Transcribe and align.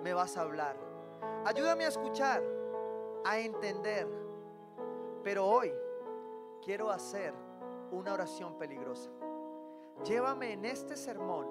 me 0.00 0.12
vas 0.12 0.36
a 0.36 0.42
hablar. 0.42 0.76
Ayúdame 1.44 1.84
a 1.84 1.88
escuchar, 1.88 2.42
a 3.24 3.38
entender. 3.38 4.06
Pero 5.22 5.46
hoy 5.46 5.72
quiero 6.64 6.90
hacer 6.90 7.34
una 7.90 8.12
oración 8.12 8.58
peligrosa. 8.58 9.10
Llévame 10.04 10.52
en 10.52 10.64
este 10.64 10.96
sermón 10.96 11.46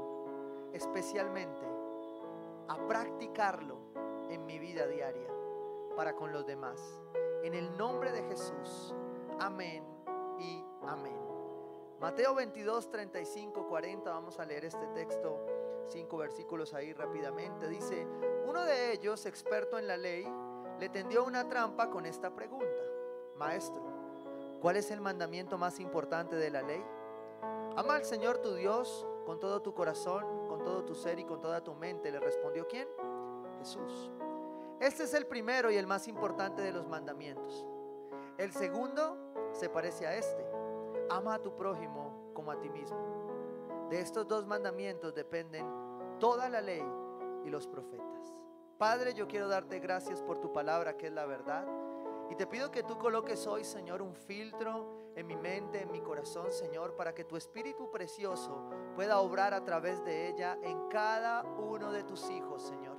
especialmente 0.74 1.66
a 2.68 2.88
practicarlo 2.88 3.78
en 4.30 4.46
mi 4.46 4.60
vida 4.60 4.88
diaria 4.88 5.30
para 5.96 6.16
con 6.16 6.32
los 6.32 6.46
demás. 6.46 7.00
En 7.44 7.54
el 7.54 7.76
nombre 7.78 8.12
de 8.12 8.24
Jesús. 8.24 8.94
Amén 9.40 9.84
y 10.40 10.64
amén. 10.88 11.26
Mateo 12.00 12.36
22, 12.36 12.90
35, 12.90 13.68
40. 13.68 14.12
Vamos 14.12 14.40
a 14.40 14.46
leer 14.46 14.66
este 14.66 14.86
texto, 14.88 15.46
cinco 15.88 16.18
versículos 16.18 16.74
ahí 16.74 16.94
rápidamente. 16.94 17.68
Dice, 17.68 18.08
uno 18.46 18.64
de 18.64 18.94
ellos, 18.94 19.26
experto 19.26 19.78
en 19.78 19.88
la 19.88 19.98
ley, 19.98 20.26
le 20.80 20.90
tendió 20.90 21.24
una 21.24 21.48
trampa 21.48 21.90
con 21.90 22.06
esta 22.06 22.34
pregunta. 22.36 22.82
Maestro, 23.36 23.82
¿cuál 24.62 24.78
es 24.78 24.92
el 24.92 25.02
mandamiento 25.02 25.58
más 25.58 25.80
importante 25.80 26.36
de 26.36 26.50
la 26.50 26.62
ley? 26.62 26.84
Ama 27.76 27.96
al 27.96 28.06
Señor 28.06 28.38
tu 28.40 28.54
Dios 28.54 29.06
con 29.26 29.40
todo 29.40 29.62
tu 29.62 29.74
corazón, 29.74 30.48
con 30.48 30.64
todo 30.64 30.86
tu 30.86 30.96
ser 30.96 31.20
y 31.20 31.26
con 31.26 31.42
toda 31.42 31.64
tu 31.64 31.74
mente. 31.74 32.12
Le 32.12 32.20
respondió 32.20 32.68
quién? 32.68 32.88
Jesús. 33.60 34.12
Este 34.80 35.04
es 35.04 35.14
el 35.14 35.26
primero 35.26 35.72
y 35.72 35.78
el 35.78 35.88
más 35.88 36.08
importante 36.08 36.62
de 36.62 36.72
los 36.72 36.88
mandamientos. 36.88 37.66
El 38.38 38.52
segundo 38.52 39.18
se 39.54 39.70
parece 39.70 40.06
a 40.06 40.16
este. 40.16 40.46
Ama 41.10 41.36
a 41.36 41.42
tu 41.42 41.56
prójimo 41.56 42.32
como 42.34 42.52
a 42.52 42.60
ti 42.60 42.70
mismo. 42.70 43.15
De 43.90 44.00
estos 44.00 44.28
dos 44.28 44.46
mandamientos 44.46 45.14
dependen 45.14 45.68
toda 46.20 46.50
la 46.50 46.62
ley 46.62 46.84
y 47.44 47.50
los 47.50 47.68
profetas. 47.68 48.34
Padre, 48.78 49.14
yo 49.14 49.28
quiero 49.28 49.48
darte 49.48 49.80
gracias 49.80 50.22
por 50.22 50.40
tu 50.40 50.52
palabra 50.52 50.98
que 50.98 51.08
es 51.08 51.14
la 51.14 51.26
verdad. 51.26 51.66
Y 52.30 52.36
te 52.36 52.48
pido 52.48 52.72
que 52.72 52.84
tú 52.84 52.98
coloques 52.98 53.46
hoy, 53.46 53.64
Señor, 53.64 54.02
un 54.02 54.16
filtro 54.16 55.12
en 55.16 55.28
mi 55.28 55.36
mente, 55.36 55.84
en 55.84 55.92
mi 55.92 56.02
corazón, 56.02 56.52
Señor, 56.52 56.96
para 56.96 57.14
que 57.14 57.24
tu 57.24 57.38
Espíritu 57.38 57.92
precioso 57.92 58.70
pueda 58.96 59.20
obrar 59.20 59.54
a 59.54 59.64
través 59.64 60.04
de 60.04 60.28
ella 60.30 60.58
en 60.62 60.88
cada 60.90 61.44
uno 61.44 61.92
de 61.92 62.04
tus 62.04 62.30
hijos, 62.30 62.64
Señor. 62.64 62.98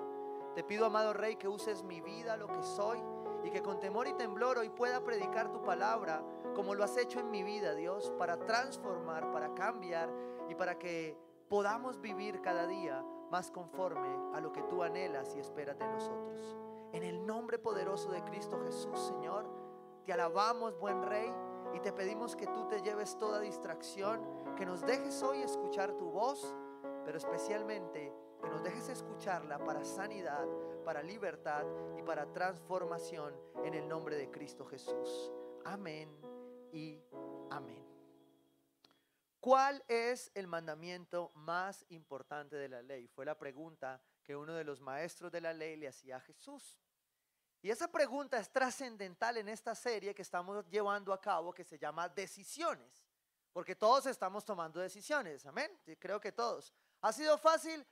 Te 0.54 0.64
pido, 0.64 0.86
amado 0.86 1.12
Rey, 1.12 1.36
que 1.36 1.48
uses 1.48 1.82
mi 1.82 2.00
vida, 2.00 2.36
lo 2.36 2.46
que 2.46 2.62
soy, 2.62 3.02
y 3.44 3.50
que 3.50 3.62
con 3.62 3.78
temor 3.78 4.08
y 4.08 4.14
temblor 4.14 4.58
hoy 4.58 4.70
pueda 4.70 5.04
predicar 5.04 5.52
tu 5.52 5.62
palabra 5.62 6.24
como 6.54 6.74
lo 6.74 6.82
has 6.82 6.96
hecho 6.96 7.20
en 7.20 7.30
mi 7.30 7.42
vida, 7.42 7.74
Dios, 7.74 8.12
para 8.18 8.38
transformar, 8.38 9.30
para 9.30 9.54
cambiar 9.54 10.10
y 10.48 10.54
para 10.54 10.78
que 10.78 11.16
podamos 11.48 12.00
vivir 12.00 12.40
cada 12.40 12.66
día 12.66 13.04
más 13.30 13.50
conforme 13.50 14.08
a 14.34 14.40
lo 14.40 14.52
que 14.52 14.62
tú 14.62 14.82
anhelas 14.82 15.34
y 15.34 15.40
esperas 15.40 15.78
de 15.78 15.86
nosotros. 15.86 16.56
En 16.92 17.02
el 17.02 17.26
nombre 17.26 17.58
poderoso 17.58 18.10
de 18.10 18.22
Cristo 18.24 18.60
Jesús, 18.64 18.98
Señor, 18.98 19.46
te 20.04 20.12
alabamos, 20.12 20.78
buen 20.78 21.02
Rey, 21.02 21.32
y 21.74 21.80
te 21.80 21.92
pedimos 21.92 22.36
que 22.36 22.46
tú 22.46 22.66
te 22.68 22.80
lleves 22.80 23.18
toda 23.18 23.40
distracción, 23.40 24.20
que 24.56 24.64
nos 24.64 24.80
dejes 24.82 25.22
hoy 25.22 25.42
escuchar 25.42 25.92
tu 25.92 26.10
voz, 26.10 26.54
pero 27.04 27.18
especialmente 27.18 28.12
que 28.40 28.48
nos 28.48 28.62
dejes 28.62 28.88
escucharla 28.88 29.58
para 29.58 29.84
sanidad, 29.84 30.46
para 30.84 31.02
libertad 31.02 31.64
y 31.98 32.02
para 32.02 32.32
transformación 32.32 33.34
en 33.64 33.74
el 33.74 33.88
nombre 33.88 34.16
de 34.16 34.30
Cristo 34.30 34.64
Jesús. 34.64 35.32
Amén 35.64 36.08
y 36.72 37.02
amén. 37.50 37.85
¿Cuál 39.46 39.84
es 39.86 40.28
el 40.34 40.48
mandamiento 40.48 41.30
más 41.36 41.84
importante 41.90 42.56
de 42.56 42.68
la 42.68 42.82
ley? 42.82 43.06
Fue 43.06 43.24
la 43.24 43.38
pregunta 43.38 44.02
que 44.24 44.34
uno 44.34 44.52
de 44.54 44.64
los 44.64 44.80
maestros 44.80 45.30
de 45.30 45.40
la 45.40 45.52
ley 45.52 45.76
le 45.76 45.86
hacía 45.86 46.16
a 46.16 46.20
Jesús. 46.20 46.80
Y 47.62 47.70
esa 47.70 47.86
pregunta 47.86 48.40
es 48.40 48.50
trascendental 48.50 49.36
en 49.36 49.48
esta 49.48 49.76
serie 49.76 50.16
que 50.16 50.22
estamos 50.22 50.68
llevando 50.68 51.12
a 51.12 51.20
cabo 51.20 51.54
que 51.54 51.62
se 51.62 51.78
llama 51.78 52.08
decisiones. 52.08 53.06
Porque 53.52 53.76
todos 53.76 54.06
estamos 54.06 54.44
tomando 54.44 54.80
decisiones, 54.80 55.46
amén. 55.46 55.70
Creo 56.00 56.18
que 56.20 56.32
todos. 56.32 56.74
¿Ha 57.02 57.12
sido 57.12 57.38
fácil? 57.38 57.86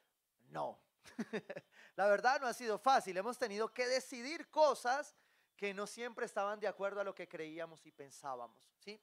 No. 0.48 0.80
la 1.94 2.08
verdad 2.08 2.40
no 2.40 2.48
ha 2.48 2.52
sido 2.52 2.80
fácil. 2.80 3.16
Hemos 3.16 3.38
tenido 3.38 3.72
que 3.72 3.86
decidir 3.86 4.50
cosas 4.50 5.14
que 5.56 5.72
no 5.72 5.86
siempre 5.86 6.26
estaban 6.26 6.58
de 6.58 6.66
acuerdo 6.66 7.00
a 7.00 7.04
lo 7.04 7.14
que 7.14 7.28
creíamos 7.28 7.86
y 7.86 7.92
pensábamos, 7.92 8.58
¿sí? 8.80 9.00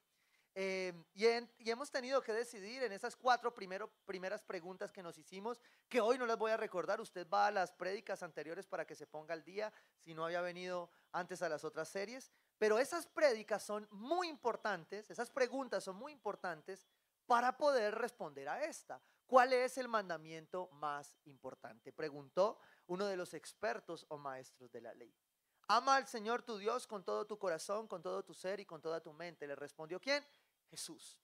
Em, 0.53 1.05
y, 1.13 1.69
hemos 1.69 1.89
tenido 1.89 2.21
que 2.21 2.33
decidir 2.33 2.83
en 2.83 2.91
esas 2.91 3.15
cuatro 3.15 3.53
primeras 3.53 4.43
preguntas 4.43 4.91
que 4.91 5.01
nos 5.01 5.17
hicimos, 5.17 5.61
que 5.87 6.01
hoy 6.01 6.17
no 6.17 6.25
les 6.25 6.37
voy 6.37 6.51
a 6.51 6.57
recordar, 6.57 6.99
usted 6.99 7.25
va 7.29 7.47
a 7.47 7.51
las 7.51 7.71
prédicas 7.71 8.21
anteriores 8.21 8.67
para 8.67 8.85
que 8.85 8.95
se 8.95 9.07
ponga 9.07 9.33
al 9.33 9.45
día, 9.45 9.71
si 9.97 10.13
no 10.13 10.25
había 10.25 10.41
venido 10.41 10.89
antes 11.13 11.41
a 11.41 11.47
las 11.47 11.63
otras 11.63 11.87
series, 11.87 12.31
pero 12.57 12.79
esas 12.79 13.07
prédicas 13.07 13.63
son 13.63 13.87
muy 13.91 14.27
importantes, 14.27 15.09
esas 15.09 15.31
preguntas 15.31 15.85
son 15.85 15.95
muy 15.95 16.11
importantes 16.11 16.85
para 17.25 17.57
poder 17.57 17.95
responder 17.95 18.49
a 18.49 18.65
esta. 18.65 19.01
¿Cuál 19.25 19.53
es 19.53 19.77
el 19.77 19.87
mandamiento 19.87 20.67
más 20.73 21.17
importante? 21.23 21.93
Preguntó 21.93 22.59
uno 22.87 23.05
de 23.05 23.15
los 23.15 23.33
expertos 23.33 24.05
o 24.09 24.17
maestros 24.17 24.69
de 24.73 24.81
la 24.81 24.93
ley. 24.93 25.15
Ama 25.69 25.95
al 25.95 26.07
Señor 26.07 26.43
tu 26.43 26.57
Dios 26.57 26.85
con 26.85 27.05
todo 27.05 27.25
tu 27.25 27.39
corazón, 27.39 27.87
con 27.87 28.01
todo 28.01 28.25
tu 28.25 28.33
ser 28.33 28.59
y 28.59 28.65
con 28.65 28.81
toda 28.81 28.99
tu 28.99 29.13
mente. 29.13 29.47
Le 29.47 29.55
respondió 29.55 30.01
quién? 30.01 30.21
Jesús. 30.71 31.19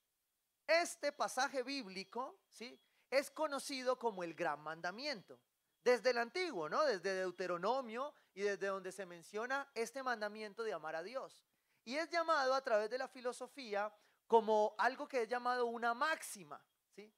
Este 0.68 1.12
pasaje 1.12 1.64
bíblico, 1.64 2.38
¿sí? 2.50 2.80
Es 3.10 3.32
conocido 3.32 3.98
como 3.98 4.24
el 4.24 4.34
gran 4.34 4.62
mandamiento. 4.62 5.40
Desde 5.82 6.10
el 6.10 6.18
antiguo, 6.18 6.68
¿no? 6.68 6.84
Desde 6.84 7.16
Deuteronomio 7.16 8.14
y 8.34 8.42
desde 8.42 8.68
donde 8.68 8.92
se 8.92 9.06
menciona 9.06 9.72
este 9.74 10.04
mandamiento 10.04 10.64
de 10.64 10.74
amar 10.74 10.98
a 10.98 11.04
Dios. 11.04 11.42
Y 11.86 11.96
es 11.96 12.10
llamado 12.10 12.54
a 12.54 12.62
través 12.62 12.90
de 12.90 12.98
la 12.98 13.08
filosofía 13.08 13.92
como 14.28 14.76
algo 14.78 15.08
que 15.08 15.22
es 15.22 15.30
llamado 15.30 15.66
una 15.68 15.94
máxima, 15.94 16.62
¿sí? 16.94 17.10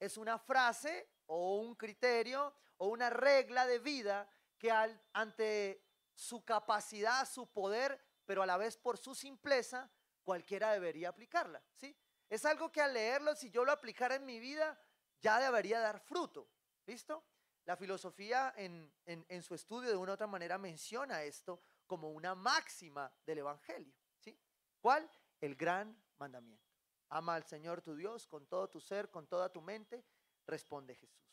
Es 0.00 0.16
una 0.18 0.36
frase 0.40 1.08
o 1.26 1.58
un 1.58 1.76
criterio 1.76 2.52
o 2.78 2.88
una 2.88 3.10
regla 3.10 3.66
de 3.66 3.78
vida 3.78 4.28
que 4.58 4.72
al, 4.72 5.00
ante 5.12 5.84
su 6.14 6.44
capacidad, 6.44 7.28
su 7.28 7.46
poder, 7.46 8.04
pero 8.26 8.42
a 8.42 8.46
la 8.46 8.56
vez 8.56 8.76
por 8.76 8.98
su 8.98 9.14
simpleza, 9.14 9.88
cualquiera 10.28 10.74
debería 10.74 11.08
aplicarla, 11.08 11.62
¿sí? 11.74 11.96
Es 12.28 12.44
algo 12.44 12.70
que 12.70 12.82
al 12.82 12.92
leerlo, 12.92 13.34
si 13.34 13.48
yo 13.48 13.64
lo 13.64 13.72
aplicara 13.72 14.16
en 14.16 14.26
mi 14.26 14.38
vida, 14.38 14.78
ya 15.22 15.40
debería 15.40 15.80
dar 15.80 16.00
fruto, 16.00 16.50
¿listo? 16.84 17.24
La 17.64 17.78
filosofía 17.78 18.52
en, 18.54 18.92
en, 19.06 19.42
su 19.42 19.54
estudio 19.54 19.88
de 19.88 19.96
una 19.96 20.12
u 20.12 20.14
otra 20.16 20.26
manera 20.26 20.58
menciona 20.58 21.22
esto 21.22 21.62
como 21.86 22.10
una 22.10 22.34
máxima 22.34 23.10
del 23.24 23.38
Evangelio, 23.38 23.94
¿sí? 24.18 24.38
¿Cuál? 24.78 25.10
El 25.40 25.56
gran 25.56 25.98
mandamiento. 26.18 26.74
Ama 27.08 27.34
al 27.34 27.44
Señor 27.44 27.80
tu 27.80 27.96
Dios 27.96 28.26
con 28.26 28.46
todo 28.48 28.68
tu 28.68 28.82
ser, 28.82 29.10
con 29.10 29.26
toda 29.28 29.50
tu 29.50 29.62
mente, 29.62 30.04
responde 30.46 30.94
Jesús. 30.94 31.32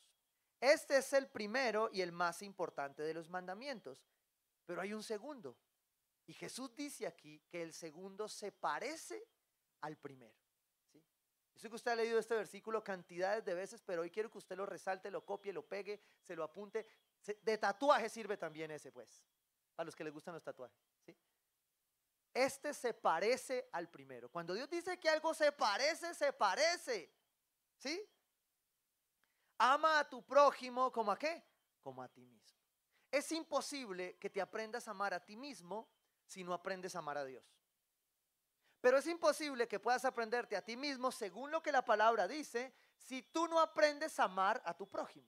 Este 0.62 1.00
es 1.00 1.12
el 1.12 1.28
primero 1.28 1.90
y 1.92 2.00
el 2.00 2.14
más 2.14 2.42
importante 2.42 3.04
de 3.04 3.14
los 3.14 3.30
mandamientos. 3.30 4.08
Pero 4.66 4.80
hay 4.80 4.94
un 4.94 5.04
segundo. 5.04 5.58
Y 6.28 6.34
Jesús 6.34 6.76
dice 6.76 7.06
aquí 7.06 7.40
que 7.48 7.62
el 7.62 7.74
segundo 7.74 8.28
se 8.28 8.52
parece 8.52 9.28
al 9.82 9.98
primero. 9.98 10.36
¿sí? 10.92 11.04
Yo 11.54 11.60
sé 11.60 11.70
que 11.70 11.76
usted 11.76 11.92
ha 11.92 11.96
leído 11.96 12.18
este 12.18 12.36
versículo 12.36 12.84
cantidades 12.84 13.46
de 13.46 13.54
veces, 13.54 13.82
pero 13.84 14.02
hoy 14.02 14.10
quiero 14.10 14.32
que 14.32 14.40
usted 14.40 14.58
lo 14.58 14.66
resalte, 14.66 15.12
lo 15.12 15.24
copie, 15.24 15.54
lo 15.54 15.68
pegue, 15.68 16.02
se 16.22 16.36
lo 16.36 16.44
apunte. 16.44 16.88
De 17.42 17.58
tatuaje 17.58 18.10
sirve 18.10 18.38
también 18.38 18.72
ese, 18.72 18.92
pues, 18.92 19.24
a 19.78 19.84
los 19.84 19.96
que 19.96 20.04
les 20.04 20.14
gustan 20.14 20.34
los 20.34 20.44
tatuajes. 20.44 20.78
¿sí? 21.06 21.16
Este 22.34 22.74
se 22.74 22.94
parece 22.94 23.70
al 23.72 23.90
primero. 23.90 24.30
Cuando 24.30 24.54
Dios 24.54 24.70
dice 24.70 25.00
que 25.00 25.10
algo 25.10 25.34
se 25.34 25.52
parece, 25.52 26.14
se 26.14 26.34
parece. 26.34 27.12
¿Sí? 27.78 28.02
Ama 29.58 30.00
a 30.00 30.10
tu 30.10 30.26
prójimo 30.26 30.92
como 30.92 31.12
a 31.12 31.18
qué? 31.18 31.44
Como 31.82 32.02
a 32.02 32.10
ti 32.10 32.26
mismo. 32.26 32.60
Es 33.10 33.32
imposible 33.32 34.18
que 34.18 34.30
te 34.30 34.42
aprendas 34.42 34.88
a 34.88 34.92
amar 34.92 35.14
a 35.14 35.24
ti 35.24 35.38
mismo 35.38 35.88
si 36.26 36.44
no 36.44 36.54
aprendes 36.54 36.96
a 36.96 37.00
amar 37.00 37.18
a 37.18 37.26
Dios. 37.26 37.44
Pero 38.82 38.98
es 38.98 39.08
imposible 39.08 39.68
que 39.68 39.80
puedas 39.80 40.06
aprenderte 40.06 40.56
a 40.56 40.64
ti 40.64 40.78
mismo 40.78 41.12
según 41.12 41.50
lo 41.50 41.64
que 41.64 41.72
la 41.72 41.84
palabra 41.84 42.28
dice 42.28 42.74
si 42.98 43.24
tú 43.24 43.48
no 43.48 43.60
aprendes 43.60 44.20
a 44.20 44.26
amar 44.26 44.62
a 44.66 44.76
tu 44.76 44.88
prójimo. 44.88 45.28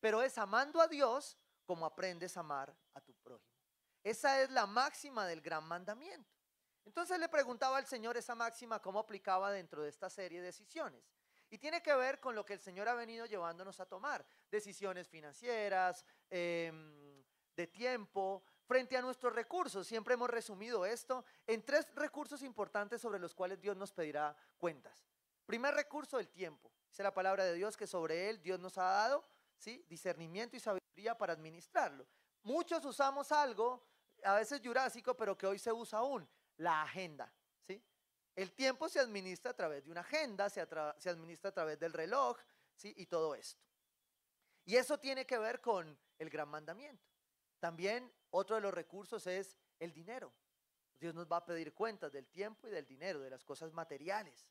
Pero 0.00 0.22
es 0.22 0.36
amando 0.38 0.80
a 0.80 0.88
Dios 0.88 1.38
como 1.64 1.86
aprendes 1.86 2.36
a 2.36 2.40
amar 2.40 2.76
a 2.94 3.00
tu 3.00 3.14
prójimo. 3.14 3.60
Esa 4.02 4.42
es 4.42 4.50
la 4.50 4.66
máxima 4.66 5.26
del 5.26 5.40
gran 5.40 5.64
mandamiento. 5.64 6.40
Entonces 6.84 7.18
le 7.20 7.28
preguntaba 7.28 7.76
al 7.78 7.86
Señor 7.86 8.16
esa 8.16 8.34
máxima 8.34 8.80
cómo 8.80 8.98
aplicaba 8.98 9.52
dentro 9.52 9.82
de 9.82 9.90
esta 9.90 10.10
serie 10.10 10.40
de 10.40 10.46
decisiones. 10.46 11.12
Y 11.50 11.58
tiene 11.58 11.82
que 11.82 11.94
ver 11.94 12.20
con 12.20 12.34
lo 12.34 12.44
que 12.44 12.54
el 12.54 12.60
Señor 12.60 12.88
ha 12.88 12.94
venido 12.94 13.26
llevándonos 13.26 13.78
a 13.80 13.86
tomar. 13.86 14.24
Decisiones 14.50 15.08
financieras, 15.08 16.04
em, 16.28 17.24
de 17.54 17.66
tiempo, 17.66 18.42
frente 18.70 18.96
a 18.96 19.02
nuestros 19.02 19.34
recursos. 19.34 19.84
Siempre 19.84 20.14
hemos 20.14 20.30
resumido 20.30 20.86
esto 20.86 21.24
en 21.44 21.60
tres 21.64 21.92
recursos 21.96 22.40
importantes 22.44 23.00
sobre 23.00 23.18
los 23.18 23.34
cuales 23.34 23.60
Dios 23.60 23.76
nos 23.76 23.90
pedirá 23.90 24.36
cuentas. 24.58 25.04
Primer 25.44 25.74
recurso, 25.74 26.20
el 26.20 26.28
tiempo. 26.28 26.70
Dice 26.88 27.02
la 27.02 27.12
palabra 27.12 27.44
de 27.44 27.54
Dios 27.54 27.76
que 27.76 27.88
sobre 27.88 28.30
él 28.30 28.40
Dios 28.40 28.60
nos 28.60 28.78
ha 28.78 28.84
dado 28.84 29.24
¿sí? 29.58 29.84
discernimiento 29.88 30.56
y 30.56 30.60
sabiduría 30.60 31.18
para 31.18 31.32
administrarlo. 31.32 32.06
Muchos 32.44 32.84
usamos 32.84 33.32
algo, 33.32 33.84
a 34.22 34.34
veces 34.36 34.60
jurásico, 34.64 35.16
pero 35.16 35.36
que 35.36 35.48
hoy 35.48 35.58
se 35.58 35.72
usa 35.72 35.98
aún, 35.98 36.28
la 36.58 36.82
agenda. 36.82 37.32
¿sí? 37.66 37.82
El 38.36 38.52
tiempo 38.52 38.88
se 38.88 39.00
administra 39.00 39.50
a 39.50 39.54
través 39.54 39.84
de 39.84 39.90
una 39.90 40.02
agenda, 40.02 40.48
se, 40.48 40.60
administra 40.60 41.50
a 41.50 41.52
través 41.52 41.76
del 41.80 41.92
reloj 41.92 42.38
¿sí? 42.76 42.94
y 42.96 43.06
todo 43.06 43.34
esto. 43.34 43.60
Y 44.64 44.76
eso 44.76 44.96
tiene 45.00 45.26
que 45.26 45.38
ver 45.38 45.60
con 45.60 45.98
el 46.20 46.30
gran 46.30 46.48
mandamiento. 46.48 47.04
También 47.58 48.12
otro 48.30 48.56
de 48.56 48.62
los 48.62 48.72
recursos 48.72 49.26
es 49.26 49.58
el 49.78 49.92
dinero. 49.92 50.32
Dios 50.98 51.14
nos 51.14 51.26
va 51.26 51.38
a 51.38 51.46
pedir 51.46 51.72
cuentas 51.72 52.12
del 52.12 52.28
tiempo 52.28 52.68
y 52.68 52.70
del 52.70 52.86
dinero, 52.86 53.20
de 53.20 53.30
las 53.30 53.42
cosas 53.44 53.72
materiales. 53.72 54.46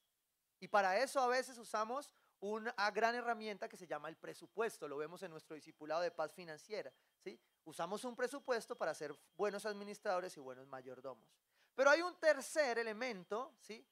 Y 0.59 0.67
para 0.67 0.97
eso 0.97 1.19
a 1.19 1.27
veces 1.27 1.57
usamos 1.57 2.11
una 2.41 2.73
gran 2.91 3.15
herramienta 3.15 3.69
que 3.69 3.77
se 3.77 3.87
llama 3.87 4.09
el 4.09 4.17
presupuesto. 4.17 4.87
Lo 4.87 4.97
vemos 4.97 5.21
en 5.23 5.31
nuestro 5.31 5.55
discipulado 5.55 6.01
de 6.01 6.11
paz 6.11 6.33
financiera. 6.33 6.91
¿sí? 7.23 7.39
Usamos 7.65 8.03
un 8.03 8.15
presupuesto 8.15 8.75
para 8.77 8.93
ser 8.93 9.15
buenos 9.37 9.65
administradores 9.65 10.35
y 10.37 10.39
buenos 10.39 10.67
mayordomos. 10.67 11.29
Pero 11.75 11.89
hay 11.91 12.01
un 12.01 12.17
tercer 12.19 12.79
elemento 12.79 13.55
¿sí? 13.59 13.85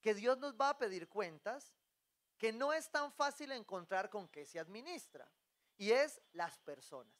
que 0.00 0.14
Dios 0.14 0.38
nos 0.38 0.54
va 0.54 0.70
a 0.70 0.78
pedir 0.78 1.08
cuentas 1.08 1.74
que 2.38 2.52
no 2.52 2.72
es 2.72 2.90
tan 2.90 3.12
fácil 3.12 3.50
encontrar 3.52 4.08
con 4.08 4.28
qué 4.28 4.46
se 4.46 4.60
administra. 4.60 5.30
Y 5.76 5.90
es 5.92 6.20
las 6.32 6.58
personas. 6.58 7.17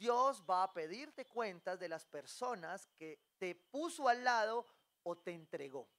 Dios 0.00 0.42
va 0.48 0.62
a 0.62 0.72
pedirte 0.72 1.26
cuentas 1.26 1.78
de 1.78 1.86
las 1.86 2.06
personas 2.06 2.88
que 2.96 3.20
te 3.36 3.54
puso 3.54 4.08
al 4.08 4.24
lado 4.24 4.66
o 5.02 5.18
te 5.18 5.32
entregó. 5.32 5.90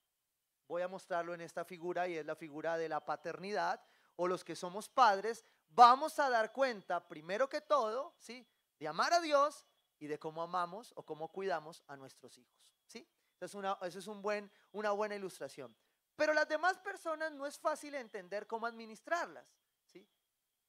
Voy 0.68 0.82
a 0.82 0.88
mostrarlo 0.88 1.36
en 1.36 1.42
esta 1.42 1.64
figura 1.64 2.08
y 2.08 2.18
es 2.18 2.26
la 2.26 2.36
figura 2.36 2.80
de 2.80 2.90
la 2.90 3.06
paternidad 3.06 3.80
o 4.16 4.28
los 4.28 4.44
que 4.44 4.56
somos 4.56 4.90
padres. 4.90 5.46
Vamos 5.70 6.18
a 6.18 6.32
dar 6.32 6.52
cuenta, 6.52 7.08
primero 7.08 7.48
que 7.48 7.62
todo, 7.62 8.16
¿sí? 8.18 8.48
de 8.80 8.88
amar 8.88 9.14
a 9.14 9.22
Dios 9.22 9.68
y 10.00 10.08
de 10.08 10.18
cómo 10.18 10.42
amamos 10.42 10.94
o 10.96 11.06
cómo 11.06 11.32
cuidamos 11.32 11.84
a 11.86 11.96
nuestros 11.96 12.40
hijos. 12.40 12.58
¿sí? 12.88 13.08
Una, 13.54 13.78
es 13.84 14.08
un 14.08 14.24
buen, 14.24 14.52
una 14.72 14.90
buena 14.90 15.14
ilustración. 15.14 15.78
Pero 16.16 16.34
las 16.34 16.50
demás 16.50 16.80
personas 16.80 17.32
no 17.34 17.46
es 17.46 17.60
fácil 17.60 17.94
entender 17.94 18.48
cómo 18.48 18.66
administrarlas. 18.66 19.46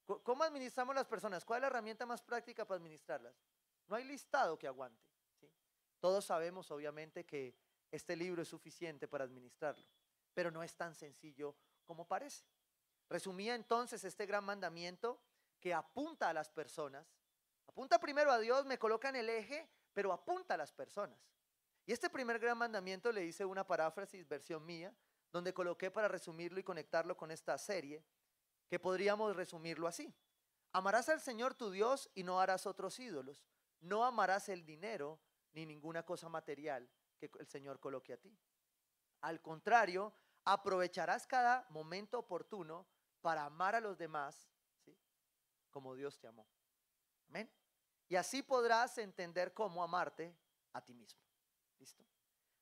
¿Cómo 0.04 0.42
administramos 0.42 0.94
las 0.94 1.06
personas? 1.06 1.44
¿Cuál 1.44 1.58
es 1.58 1.60
la 1.62 1.66
herramienta 1.68 2.06
más 2.06 2.22
práctica 2.22 2.66
para 2.66 2.78
administrarlas? 2.78 3.34
No 3.88 3.96
hay 3.96 4.04
listado 4.04 4.58
que 4.58 4.66
aguante. 4.66 5.06
Todos 6.00 6.24
sabemos, 6.24 6.70
obviamente, 6.70 7.24
que 7.24 7.54
este 7.90 8.16
libro 8.16 8.42
es 8.42 8.48
suficiente 8.48 9.06
para 9.06 9.24
administrarlo, 9.24 9.86
pero 10.34 10.50
no 10.50 10.62
es 10.62 10.74
tan 10.74 10.94
sencillo 10.94 11.54
como 11.84 12.06
parece. 12.06 12.44
Resumía 13.08 13.54
entonces 13.54 14.02
este 14.04 14.26
gran 14.26 14.44
mandamiento 14.44 15.20
que 15.60 15.72
apunta 15.72 16.30
a 16.30 16.32
las 16.32 16.50
personas. 16.50 17.06
Apunta 17.66 18.00
primero 18.00 18.32
a 18.32 18.38
Dios, 18.38 18.66
me 18.66 18.78
coloca 18.78 19.08
en 19.10 19.16
el 19.16 19.28
eje, 19.28 19.68
pero 19.92 20.12
apunta 20.12 20.54
a 20.54 20.56
las 20.56 20.72
personas. 20.72 21.18
Y 21.86 21.92
este 21.92 22.10
primer 22.10 22.38
gran 22.38 22.58
mandamiento 22.58 23.12
le 23.12 23.24
hice 23.24 23.44
una 23.44 23.66
paráfrasis, 23.66 24.26
versión 24.26 24.64
mía, 24.64 24.94
donde 25.30 25.54
coloqué 25.54 25.90
para 25.90 26.08
resumirlo 26.08 26.58
y 26.58 26.64
conectarlo 26.64 27.16
con 27.16 27.30
esta 27.30 27.56
serie, 27.58 28.04
que 28.72 28.80
podríamos 28.80 29.36
resumirlo 29.36 29.86
así. 29.86 30.14
Amarás 30.72 31.10
al 31.10 31.20
Señor 31.20 31.52
tu 31.54 31.70
Dios 31.70 32.10
y 32.14 32.22
no 32.22 32.40
harás 32.40 32.64
otros 32.64 32.98
ídolos. 32.98 33.44
No 33.80 34.02
amarás 34.02 34.48
el 34.48 34.64
dinero 34.64 35.20
ni 35.52 35.66
ninguna 35.66 36.06
cosa 36.06 36.30
material 36.30 36.88
que 37.18 37.30
el 37.38 37.46
Señor 37.46 37.80
coloque 37.80 38.14
a 38.14 38.16
ti. 38.16 38.34
Al 39.20 39.42
contrario, 39.42 40.14
aprovecharás 40.46 41.26
cada 41.26 41.66
momento 41.68 42.18
oportuno 42.18 42.86
para 43.20 43.44
amar 43.44 43.74
a 43.74 43.80
los 43.80 43.98
demás, 43.98 44.50
¿sí? 44.82 44.98
como 45.70 45.94
Dios 45.94 46.18
te 46.18 46.28
amó. 46.28 46.48
Amén. 47.28 47.52
Y 48.08 48.16
así 48.16 48.42
podrás 48.42 48.96
entender 48.96 49.52
cómo 49.52 49.84
amarte 49.84 50.34
a 50.72 50.82
ti 50.82 50.94
mismo. 50.94 51.20
¿Listo? 51.78 52.06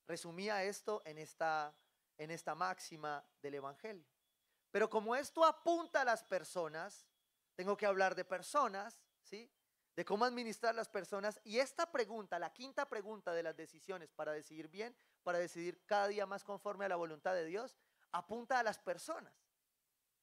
Resumía 0.07 0.61
esto 0.65 1.01
en 1.05 1.19
esta, 1.19 1.73
en 2.17 2.31
esta 2.31 2.53
máxima 2.53 3.25
del 3.41 3.53
Evangelio. 3.53 4.05
Pero 4.71 4.89
como 4.89 5.15
esto 5.15 5.43
apunta 5.43 6.01
a 6.01 6.05
las 6.05 6.23
personas, 6.23 7.05
tengo 7.55 7.77
que 7.77 7.85
hablar 7.85 8.15
de 8.15 8.25
personas, 8.25 8.99
¿sí? 9.21 9.51
De 9.95 10.05
cómo 10.05 10.25
administrar 10.25 10.73
las 10.73 10.87
personas. 10.87 11.39
Y 11.43 11.59
esta 11.59 11.91
pregunta, 11.91 12.39
la 12.39 12.53
quinta 12.53 12.87
pregunta 12.87 13.33
de 13.33 13.43
las 13.43 13.55
decisiones 13.55 14.11
para 14.13 14.31
decidir 14.31 14.69
bien, 14.69 14.95
para 15.23 15.37
decidir 15.37 15.85
cada 15.85 16.07
día 16.07 16.25
más 16.25 16.43
conforme 16.43 16.85
a 16.85 16.89
la 16.89 16.95
voluntad 16.95 17.33
de 17.33 17.45
Dios, 17.45 17.77
apunta 18.11 18.59
a 18.59 18.63
las 18.63 18.79
personas. 18.79 19.33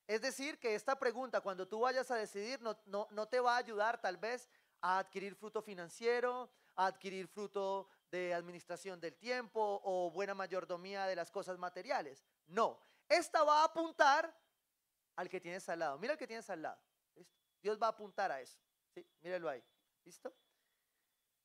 Es 0.07 0.23
decir, 0.23 0.59
que 0.59 0.75
esta 0.75 0.99
pregunta, 0.99 1.43
cuando 1.43 1.69
tú 1.69 1.81
vayas 1.81 2.11
a 2.11 2.17
decidir, 2.17 2.63
no, 2.63 2.79
no 2.87 3.29
te 3.29 3.41
va 3.41 3.55
a 3.55 3.59
ayudar 3.59 4.01
tal 4.01 4.17
vez 4.17 4.49
a 4.81 4.99
adquirir 4.99 5.35
fruto 5.35 5.61
financiero, 5.61 6.51
a 6.77 6.87
adquirir 6.87 7.29
fruto 7.29 7.89
de 8.11 8.33
administración 8.33 9.01
del 9.01 9.17
tiempo 9.17 9.83
o 9.85 10.11
buena 10.11 10.35
mayordomía 10.35 11.05
de 11.07 11.17
las 11.17 11.31
cosas 11.31 11.59
materiales. 11.59 12.25
No, 12.47 12.81
esta 13.09 13.43
va 13.45 13.63
a 13.63 13.65
apuntar 13.65 14.35
al 15.17 15.29
que 15.29 15.41
tienes 15.41 15.69
al 15.69 15.81
lado. 15.81 15.99
Mira 15.99 16.13
el 16.13 16.19
que 16.19 16.27
tienes 16.27 16.49
al 16.51 16.63
lado. 16.63 16.81
Dios 17.61 17.79
va 17.81 17.87
a 17.87 17.91
apuntar 17.91 18.31
a 18.31 18.41
eso. 18.41 18.59
¿sí? 18.95 19.07
Míralo 19.21 19.49
ahí. 19.49 19.63
¿Listo? 20.05 20.33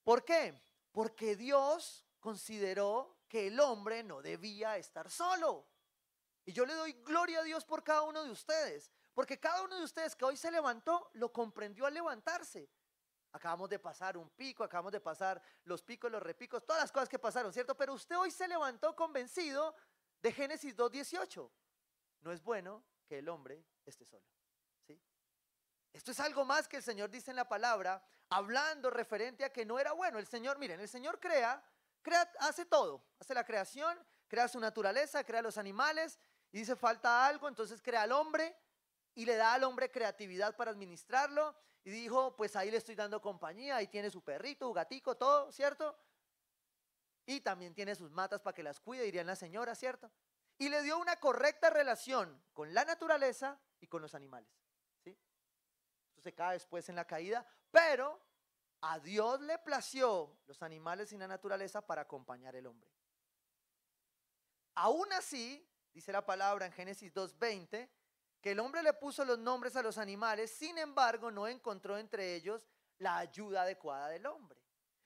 ¿Por 0.04 0.24
qué? 0.24 0.62
Porque 0.92 1.36
Dios 1.36 2.06
consideró 2.20 3.18
que 3.28 3.48
el 3.48 3.60
hombre 3.60 4.04
no 4.04 4.22
debía 4.22 4.78
estar 4.78 5.10
solo. 5.10 5.68
Y 6.46 6.54
yo 6.54 6.66
le 6.66 6.74
doy 6.74 6.94
gloria 6.94 7.40
a 7.40 7.44
Dios 7.44 7.66
por 7.66 7.84
cada 7.84 8.04
uno 8.04 8.24
de 8.24 8.30
ustedes. 8.30 8.92
Porque 9.14 9.40
cada 9.40 9.64
uno 9.64 9.78
de 9.78 9.84
ustedes 9.84 10.16
que 10.16 10.26
hoy 10.26 10.38
se 10.38 10.52
levantó, 10.52 11.10
lo 11.14 11.32
comprendió 11.32 11.86
al 11.86 11.94
levantarse. 11.94 12.70
Acabamos 13.32 13.70
de 13.70 13.80
pasar 13.80 14.18
un 14.18 14.30
pico, 14.30 14.64
acabamos 14.64 14.92
de 14.92 15.00
pasar 15.00 15.42
los 15.64 15.82
picos, 15.82 16.12
los 16.12 16.22
repicos, 16.22 16.64
todas 16.66 16.84
las 16.84 16.92
cosas 16.92 17.10
que 17.10 17.18
pasaron, 17.18 17.52
¿cierto? 17.52 17.76
Pero 17.76 17.94
usted 17.94 18.18
hoy 18.18 18.30
se 18.30 18.48
levantó 18.48 18.96
convencido 18.96 19.76
de 20.24 20.32
Génesis 20.32 20.76
2.18. 20.76 21.52
No 22.22 22.32
es 22.32 22.42
bueno 22.42 22.84
que 23.06 23.20
el 23.20 23.30
hombre 23.30 23.64
esté 23.86 24.06
solo. 24.06 24.26
¿sí? 24.88 25.00
Esto 25.92 26.12
es 26.12 26.20
algo 26.22 26.46
más 26.46 26.68
que 26.68 26.78
el 26.78 26.84
Señor 26.84 27.10
dice 27.12 27.30
en 27.30 27.36
la 27.36 27.48
palabra, 27.48 28.02
hablando 28.30 28.90
referente 28.90 29.44
a 29.44 29.52
que 29.52 29.66
no 29.66 29.78
era 29.78 29.92
bueno. 29.92 30.18
El 30.18 30.26
Señor, 30.26 30.58
miren, 30.58 30.80
el 30.80 30.88
Señor 30.88 31.20
crea, 31.20 31.62
crea 32.02 32.22
hace 32.40 32.66
todo. 32.66 33.06
Hace 33.20 33.34
la 33.34 33.44
creación, 33.44 34.00
crea 34.30 34.48
su 34.48 34.60
naturaleza, 34.62 35.26
crea 35.26 35.42
los 35.42 35.58
animales 35.58 36.18
y 36.54 36.60
dice 36.60 36.78
falta 36.78 37.28
algo, 37.28 37.50
entonces 37.50 37.82
crea 37.82 38.04
al 38.04 38.14
hombre 38.14 38.56
y 39.16 39.26
le 39.26 39.36
da 39.36 39.54
al 39.54 39.66
hombre 39.66 39.92
creatividad 39.92 40.56
para 40.56 40.72
administrarlo. 40.72 41.54
Y 41.84 41.92
dijo, 41.92 42.34
pues 42.38 42.56
ahí 42.56 42.72
le 42.72 42.78
estoy 42.78 42.96
dando 42.96 43.22
compañía, 43.22 43.76
ahí 43.76 43.88
tiene 43.88 44.10
su 44.10 44.24
perrito, 44.24 44.68
su 44.68 44.74
gatico, 44.74 45.18
todo, 45.18 45.52
¿cierto? 45.52 45.98
Y 47.26 47.42
también 47.42 47.74
tiene 47.74 47.96
sus 47.96 48.12
matas 48.12 48.42
para 48.42 48.54
que 48.54 48.64
las 48.64 48.80
cuide, 48.80 49.04
dirían 49.04 49.28
la 49.28 49.36
señora, 49.36 49.76
¿cierto? 49.76 50.12
Y 50.58 50.70
le 50.70 50.82
dio 50.84 50.98
una 50.98 51.16
correcta 51.18 51.70
relación 51.70 52.44
con 52.54 52.74
la 52.74 52.86
naturaleza 52.86 53.60
y 53.80 53.88
con 53.88 54.02
los 54.02 54.14
animales. 54.14 54.50
¿sí? 55.04 55.18
Esto 56.10 56.22
se 56.22 56.34
cae 56.34 56.54
después 56.54 56.90
en 56.90 56.96
la 56.96 57.06
caída, 57.06 57.46
pero 57.72 58.22
a 58.82 59.00
Dios 59.00 59.42
le 59.42 59.58
plació 59.60 60.38
los 60.46 60.62
animales 60.62 61.12
y 61.14 61.18
la 61.18 61.28
naturaleza 61.28 61.86
para 61.86 62.02
acompañar 62.02 62.56
al 62.56 62.68
hombre. 62.68 62.90
Aún 64.76 65.12
así, 65.14 65.66
dice 65.94 66.12
la 66.12 66.26
palabra 66.26 66.66
en 66.66 66.72
Génesis 66.72 67.14
2.20, 67.14 67.90
que 68.42 68.52
el 68.52 68.60
hombre 68.60 68.84
le 68.84 68.94
puso 68.94 69.24
los 69.24 69.40
nombres 69.40 69.76
a 69.78 69.84
los 69.84 69.98
animales, 69.98 70.52
sin 70.52 70.78
embargo 70.78 71.32
no 71.32 71.48
encontró 71.48 71.98
entre 71.98 72.36
ellos 72.36 72.68
la 72.98 73.18
ayuda 73.18 73.62
adecuada 73.62 74.10
del 74.10 74.26
hombre. 74.26 74.63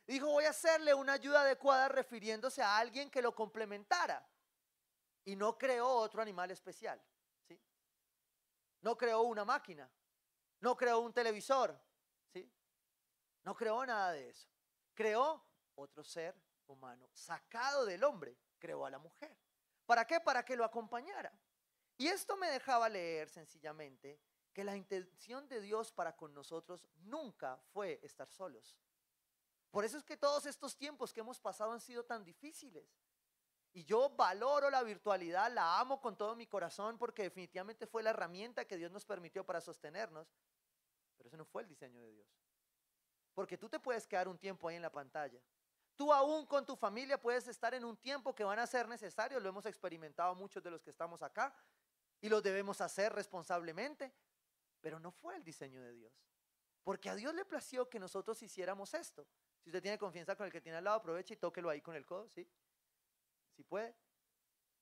Dijo, 0.07 0.27
voy 0.27 0.45
a 0.45 0.51
hacerle 0.51 0.93
una 0.93 1.13
ayuda 1.13 1.41
adecuada 1.41 1.89
refiriéndose 1.89 2.61
a 2.61 2.77
alguien 2.77 3.11
que 3.11 3.21
lo 3.21 3.35
complementara. 3.35 4.25
Y 5.25 5.35
no 5.35 5.57
creó 5.57 5.89
otro 5.89 6.21
animal 6.21 6.49
especial. 6.49 7.01
¿sí? 7.45 7.61
No 8.81 8.97
creó 8.97 9.23
una 9.23 9.43
máquina. 9.43 9.91
No 10.61 10.77
creó 10.77 10.99
un 10.99 11.11
televisor. 11.11 11.77
¿sí? 12.31 12.49
No 13.43 13.53
creó 13.53 13.85
nada 13.85 14.13
de 14.13 14.29
eso. 14.29 14.47
Creó 14.93 15.45
otro 15.75 16.05
ser 16.05 16.33
humano. 16.67 17.09
Sacado 17.11 17.85
del 17.85 18.05
hombre, 18.05 18.37
creó 18.59 18.85
a 18.85 18.89
la 18.89 18.99
mujer. 18.99 19.37
¿Para 19.85 20.07
qué? 20.07 20.21
Para 20.21 20.45
que 20.45 20.55
lo 20.55 20.63
acompañara. 20.63 21.37
Y 21.97 22.07
esto 22.07 22.37
me 22.37 22.49
dejaba 22.49 22.87
leer 22.87 23.27
sencillamente 23.27 24.21
que 24.53 24.63
la 24.63 24.77
intención 24.77 25.49
de 25.49 25.59
Dios 25.59 25.91
para 25.91 26.15
con 26.15 26.33
nosotros 26.33 26.87
nunca 26.95 27.57
fue 27.73 27.99
estar 28.03 28.29
solos. 28.29 28.77
Por 29.77 29.85
eso 29.85 29.95
es 29.95 30.03
que 30.03 30.17
todos 30.17 30.47
estos 30.47 30.75
tiempos 30.75 31.13
que 31.13 31.19
hemos 31.19 31.39
pasado 31.39 31.71
han 31.71 31.79
sido 31.79 32.03
tan 32.03 32.25
difíciles. 32.25 32.97
Y 33.73 33.83
yo 33.83 34.09
valoro 34.09 34.71
la 34.71 34.81
virtualidad, 34.81 35.53
la 35.53 35.79
amo 35.79 36.01
con 36.01 36.17
todo 36.17 36.35
mi 36.35 36.47
corazón 36.47 36.97
porque 36.97 37.21
definitivamente 37.21 37.85
fue 37.85 38.01
la 38.01 38.09
herramienta 38.09 38.65
que 38.65 38.75
Dios 38.75 38.91
nos 38.91 39.05
permitió 39.05 39.45
para 39.45 39.61
sostenernos. 39.61 40.33
Pero 41.15 41.27
ese 41.27 41.37
no 41.37 41.45
fue 41.45 41.61
el 41.61 41.67
diseño 41.67 42.01
de 42.01 42.11
Dios. 42.11 42.27
Porque 43.35 43.55
tú 43.55 43.69
te 43.69 43.79
puedes 43.79 44.07
quedar 44.07 44.27
un 44.27 44.39
tiempo 44.39 44.67
ahí 44.67 44.77
en 44.77 44.81
la 44.81 44.91
pantalla. 44.91 45.39
Tú 45.95 46.11
aún 46.11 46.47
con 46.47 46.65
tu 46.65 46.75
familia 46.75 47.21
puedes 47.21 47.47
estar 47.47 47.75
en 47.75 47.85
un 47.85 47.97
tiempo 47.97 48.33
que 48.33 48.43
van 48.43 48.57
a 48.57 48.65
ser 48.65 48.87
necesarios. 48.87 49.43
Lo 49.43 49.49
hemos 49.49 49.67
experimentado 49.67 50.33
muchos 50.33 50.63
de 50.63 50.71
los 50.71 50.81
que 50.81 50.89
estamos 50.89 51.21
acá. 51.21 51.55
y 52.19 52.29
lo 52.29 52.41
debemos 52.41 52.81
hacer 52.81 53.13
responsablemente, 53.13 54.11
pero 54.81 54.99
no 54.99 55.11
fue 55.11 55.35
el 55.35 55.43
diseño 55.43 55.83
de 55.83 55.93
Dios. 55.93 56.13
Porque 56.83 57.11
a 57.11 57.15
Dios 57.15 57.35
le 57.35 57.45
plació 57.45 57.87
que 57.87 57.99
nosotros 57.99 58.41
hiciéramos 58.41 58.95
esto. 58.95 59.27
Si 59.67 59.69
usted 59.69 59.81
tiene 59.81 59.97
confianza 59.97 60.33
con 60.33 60.45
el 60.45 60.51
que 60.53 60.61
tiene 60.61 60.77
al 60.77 60.83
lado, 60.85 60.95
aproveche 60.95 61.33
y 61.33 61.37
tóquelo 61.37 61.69
ahí 61.69 61.81
con 61.81 61.93
el 61.93 62.05
codo, 62.05 62.29
¿sí? 62.29 62.49
Si 63.53 63.65
puede. 63.65 63.93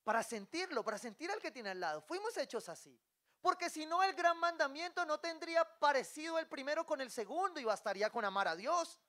Para 0.04 0.22
sentirlo, 0.22 0.84
para 0.84 1.00
sentir 1.00 1.32
al 1.32 1.42
que 1.42 1.50
tiene 1.50 1.72
al 1.72 1.80
lado. 1.80 2.04
Fuimos 2.04 2.38
hechos 2.38 2.70
así. 2.70 2.96
Porque 3.42 3.68
si 3.72 3.88
no, 3.88 4.04
el 4.04 4.14
gran 4.14 4.38
mandamiento 4.38 5.04
no 5.04 5.20
tendría 5.20 5.66
parecido 5.80 6.38
el 6.38 6.46
primero 6.48 6.86
con 6.86 7.02
el 7.02 7.10
segundo 7.10 7.60
y 7.60 7.64
bastaría 7.64 8.12
con 8.12 8.26
amar 8.26 8.48
a 8.48 8.56
Dios. 8.56 9.00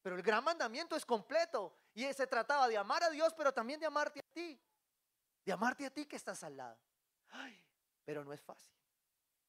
Pero 0.00 0.16
el 0.16 0.22
gran 0.22 0.42
mandamiento 0.42 0.96
es 0.96 1.04
completo 1.04 1.76
y 1.92 2.10
se 2.14 2.26
trataba 2.26 2.66
de 2.66 2.78
amar 2.78 3.04
a 3.04 3.10
Dios, 3.10 3.34
pero 3.34 3.52
también 3.52 3.78
de 3.78 3.84
amarte 3.84 4.20
a 4.20 4.32
ti. 4.32 4.58
De 5.44 5.52
amarte 5.52 5.84
a 5.84 5.90
ti 5.90 6.06
que 6.06 6.16
estás 6.16 6.42
al 6.44 6.56
lado. 6.56 6.80
Pero 8.06 8.24
no 8.24 8.32
es 8.32 8.40
fácil. 8.40 8.72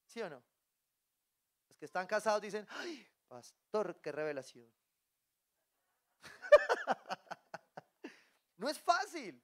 ¿Sí 0.06 0.22
o 0.22 0.30
no? 0.30 0.44
Los 1.70 1.78
que 1.78 1.86
están 1.86 2.08
casados 2.08 2.42
dicen, 2.42 2.68
ay, 2.72 3.08
pastor, 3.30 4.02
qué 4.02 4.12
revelación. 4.12 4.70
no 8.58 8.70
es 8.70 8.80
fácil. 8.80 9.44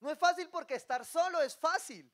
No 0.00 0.10
es 0.10 0.18
fácil 0.18 0.48
porque 0.48 0.74
estar 0.74 1.04
solo 1.04 1.40
es 1.40 1.56
fácil. 1.56 2.12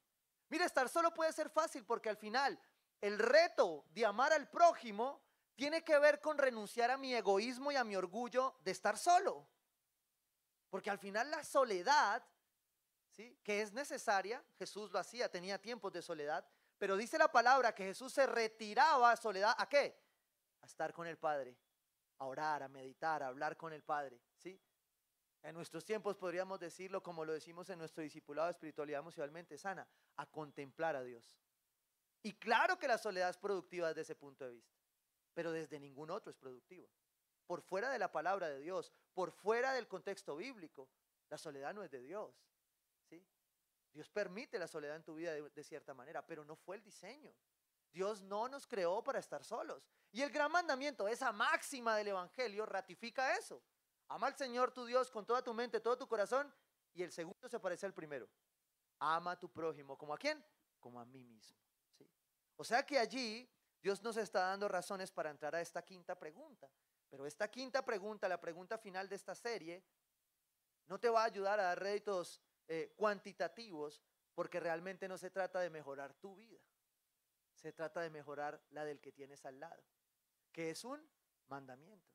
Mira, 0.48 0.64
estar 0.64 0.88
solo 0.88 1.12
puede 1.12 1.32
ser 1.32 1.50
fácil 1.50 1.84
porque 1.84 2.08
al 2.08 2.16
final 2.16 2.58
el 3.00 3.18
reto 3.18 3.84
de 3.90 4.06
amar 4.06 4.32
al 4.32 4.48
prójimo 4.48 5.22
tiene 5.54 5.84
que 5.84 5.98
ver 5.98 6.20
con 6.20 6.38
renunciar 6.38 6.90
a 6.90 6.96
mi 6.96 7.14
egoísmo 7.14 7.70
y 7.70 7.76
a 7.76 7.84
mi 7.84 7.96
orgullo 7.96 8.56
de 8.60 8.70
estar 8.70 8.98
solo. 8.98 9.48
Porque 10.70 10.90
al 10.90 10.98
final 10.98 11.30
la 11.30 11.44
soledad, 11.44 12.24
¿sí? 13.10 13.38
que 13.44 13.62
es 13.62 13.72
necesaria, 13.72 14.44
Jesús 14.58 14.90
lo 14.90 14.98
hacía, 14.98 15.30
tenía 15.30 15.60
tiempos 15.60 15.92
de 15.92 16.02
soledad, 16.02 16.46
pero 16.78 16.96
dice 16.96 17.18
la 17.18 17.30
palabra 17.30 17.74
que 17.74 17.84
Jesús 17.84 18.12
se 18.12 18.26
retiraba 18.26 19.12
a 19.12 19.16
soledad, 19.16 19.54
¿a 19.56 19.68
qué? 19.68 20.02
A 20.62 20.66
estar 20.66 20.92
con 20.92 21.06
el 21.06 21.18
Padre, 21.18 21.56
a 22.18 22.26
orar, 22.26 22.62
a 22.62 22.68
meditar, 22.68 23.22
a 23.22 23.28
hablar 23.28 23.56
con 23.56 23.72
el 23.72 23.82
Padre, 23.82 24.20
¿sí? 24.36 24.60
En 25.42 25.54
nuestros 25.54 25.84
tiempos 25.84 26.16
podríamos 26.16 26.58
decirlo 26.58 27.02
como 27.02 27.24
lo 27.24 27.32
decimos 27.34 27.68
en 27.68 27.78
nuestro 27.78 28.02
discipulado 28.02 28.46
de 28.46 28.52
espiritualidad 28.52 29.00
emocionalmente 29.00 29.58
sana, 29.58 29.86
a 30.16 30.26
contemplar 30.26 30.96
a 30.96 31.02
Dios. 31.02 31.36
Y 32.22 32.32
claro 32.32 32.78
que 32.78 32.88
la 32.88 32.96
soledad 32.96 33.28
es 33.28 33.36
productiva 33.36 33.88
desde 33.88 34.00
ese 34.00 34.14
punto 34.14 34.46
de 34.46 34.52
vista, 34.52 34.80
pero 35.34 35.52
desde 35.52 35.78
ningún 35.78 36.10
otro 36.10 36.30
es 36.30 36.36
productiva. 36.36 36.88
Por 37.46 37.60
fuera 37.60 37.90
de 37.90 37.98
la 37.98 38.10
palabra 38.10 38.48
de 38.48 38.58
Dios, 38.60 38.90
por 39.12 39.30
fuera 39.32 39.74
del 39.74 39.86
contexto 39.86 40.34
bíblico, 40.34 40.88
la 41.28 41.36
soledad 41.36 41.74
no 41.74 41.82
es 41.82 41.90
de 41.90 42.00
Dios. 42.00 42.34
¿sí? 43.10 43.22
Dios 43.92 44.08
permite 44.08 44.58
la 44.58 44.66
soledad 44.66 44.96
en 44.96 45.04
tu 45.04 45.14
vida 45.14 45.34
de, 45.34 45.50
de 45.50 45.62
cierta 45.62 45.92
manera, 45.92 46.26
pero 46.26 46.42
no 46.46 46.56
fue 46.56 46.76
el 46.76 46.82
diseño. 46.82 47.34
Dios 47.94 48.22
no 48.22 48.48
nos 48.48 48.66
creó 48.66 49.02
para 49.02 49.20
estar 49.20 49.44
solos. 49.44 49.88
Y 50.10 50.20
el 50.20 50.30
gran 50.30 50.50
mandamiento, 50.50 51.06
esa 51.06 51.32
máxima 51.32 51.96
del 51.96 52.08
Evangelio, 52.08 52.66
ratifica 52.66 53.36
eso. 53.36 53.62
Ama 54.08 54.26
al 54.26 54.36
Señor 54.36 54.72
tu 54.72 54.84
Dios 54.84 55.10
con 55.10 55.24
toda 55.24 55.42
tu 55.42 55.54
mente, 55.54 55.80
todo 55.80 55.96
tu 55.96 56.08
corazón. 56.08 56.52
Y 56.92 57.04
el 57.04 57.12
segundo 57.12 57.48
se 57.48 57.60
parece 57.60 57.86
al 57.86 57.94
primero. 57.94 58.28
Ama 58.98 59.32
a 59.32 59.38
tu 59.38 59.48
prójimo. 59.48 59.96
¿Como 59.96 60.12
a 60.12 60.18
quién? 60.18 60.44
Como 60.80 61.00
a 61.00 61.04
mí 61.04 61.22
mismo. 61.22 61.56
¿sí? 61.96 62.10
O 62.56 62.64
sea 62.64 62.84
que 62.84 62.98
allí 62.98 63.48
Dios 63.80 64.02
nos 64.02 64.16
está 64.16 64.40
dando 64.40 64.66
razones 64.66 65.12
para 65.12 65.30
entrar 65.30 65.54
a 65.54 65.60
esta 65.60 65.82
quinta 65.82 66.18
pregunta. 66.18 66.68
Pero 67.08 67.26
esta 67.26 67.48
quinta 67.48 67.84
pregunta, 67.84 68.28
la 68.28 68.40
pregunta 68.40 68.76
final 68.76 69.08
de 69.08 69.14
esta 69.14 69.36
serie, 69.36 69.84
no 70.86 70.98
te 70.98 71.08
va 71.08 71.22
a 71.22 71.26
ayudar 71.26 71.60
a 71.60 71.64
dar 71.64 71.78
réditos 71.78 72.40
eh, 72.66 72.92
cuantitativos 72.96 74.02
porque 74.34 74.58
realmente 74.58 75.06
no 75.06 75.16
se 75.16 75.30
trata 75.30 75.60
de 75.60 75.70
mejorar 75.70 76.12
tu 76.14 76.34
vida. 76.34 76.60
Se 77.64 77.72
trata 77.72 78.02
de 78.02 78.10
mejorar 78.10 78.62
la 78.72 78.84
del 78.84 79.00
que 79.00 79.10
tienes 79.10 79.46
al 79.46 79.58
lado, 79.58 79.82
que 80.52 80.68
es 80.68 80.84
un 80.84 81.02
mandamiento. 81.46 82.12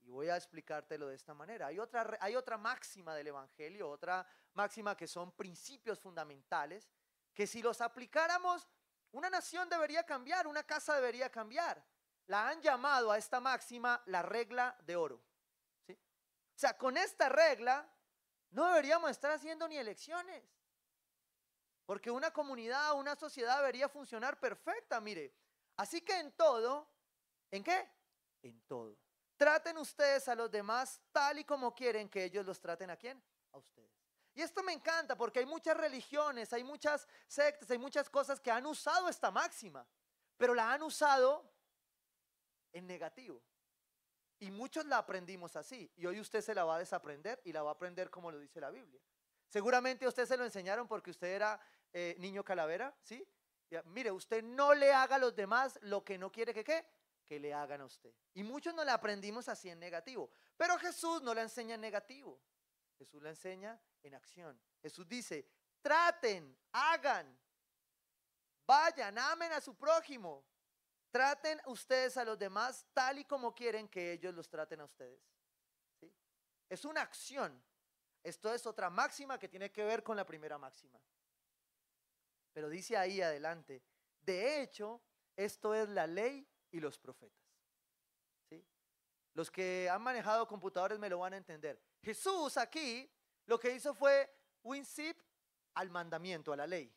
Y 0.00 0.08
voy 0.08 0.30
a 0.30 0.36
explicártelo 0.38 1.08
de 1.08 1.14
esta 1.14 1.34
manera. 1.34 1.66
Hay 1.66 1.78
otra, 1.78 2.16
hay 2.22 2.36
otra 2.36 2.56
máxima 2.56 3.14
del 3.14 3.26
Evangelio, 3.26 3.90
otra 3.90 4.26
máxima 4.54 4.96
que 4.96 5.06
son 5.06 5.32
principios 5.32 6.00
fundamentales, 6.00 6.90
que 7.34 7.46
si 7.46 7.60
los 7.60 7.82
aplicáramos, 7.82 8.66
una 9.12 9.28
nación 9.28 9.68
debería 9.68 10.04
cambiar, 10.04 10.46
una 10.46 10.62
casa 10.62 10.94
debería 10.94 11.28
cambiar. 11.28 11.84
La 12.28 12.48
han 12.48 12.62
llamado 12.62 13.12
a 13.12 13.18
esta 13.18 13.40
máxima 13.40 14.02
la 14.06 14.22
regla 14.22 14.74
de 14.86 14.96
oro. 14.96 15.22
O 15.90 15.94
sea, 16.54 16.78
con 16.78 16.96
esta 16.96 17.28
regla 17.28 17.86
no 18.52 18.68
deberíamos 18.68 19.10
estar 19.10 19.32
haciendo 19.32 19.68
ni 19.68 19.76
elecciones. 19.76 20.42
Porque 21.86 22.10
una 22.10 22.30
comunidad, 22.30 22.94
una 22.94 23.14
sociedad 23.14 23.58
debería 23.58 23.88
funcionar 23.88 24.38
perfecta, 24.40 25.00
mire. 25.00 25.34
Así 25.76 26.00
que 26.00 26.18
en 26.18 26.32
todo, 26.32 26.88
¿en 27.50 27.62
qué? 27.62 27.90
En 28.42 28.60
todo. 28.62 28.96
Traten 29.36 29.76
ustedes 29.78 30.28
a 30.28 30.34
los 30.34 30.50
demás 30.50 31.00
tal 31.12 31.38
y 31.38 31.44
como 31.44 31.74
quieren 31.74 32.08
que 32.08 32.24
ellos 32.24 32.46
los 32.46 32.60
traten 32.60 32.90
a 32.90 32.96
quién? 32.96 33.22
A 33.52 33.58
ustedes. 33.58 33.90
Y 34.34 34.42
esto 34.42 34.62
me 34.62 34.72
encanta 34.72 35.16
porque 35.16 35.40
hay 35.40 35.46
muchas 35.46 35.76
religiones, 35.76 36.52
hay 36.52 36.64
muchas 36.64 37.06
sectas, 37.26 37.70
hay 37.70 37.78
muchas 37.78 38.10
cosas 38.10 38.40
que 38.40 38.50
han 38.50 38.66
usado 38.66 39.08
esta 39.08 39.30
máxima, 39.30 39.86
pero 40.36 40.54
la 40.54 40.72
han 40.72 40.82
usado 40.82 41.52
en 42.72 42.86
negativo. 42.86 43.42
Y 44.40 44.50
muchos 44.50 44.84
la 44.86 44.98
aprendimos 44.98 45.54
así. 45.56 45.90
Y 45.96 46.06
hoy 46.06 46.20
usted 46.20 46.40
se 46.40 46.54
la 46.54 46.64
va 46.64 46.76
a 46.76 46.78
desaprender 46.80 47.40
y 47.44 47.52
la 47.52 47.62
va 47.62 47.70
a 47.70 47.74
aprender 47.74 48.10
como 48.10 48.30
lo 48.30 48.38
dice 48.38 48.60
la 48.60 48.70
Biblia. 48.70 49.00
Seguramente 49.48 50.04
a 50.04 50.08
usted 50.08 50.26
se 50.26 50.36
lo 50.36 50.44
enseñaron 50.44 50.88
porque 50.88 51.10
usted 51.10 51.28
era 51.28 51.60
eh, 51.94 52.16
niño 52.18 52.44
calavera, 52.44 52.94
¿sí? 53.02 53.26
mire, 53.86 54.10
usted 54.12 54.42
no 54.42 54.74
le 54.74 54.92
haga 54.92 55.16
a 55.16 55.18
los 55.18 55.34
demás 55.34 55.78
lo 55.82 56.04
que 56.04 56.18
no 56.18 56.30
quiere 56.30 56.52
que 56.52 56.86
que 57.24 57.38
le 57.38 57.54
hagan 57.54 57.80
a 57.80 57.86
usted. 57.86 58.12
Y 58.34 58.42
muchos 58.42 58.74
no 58.74 58.84
la 58.84 58.94
aprendimos 58.94 59.48
así 59.48 59.70
en 59.70 59.78
negativo. 59.78 60.30
Pero 60.56 60.76
Jesús 60.78 61.22
no 61.22 61.32
la 61.32 61.42
enseña 61.42 61.74
en 61.76 61.80
negativo. 61.80 62.38
Jesús 62.98 63.22
la 63.22 63.30
enseña 63.30 63.80
en 64.02 64.14
acción. 64.14 64.60
Jesús 64.82 65.08
dice, 65.08 65.48
traten, 65.80 66.56
hagan, 66.72 67.38
vayan, 68.66 69.16
amen 69.18 69.52
a 69.52 69.60
su 69.60 69.74
prójimo. 69.74 70.44
Traten 71.10 71.60
ustedes 71.66 72.16
a 72.16 72.24
los 72.24 72.38
demás 72.38 72.84
tal 72.92 73.18
y 73.18 73.24
como 73.24 73.54
quieren 73.54 73.88
que 73.88 74.12
ellos 74.12 74.34
los 74.34 74.48
traten 74.48 74.80
a 74.80 74.84
ustedes. 74.84 75.20
¿Sí? 76.00 76.12
Es 76.68 76.84
una 76.84 77.02
acción. 77.02 77.62
Esto 78.22 78.52
es 78.52 78.66
otra 78.66 78.90
máxima 78.90 79.38
que 79.38 79.48
tiene 79.48 79.70
que 79.70 79.84
ver 79.84 80.02
con 80.02 80.16
la 80.16 80.26
primera 80.26 80.58
máxima. 80.58 81.00
Pero 82.54 82.70
dice 82.70 82.96
ahí 82.96 83.20
adelante, 83.20 83.82
de 84.22 84.62
hecho, 84.62 85.02
esto 85.36 85.74
es 85.74 85.88
la 85.90 86.06
ley 86.06 86.48
y 86.70 86.80
los 86.80 86.98
profetas. 86.98 87.44
¿sí? 88.48 88.64
Los 89.34 89.50
que 89.50 89.90
han 89.90 90.00
manejado 90.00 90.48
computadores 90.48 90.98
me 90.98 91.10
lo 91.10 91.18
van 91.18 91.34
a 91.34 91.36
entender. 91.36 91.78
Jesús 92.02 92.56
aquí 92.56 93.10
lo 93.46 93.58
que 93.58 93.74
hizo 93.74 93.92
fue 93.92 94.32
un 94.62 94.82
al 95.74 95.90
mandamiento, 95.90 96.52
a 96.52 96.56
la 96.56 96.66
ley. 96.66 96.94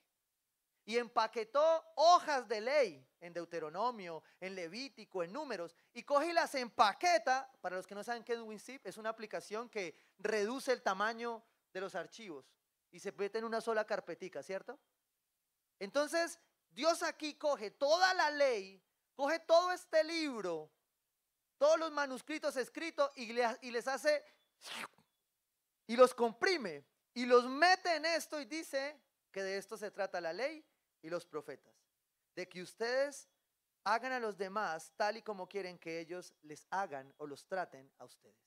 Y 0.85 0.97
empaquetó 0.97 1.83
hojas 1.95 2.47
de 2.47 2.61
ley 2.61 3.05
en 3.19 3.33
Deuteronomio, 3.33 4.23
en 4.39 4.55
Levítico, 4.55 5.21
en 5.21 5.33
números, 5.33 5.75
y 5.91 6.03
coge 6.03 6.27
y 6.27 6.33
las 6.33 6.55
empaqueta. 6.55 7.51
Para 7.59 7.75
los 7.75 7.85
que 7.85 7.95
no 7.95 8.03
saben 8.03 8.23
qué 8.23 8.33
es 8.33 8.39
WinZip, 8.39 8.85
es 8.85 8.97
una 8.97 9.09
aplicación 9.09 9.69
que 9.69 9.95
reduce 10.19 10.71
el 10.71 10.81
tamaño 10.81 11.43
de 11.73 11.81
los 11.81 11.95
archivos 11.95 12.53
y 12.91 12.99
se 12.99 13.11
mete 13.11 13.39
en 13.39 13.45
una 13.45 13.59
sola 13.59 13.85
carpetica, 13.85 14.41
¿cierto? 14.41 14.79
Entonces, 15.79 16.39
Dios 16.71 17.03
aquí 17.03 17.35
coge 17.35 17.71
toda 17.71 18.13
la 18.13 18.31
ley 18.31 18.83
coge 19.17 19.39
todo 19.39 19.71
este 19.71 20.03
libro, 20.03 20.71
todos 21.57 21.79
los 21.79 21.91
manuscritos 21.91 22.55
escritos 22.55 23.11
y, 23.15 23.33
les 23.33 23.87
hace 23.87 24.23
y 25.87 25.97
los 25.97 26.13
comprime 26.13 26.85
y 27.15 27.25
los 27.25 27.45
mete 27.47 27.95
en 27.95 28.05
esto 28.05 28.39
y 28.39 28.45
dice 28.45 29.01
que 29.31 29.41
de 29.41 29.57
esto 29.57 29.75
se 29.75 29.89
trata 29.89 30.21
la 30.21 30.33
ley 30.33 30.63
y 31.01 31.09
los 31.09 31.25
profetas, 31.25 31.73
de 32.35 32.47
que 32.47 32.61
ustedes 32.61 33.27
hagan 33.83 34.11
a 34.11 34.19
los 34.19 34.37
demás 34.37 34.93
tal 34.95 35.17
y 35.17 35.23
como 35.23 35.49
quieren 35.49 35.79
que 35.79 35.99
ellos 35.99 36.31
les 36.43 36.67
hagan 36.69 37.11
o 37.17 37.25
los 37.25 37.47
traten 37.47 37.91
a 37.97 38.05
ustedes. 38.05 38.37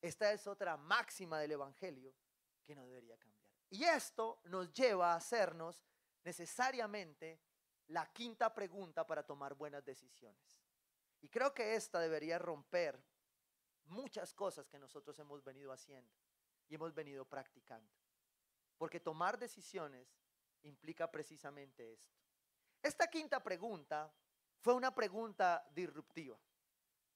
Esta 0.00 0.30
es 0.30 0.46
otra 0.46 0.76
máxima 0.76 1.40
del 1.40 1.52
Evangelio 1.52 2.14
que 2.64 2.76
no 2.76 2.84
debería 2.86 3.18
cambiar. 3.18 3.50
Y 3.68 3.82
esto 3.82 4.38
nos 4.44 4.72
lleva 4.72 5.12
a 5.12 5.16
hacernos 5.16 5.82
necesariamente 6.26 7.40
la 7.86 8.04
quinta 8.12 8.52
pregunta 8.52 9.06
para 9.06 9.22
tomar 9.22 9.54
buenas 9.54 9.84
decisiones. 9.84 10.42
Y 11.20 11.28
creo 11.28 11.54
que 11.54 11.76
esta 11.76 12.00
debería 12.00 12.36
romper 12.36 13.00
muchas 13.84 14.34
cosas 14.34 14.68
que 14.68 14.80
nosotros 14.80 15.16
hemos 15.20 15.44
venido 15.44 15.70
haciendo 15.70 16.12
y 16.68 16.74
hemos 16.74 16.92
venido 16.92 17.24
practicando. 17.24 17.94
Porque 18.76 18.98
tomar 18.98 19.38
decisiones 19.38 20.08
implica 20.62 21.08
precisamente 21.08 21.92
esto. 21.92 22.18
Esta 22.82 23.06
quinta 23.06 23.40
pregunta 23.40 24.12
fue 24.58 24.74
una 24.74 24.92
pregunta 24.92 25.64
disruptiva. 25.70 26.36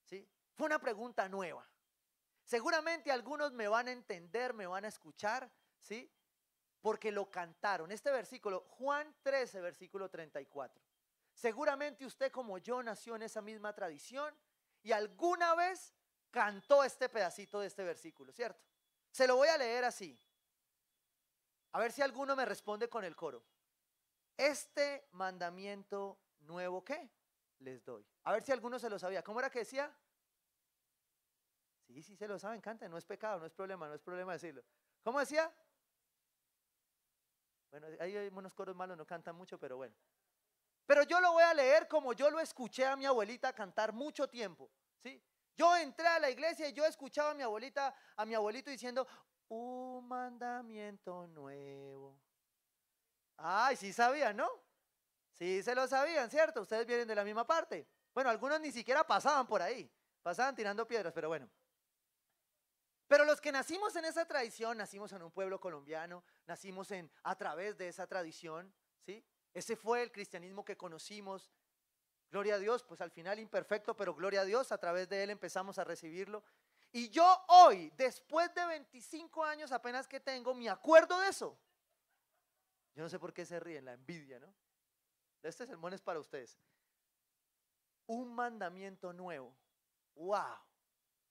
¿sí? 0.04 0.26
Fue 0.54 0.66
una 0.66 0.78
pregunta 0.78 1.28
nueva. 1.28 1.68
Seguramente 2.44 3.10
algunos 3.10 3.52
me 3.52 3.66
van 3.66 3.88
a 3.88 3.92
entender, 3.92 4.54
me 4.54 4.68
van 4.68 4.84
a 4.84 4.88
escuchar, 4.88 5.52
¿sí? 5.80 6.08
Porque 6.80 7.12
lo 7.12 7.30
cantaron. 7.30 7.90
Este 7.92 8.10
versículo, 8.10 8.64
Juan 8.70 9.14
13, 9.22 9.60
versículo 9.60 10.08
34. 10.08 10.82
Seguramente 11.32 12.04
usted 12.04 12.30
como 12.30 12.58
yo 12.58 12.82
nació 12.82 13.16
en 13.16 13.22
esa 13.22 13.40
misma 13.40 13.74
tradición 13.74 14.34
y 14.82 14.92
alguna 14.92 15.54
vez 15.54 15.94
cantó 16.30 16.84
este 16.84 17.08
pedacito 17.08 17.60
de 17.60 17.66
este 17.66 17.84
versículo, 17.84 18.32
¿cierto? 18.32 18.62
Se 19.10 19.26
lo 19.26 19.36
voy 19.36 19.48
a 19.48 19.58
leer 19.58 19.84
así. 19.84 20.18
A 21.72 21.80
ver 21.80 21.92
si 21.92 22.02
alguno 22.02 22.34
me 22.34 22.44
responde 22.44 22.88
con 22.88 23.04
el 23.04 23.14
coro. 23.14 23.44
Este 24.36 25.08
mandamiento 25.12 26.18
nuevo, 26.40 26.84
¿qué? 26.84 27.10
Les 27.58 27.84
doy. 27.84 28.06
A 28.24 28.32
ver 28.32 28.42
si 28.42 28.52
alguno 28.52 28.78
se 28.78 28.88
lo 28.88 28.98
sabía. 28.98 29.22
¿Cómo 29.22 29.38
era 29.38 29.50
que 29.50 29.60
decía? 29.60 29.94
Sí, 31.86 32.02
sí 32.02 32.16
se 32.16 32.28
lo 32.28 32.38
saben, 32.38 32.60
canta, 32.60 32.88
no 32.88 32.96
es 32.96 33.04
pecado, 33.04 33.40
no 33.40 33.46
es 33.46 33.52
problema, 33.52 33.88
no 33.88 33.94
es 33.94 34.00
problema 34.00 34.32
decirlo. 34.32 34.62
¿Cómo 35.02 35.18
decía? 35.18 35.52
Bueno, 37.70 37.86
hay 38.00 38.16
unos 38.32 38.52
coros 38.54 38.74
malos, 38.74 38.96
no 38.96 39.06
cantan 39.06 39.36
mucho, 39.36 39.58
pero 39.58 39.76
bueno. 39.76 39.94
Pero 40.86 41.04
yo 41.04 41.20
lo 41.20 41.32
voy 41.32 41.44
a 41.44 41.54
leer 41.54 41.86
como 41.86 42.12
yo 42.12 42.30
lo 42.30 42.40
escuché 42.40 42.84
a 42.84 42.96
mi 42.96 43.06
abuelita 43.06 43.52
cantar 43.52 43.92
mucho 43.92 44.28
tiempo, 44.28 44.70
¿sí? 45.02 45.22
Yo 45.56 45.76
entré 45.76 46.06
a 46.06 46.18
la 46.18 46.30
iglesia 46.30 46.68
y 46.68 46.72
yo 46.72 46.84
escuchaba 46.84 47.30
a 47.30 47.34
mi 47.34 47.42
abuelita, 47.42 47.94
a 48.16 48.26
mi 48.26 48.34
abuelito 48.34 48.70
diciendo, 48.70 49.06
un 49.48 50.08
mandamiento 50.08 51.26
nuevo. 51.28 52.18
Ay, 53.36 53.76
sí 53.76 53.92
sabían, 53.92 54.36
¿no? 54.36 54.48
Sí 55.32 55.62
se 55.62 55.74
lo 55.74 55.86
sabían, 55.86 56.28
¿cierto? 56.28 56.62
Ustedes 56.62 56.86
vienen 56.86 57.06
de 57.06 57.14
la 57.14 57.24
misma 57.24 57.46
parte. 57.46 57.86
Bueno, 58.12 58.30
algunos 58.30 58.60
ni 58.60 58.72
siquiera 58.72 59.06
pasaban 59.06 59.46
por 59.46 59.62
ahí, 59.62 59.90
pasaban 60.22 60.54
tirando 60.56 60.86
piedras, 60.86 61.12
pero 61.12 61.28
bueno. 61.28 61.48
Pero 63.10 63.24
los 63.24 63.40
que 63.40 63.50
nacimos 63.50 63.96
en 63.96 64.04
esa 64.04 64.24
tradición, 64.24 64.78
nacimos 64.78 65.10
en 65.10 65.22
un 65.22 65.32
pueblo 65.32 65.58
colombiano, 65.58 66.22
nacimos 66.46 66.92
en, 66.92 67.10
a 67.24 67.34
través 67.34 67.76
de 67.76 67.88
esa 67.88 68.06
tradición, 68.06 68.72
¿sí? 69.04 69.26
Ese 69.52 69.74
fue 69.74 70.04
el 70.04 70.12
cristianismo 70.12 70.64
que 70.64 70.76
conocimos. 70.76 71.50
Gloria 72.30 72.54
a 72.54 72.58
Dios, 72.60 72.84
pues 72.84 73.00
al 73.00 73.10
final 73.10 73.40
imperfecto, 73.40 73.96
pero 73.96 74.14
gloria 74.14 74.42
a 74.42 74.44
Dios, 74.44 74.70
a 74.70 74.78
través 74.78 75.08
de 75.08 75.24
él 75.24 75.30
empezamos 75.30 75.76
a 75.80 75.82
recibirlo. 75.82 76.44
Y 76.92 77.08
yo 77.08 77.26
hoy, 77.48 77.92
después 77.96 78.54
de 78.54 78.64
25 78.64 79.42
años 79.42 79.72
apenas 79.72 80.06
que 80.06 80.20
tengo, 80.20 80.54
me 80.54 80.68
acuerdo 80.68 81.18
de 81.18 81.30
eso. 81.30 81.58
Yo 82.94 83.02
no 83.02 83.08
sé 83.08 83.18
por 83.18 83.32
qué 83.32 83.44
se 83.44 83.58
ríen, 83.58 83.86
la 83.86 83.94
envidia, 83.94 84.38
¿no? 84.38 84.54
Este 85.42 85.66
sermón 85.66 85.94
es 85.94 86.00
para 86.00 86.20
ustedes. 86.20 86.60
Un 88.06 88.32
mandamiento 88.32 89.12
nuevo. 89.12 89.52
¡Wow! 90.14 90.60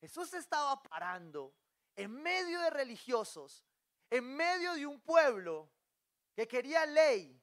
Jesús 0.01 0.33
estaba 0.33 0.83
parando 0.83 1.53
en 1.99 2.13
medio 2.13 2.61
de 2.61 2.69
religiosos, 2.69 3.65
en 4.09 4.23
medio 4.23 4.73
de 4.73 4.87
un 4.87 5.01
pueblo 5.01 5.69
que 6.33 6.47
quería 6.47 6.85
ley, 6.85 7.37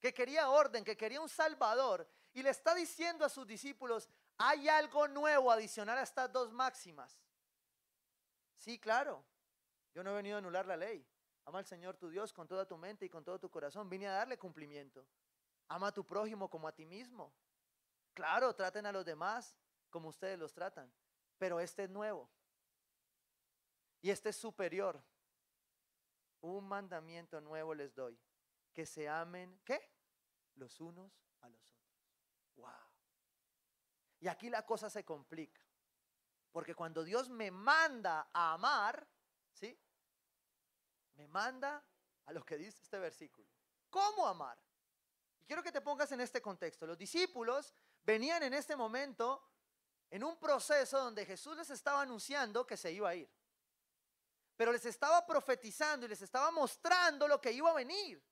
que 0.00 0.12
quería 0.12 0.50
orden, 0.50 0.84
que 0.84 0.96
quería 0.96 1.20
un 1.20 1.28
salvador, 1.28 2.04
y 2.32 2.42
le 2.42 2.50
está 2.50 2.74
diciendo 2.74 3.24
a 3.24 3.28
sus 3.28 3.46
discípulos, 3.46 4.08
hay 4.36 4.68
algo 4.68 5.06
nuevo 5.06 5.48
adicional 5.52 5.96
a 5.96 6.02
estas 6.02 6.32
dos 6.32 6.50
máximas. 6.50 7.22
Sí, 8.56 8.80
claro, 8.80 9.24
yo 9.94 10.02
no 10.02 10.10
he 10.10 10.14
venido 10.14 10.34
a 10.34 10.38
anular 10.38 10.66
la 10.66 10.76
ley. 10.76 11.06
Ama 11.44 11.60
al 11.60 11.66
Señor 11.66 11.96
tu 11.96 12.08
Dios 12.08 12.32
con 12.32 12.48
toda 12.48 12.66
tu 12.66 12.76
mente 12.76 13.06
y 13.06 13.08
con 13.08 13.22
todo 13.22 13.38
tu 13.38 13.48
corazón. 13.48 13.88
Vine 13.88 14.08
a 14.08 14.12
darle 14.12 14.36
cumplimiento. 14.36 15.06
Ama 15.68 15.88
a 15.88 15.92
tu 15.92 16.04
prójimo 16.04 16.50
como 16.50 16.66
a 16.66 16.72
ti 16.72 16.84
mismo. 16.84 17.32
Claro, 18.12 18.56
traten 18.56 18.86
a 18.86 18.92
los 18.92 19.04
demás 19.04 19.56
como 19.88 20.08
ustedes 20.08 20.36
los 20.36 20.52
tratan. 20.52 20.92
Pero 21.38 21.60
este 21.60 21.84
es 21.84 21.90
nuevo. 21.90 22.28
Y 24.04 24.10
este 24.10 24.28
es 24.28 24.36
superior. 24.36 25.02
Un 26.42 26.68
mandamiento 26.68 27.40
nuevo 27.40 27.74
les 27.74 27.94
doy. 27.94 28.20
Que 28.74 28.84
se 28.84 29.08
amen, 29.08 29.58
¿qué? 29.64 29.80
Los 30.56 30.78
unos 30.78 31.10
a 31.40 31.48
los 31.48 31.72
otros. 31.72 32.04
Wow. 32.56 32.68
Y 34.20 34.28
aquí 34.28 34.50
la 34.50 34.66
cosa 34.66 34.90
se 34.90 35.06
complica. 35.06 35.62
Porque 36.52 36.74
cuando 36.74 37.02
Dios 37.02 37.30
me 37.30 37.50
manda 37.50 38.28
a 38.30 38.52
amar, 38.52 39.08
¿sí? 39.54 39.74
Me 41.14 41.26
manda 41.26 41.82
a 42.26 42.32
lo 42.34 42.44
que 42.44 42.58
dice 42.58 42.82
este 42.82 42.98
versículo. 42.98 43.48
¿Cómo 43.88 44.26
amar? 44.26 44.58
Y 45.40 45.46
quiero 45.46 45.62
que 45.62 45.72
te 45.72 45.80
pongas 45.80 46.12
en 46.12 46.20
este 46.20 46.42
contexto. 46.42 46.86
Los 46.86 46.98
discípulos 46.98 47.72
venían 48.02 48.42
en 48.42 48.52
este 48.52 48.76
momento 48.76 49.48
en 50.10 50.24
un 50.24 50.38
proceso 50.38 50.98
donde 50.98 51.24
Jesús 51.24 51.56
les 51.56 51.70
estaba 51.70 52.02
anunciando 52.02 52.66
que 52.66 52.76
se 52.76 52.92
iba 52.92 53.08
a 53.08 53.14
ir. 53.14 53.32
Pero 54.56 54.72
les 54.72 54.84
estaba 54.86 55.26
profetizando 55.26 56.06
y 56.06 56.08
les 56.08 56.22
estaba 56.22 56.50
mostrando 56.50 57.26
lo 57.26 57.40
que 57.40 57.52
iba 57.52 57.70
a 57.70 57.74
venir. 57.74 58.22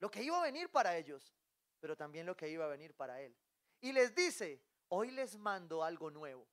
Lo 0.00 0.10
que 0.10 0.22
iba 0.22 0.38
a 0.38 0.42
venir 0.42 0.70
para 0.70 0.96
ellos, 0.96 1.34
pero 1.80 1.96
también 1.96 2.24
lo 2.24 2.36
que 2.36 2.48
iba 2.48 2.64
a 2.64 2.68
venir 2.68 2.94
para 2.94 3.20
Él. 3.20 3.36
Y 3.80 3.92
les 3.92 4.14
dice, 4.14 4.62
hoy 4.88 5.10
les 5.10 5.36
mando 5.36 5.82
algo 5.82 6.10
nuevo, 6.10 6.48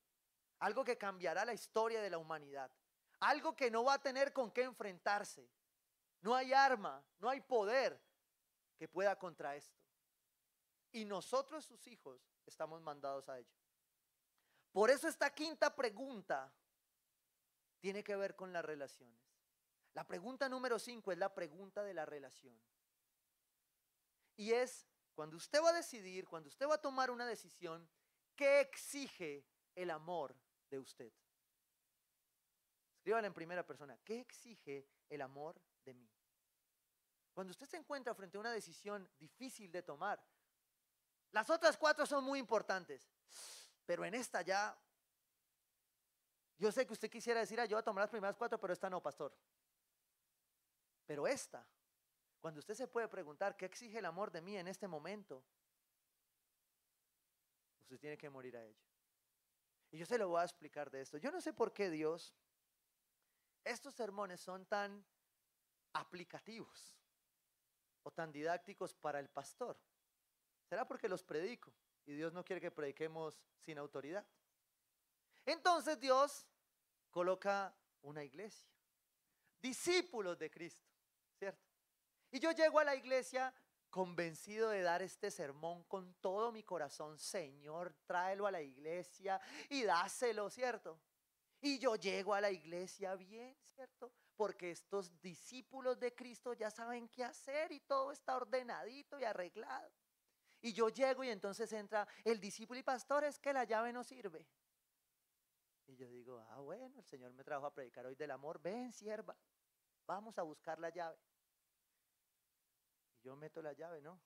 algo 0.59 0.83
que 0.83 0.97
cambiará 0.97 1.45
la 1.45 1.53
historia 1.53 2.01
de 2.01 2.09
la 2.09 2.17
humanidad, 2.17 2.71
algo 3.19 3.55
que 3.55 3.69
no 3.69 3.83
va 3.83 3.93
a 3.93 4.01
tener 4.01 4.33
con 4.33 4.51
qué 4.51 4.63
enfrentarse. 4.63 5.47
No 6.21 6.33
hay 6.33 6.53
arma, 6.53 7.03
no 7.19 7.29
hay 7.29 7.41
poder 7.41 8.01
que 8.77 8.87
pueda 8.87 9.17
contra 9.17 9.55
esto. 9.55 9.79
Y 10.91 11.05
nosotros, 11.05 11.65
sus 11.65 11.85
hijos, 11.87 12.21
estamos 12.45 12.81
mandados 12.81 13.29
a 13.29 13.37
ello. 13.37 13.53
Por 14.71 14.89
eso 14.89 15.07
esta 15.07 15.29
quinta 15.29 15.73
pregunta 15.73 16.51
tiene 17.85 18.03
que 18.03 18.15
ver 18.15 18.35
con 18.35 18.51
las 18.51 18.65
relaciones. 18.65 19.21
La 19.93 20.07
pregunta 20.07 20.49
número 20.49 20.79
cinco 20.79 21.11
es 21.11 21.19
la 21.19 21.35
pregunta 21.35 21.83
de 21.83 21.93
la 21.93 22.03
relación. 22.03 22.59
Y 24.35 24.53
es 24.53 24.87
cuando 25.13 25.37
usted 25.37 25.61
va 25.61 25.69
a 25.69 25.73
decidir, 25.73 26.27
cuando 26.27 26.49
usted 26.49 26.67
va 26.67 26.73
a 26.73 26.81
tomar 26.81 27.11
una 27.11 27.27
decisión, 27.27 27.87
¿qué 28.35 28.59
exige 28.59 29.45
el 29.75 29.91
amor 29.91 30.35
de 30.71 30.79
usted? 30.79 31.13
Escriban 32.95 33.23
en 33.23 33.35
primera 33.35 33.63
persona, 33.63 33.95
¿qué 34.03 34.19
exige 34.19 34.89
el 35.07 35.21
amor 35.21 35.61
de 35.83 35.93
mí? 35.93 36.09
Cuando 37.35 37.51
usted 37.51 37.67
se 37.67 37.77
encuentra 37.77 38.15
frente 38.15 38.37
a 38.37 38.39
una 38.39 38.51
decisión 38.51 39.07
difícil 39.19 39.71
de 39.71 39.83
tomar, 39.83 40.19
las 41.31 41.51
otras 41.51 41.77
cuatro 41.77 42.07
son 42.07 42.23
muy 42.23 42.39
importantes. 42.39 43.07
Pero 43.85 44.05
en 44.05 44.15
esta 44.15 44.41
ya, 44.41 44.75
yo 46.57 46.71
sé 46.71 46.85
que 46.85 46.93
usted 46.93 47.09
quisiera 47.09 47.41
decir, 47.41 47.59
ah, 47.59 47.65
yo 47.65 47.75
voy 47.75 47.81
a 47.81 47.83
tomar 47.83 48.03
las 48.03 48.09
primeras 48.09 48.35
cuatro, 48.35 48.59
pero 48.59 48.73
esta 48.73 48.89
no, 48.89 49.01
pastor. 49.01 49.35
Pero 51.05 51.27
esta, 51.27 51.67
cuando 52.39 52.59
usted 52.59 52.73
se 52.73 52.87
puede 52.87 53.07
preguntar, 53.07 53.55
¿qué 53.57 53.65
exige 53.65 53.99
el 53.99 54.05
amor 54.05 54.31
de 54.31 54.41
mí 54.41 54.57
en 54.57 54.67
este 54.67 54.87
momento? 54.87 55.43
Usted 57.83 57.99
tiene 57.99 58.17
que 58.17 58.29
morir 58.29 58.57
a 58.57 58.63
ello. 58.63 58.83
Y 59.91 59.97
yo 59.97 60.05
se 60.05 60.17
lo 60.17 60.29
voy 60.29 60.41
a 60.41 60.45
explicar 60.45 60.89
de 60.89 61.01
esto. 61.01 61.17
Yo 61.17 61.31
no 61.31 61.39
sé 61.41 61.53
por 61.53 61.73
qué 61.73 61.89
Dios, 61.89 62.33
estos 63.63 63.93
sermones 63.93 64.41
son 64.41 64.65
tan 64.65 65.05
aplicativos 65.93 66.95
o 68.03 68.11
tan 68.11 68.31
didácticos 68.31 68.93
para 68.93 69.19
el 69.19 69.29
pastor. 69.29 69.77
¿Será 70.63 70.87
porque 70.87 71.09
los 71.09 71.23
predico? 71.23 71.73
Y 72.05 72.13
Dios 72.13 72.33
no 72.33 72.43
quiere 72.43 72.61
que 72.61 72.71
prediquemos 72.71 73.41
sin 73.57 73.77
autoridad. 73.77 74.25
Entonces 75.45 75.99
Dios 75.99 76.45
coloca 77.11 77.73
una 78.01 78.23
iglesia, 78.23 78.67
discípulos 79.61 80.37
de 80.37 80.49
Cristo, 80.49 80.89
¿cierto? 81.37 81.65
Y 82.31 82.39
yo 82.39 82.51
llego 82.51 82.79
a 82.79 82.83
la 82.83 82.95
iglesia 82.95 83.53
convencido 83.89 84.71
de 84.71 84.81
dar 84.81 85.01
este 85.01 85.31
sermón 85.31 85.83
con 85.83 86.15
todo 86.15 86.51
mi 86.51 86.63
corazón. 86.63 87.17
Señor, 87.17 87.95
tráelo 88.05 88.45
a 88.45 88.51
la 88.51 88.61
iglesia 88.61 89.39
y 89.69 89.83
dáselo, 89.83 90.49
¿cierto? 90.49 90.99
Y 91.61 91.79
yo 91.79 91.95
llego 91.95 92.33
a 92.33 92.41
la 92.41 92.51
iglesia 92.51 93.15
bien, 93.15 93.55
¿cierto? 93.73 94.11
Porque 94.35 94.71
estos 94.71 95.21
discípulos 95.21 95.97
de 95.97 96.13
Cristo 96.13 96.53
ya 96.53 96.69
saben 96.69 97.07
qué 97.07 97.23
hacer 97.23 97.71
y 97.71 97.79
todo 97.79 98.11
está 98.11 98.35
ordenadito 98.35 99.17
y 99.17 99.23
arreglado. 99.23 99.89
Y 100.61 100.73
yo 100.73 100.89
llego 100.89 101.23
y 101.23 101.29
entonces 101.29 101.71
entra 101.71 102.07
el 102.23 102.39
discípulo 102.39 102.79
y 102.79 102.83
pastor, 102.83 103.23
es 103.23 103.39
que 103.39 103.53
la 103.53 103.63
llave 103.63 103.93
no 103.93 104.03
sirve. 104.03 104.45
Y 105.87 105.95
yo 105.95 106.09
digo, 106.09 106.39
ah, 106.49 106.59
bueno, 106.59 106.97
el 106.97 107.05
Señor 107.05 107.33
me 107.33 107.43
trajo 107.43 107.65
a 107.65 107.73
predicar 107.73 108.05
hoy 108.05 108.15
del 108.15 108.31
amor, 108.31 108.59
ven, 108.59 108.91
sierva, 108.91 109.35
vamos 110.05 110.37
a 110.37 110.43
buscar 110.43 110.79
la 110.79 110.89
llave. 110.89 111.17
Y 113.17 113.21
yo 113.21 113.35
meto 113.35 113.61
la 113.61 113.73
llave, 113.73 114.01
¿no? 114.01 114.19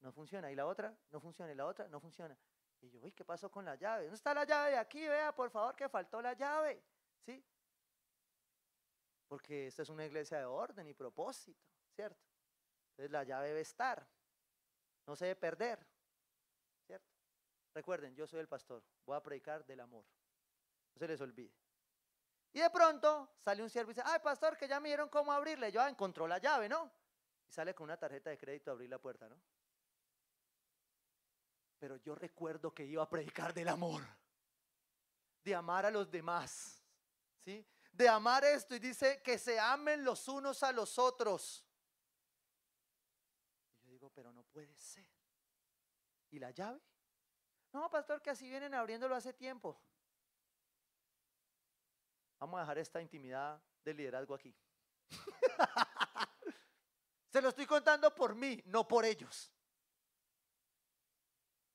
No 0.00 0.12
funciona. 0.12 0.50
Y 0.50 0.54
la 0.54 0.66
otra, 0.66 0.96
no 1.10 1.20
funciona. 1.20 1.52
Y 1.52 1.54
la 1.54 1.66
otra, 1.66 1.88
no 1.88 2.00
funciona. 2.00 2.36
Y 2.80 2.90
yo, 2.90 3.00
uy, 3.00 3.12
¿qué 3.12 3.24
pasó 3.24 3.50
con 3.50 3.64
la 3.64 3.74
llave? 3.76 4.04
¿Dónde 4.04 4.16
está 4.16 4.34
la 4.34 4.44
llave 4.44 4.72
de 4.72 4.76
aquí? 4.76 5.06
Vea, 5.06 5.34
por 5.34 5.50
favor, 5.50 5.74
que 5.74 5.88
faltó 5.88 6.20
la 6.20 6.34
llave. 6.34 6.82
¿Sí? 7.24 7.42
Porque 9.26 9.68
esta 9.68 9.82
es 9.82 9.88
una 9.88 10.04
iglesia 10.04 10.38
de 10.38 10.44
orden 10.44 10.86
y 10.86 10.94
propósito, 10.94 11.66
¿cierto? 11.94 12.22
Entonces 12.90 13.10
la 13.10 13.24
llave 13.24 13.48
debe 13.48 13.60
estar. 13.62 14.06
No 15.06 15.16
se 15.16 15.24
debe 15.26 15.36
perder. 15.36 15.86
¿Cierto? 16.86 17.10
Recuerden, 17.74 18.14
yo 18.14 18.26
soy 18.26 18.40
el 18.40 18.48
pastor. 18.48 18.84
Voy 19.04 19.16
a 19.16 19.22
predicar 19.22 19.64
del 19.64 19.80
amor. 19.80 20.04
No 20.96 21.00
se 21.00 21.08
les 21.08 21.20
olvide. 21.20 21.52
Y 22.54 22.60
de 22.60 22.70
pronto 22.70 23.36
sale 23.44 23.62
un 23.62 23.68
siervo 23.68 23.90
y 23.90 23.94
dice, 23.94 24.02
ay, 24.06 24.18
pastor, 24.20 24.56
que 24.56 24.66
ya 24.66 24.80
me 24.80 24.88
dieron 24.88 25.10
cómo 25.10 25.30
abrirle. 25.30 25.70
Yo, 25.70 25.82
ah, 25.82 25.90
encontró 25.90 26.26
la 26.26 26.38
llave, 26.38 26.70
¿no? 26.70 26.90
Y 27.46 27.52
sale 27.52 27.74
con 27.74 27.84
una 27.84 27.98
tarjeta 27.98 28.30
de 28.30 28.38
crédito 28.38 28.70
a 28.70 28.72
abrir 28.72 28.88
la 28.88 28.98
puerta, 28.98 29.28
¿no? 29.28 29.38
Pero 31.78 31.98
yo 31.98 32.14
recuerdo 32.14 32.72
que 32.72 32.86
iba 32.86 33.02
a 33.02 33.10
predicar 33.10 33.52
del 33.52 33.68
amor, 33.68 34.02
de 35.44 35.54
amar 35.54 35.84
a 35.84 35.90
los 35.90 36.10
demás, 36.10 36.82
¿sí? 37.44 37.66
De 37.92 38.08
amar 38.08 38.42
esto 38.44 38.74
y 38.74 38.78
dice 38.78 39.20
que 39.22 39.36
se 39.36 39.60
amen 39.60 40.02
los 40.02 40.26
unos 40.26 40.62
a 40.62 40.72
los 40.72 40.98
otros. 40.98 41.62
Y 43.82 43.84
yo 43.84 43.92
digo, 43.92 44.08
pero 44.14 44.32
no 44.32 44.44
puede 44.44 44.74
ser. 44.78 45.06
¿Y 46.30 46.38
la 46.38 46.52
llave? 46.52 46.80
No, 47.74 47.90
pastor, 47.90 48.22
que 48.22 48.30
así 48.30 48.48
vienen 48.48 48.72
abriéndolo 48.72 49.14
hace 49.14 49.34
tiempo. 49.34 49.78
Vamos 52.38 52.58
a 52.58 52.60
dejar 52.62 52.78
esta 52.78 53.00
intimidad 53.00 53.62
de 53.84 53.94
liderazgo 53.94 54.34
aquí. 54.34 54.54
Se 57.30 57.40
lo 57.40 57.48
estoy 57.48 57.66
contando 57.66 58.14
por 58.14 58.34
mí, 58.34 58.62
no 58.66 58.86
por 58.86 59.04
ellos. 59.04 59.52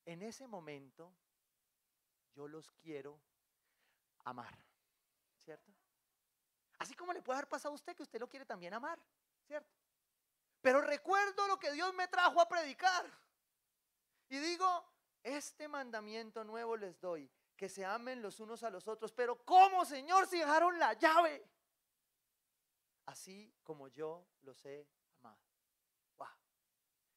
En 0.05 0.21
ese 0.21 0.47
momento 0.47 1.13
yo 2.33 2.47
los 2.47 2.71
quiero 2.71 3.21
amar, 4.23 4.57
¿cierto? 5.43 5.71
Así 6.79 6.95
como 6.95 7.13
le 7.13 7.21
puede 7.21 7.37
haber 7.37 7.49
pasado 7.49 7.73
a 7.73 7.75
usted 7.75 7.95
que 7.95 8.03
usted 8.03 8.19
lo 8.19 8.27
quiere 8.27 8.45
también 8.45 8.73
amar, 8.73 8.99
¿cierto? 9.45 9.71
Pero 10.61 10.81
recuerdo 10.81 11.47
lo 11.47 11.59
que 11.59 11.71
Dios 11.71 11.93
me 11.93 12.07
trajo 12.07 12.41
a 12.41 12.47
predicar. 12.47 13.05
Y 14.29 14.37
digo, 14.39 14.85
este 15.23 15.67
mandamiento 15.67 16.43
nuevo 16.43 16.77
les 16.77 16.99
doy, 16.99 17.29
que 17.61 17.69
se 17.69 17.85
amen 17.85 18.23
los 18.23 18.39
unos 18.39 18.63
a 18.63 18.71
los 18.71 18.87
otros. 18.87 19.13
Pero 19.13 19.45
¿cómo, 19.45 19.85
Señor, 19.85 20.25
si 20.25 20.39
dejaron 20.39 20.79
la 20.79 20.93
llave? 20.93 21.47
Así 23.05 23.53
como 23.61 23.87
yo 23.87 24.25
los 24.41 24.65
he 24.65 24.89
amado. 25.19 25.37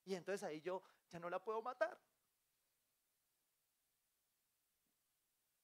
Y 0.04 0.14
entonces 0.14 0.42
ahí 0.42 0.60
yo 0.60 0.82
ya 1.08 1.18
no 1.18 1.30
la 1.30 1.42
puedo 1.42 1.62
matar. 1.62 1.98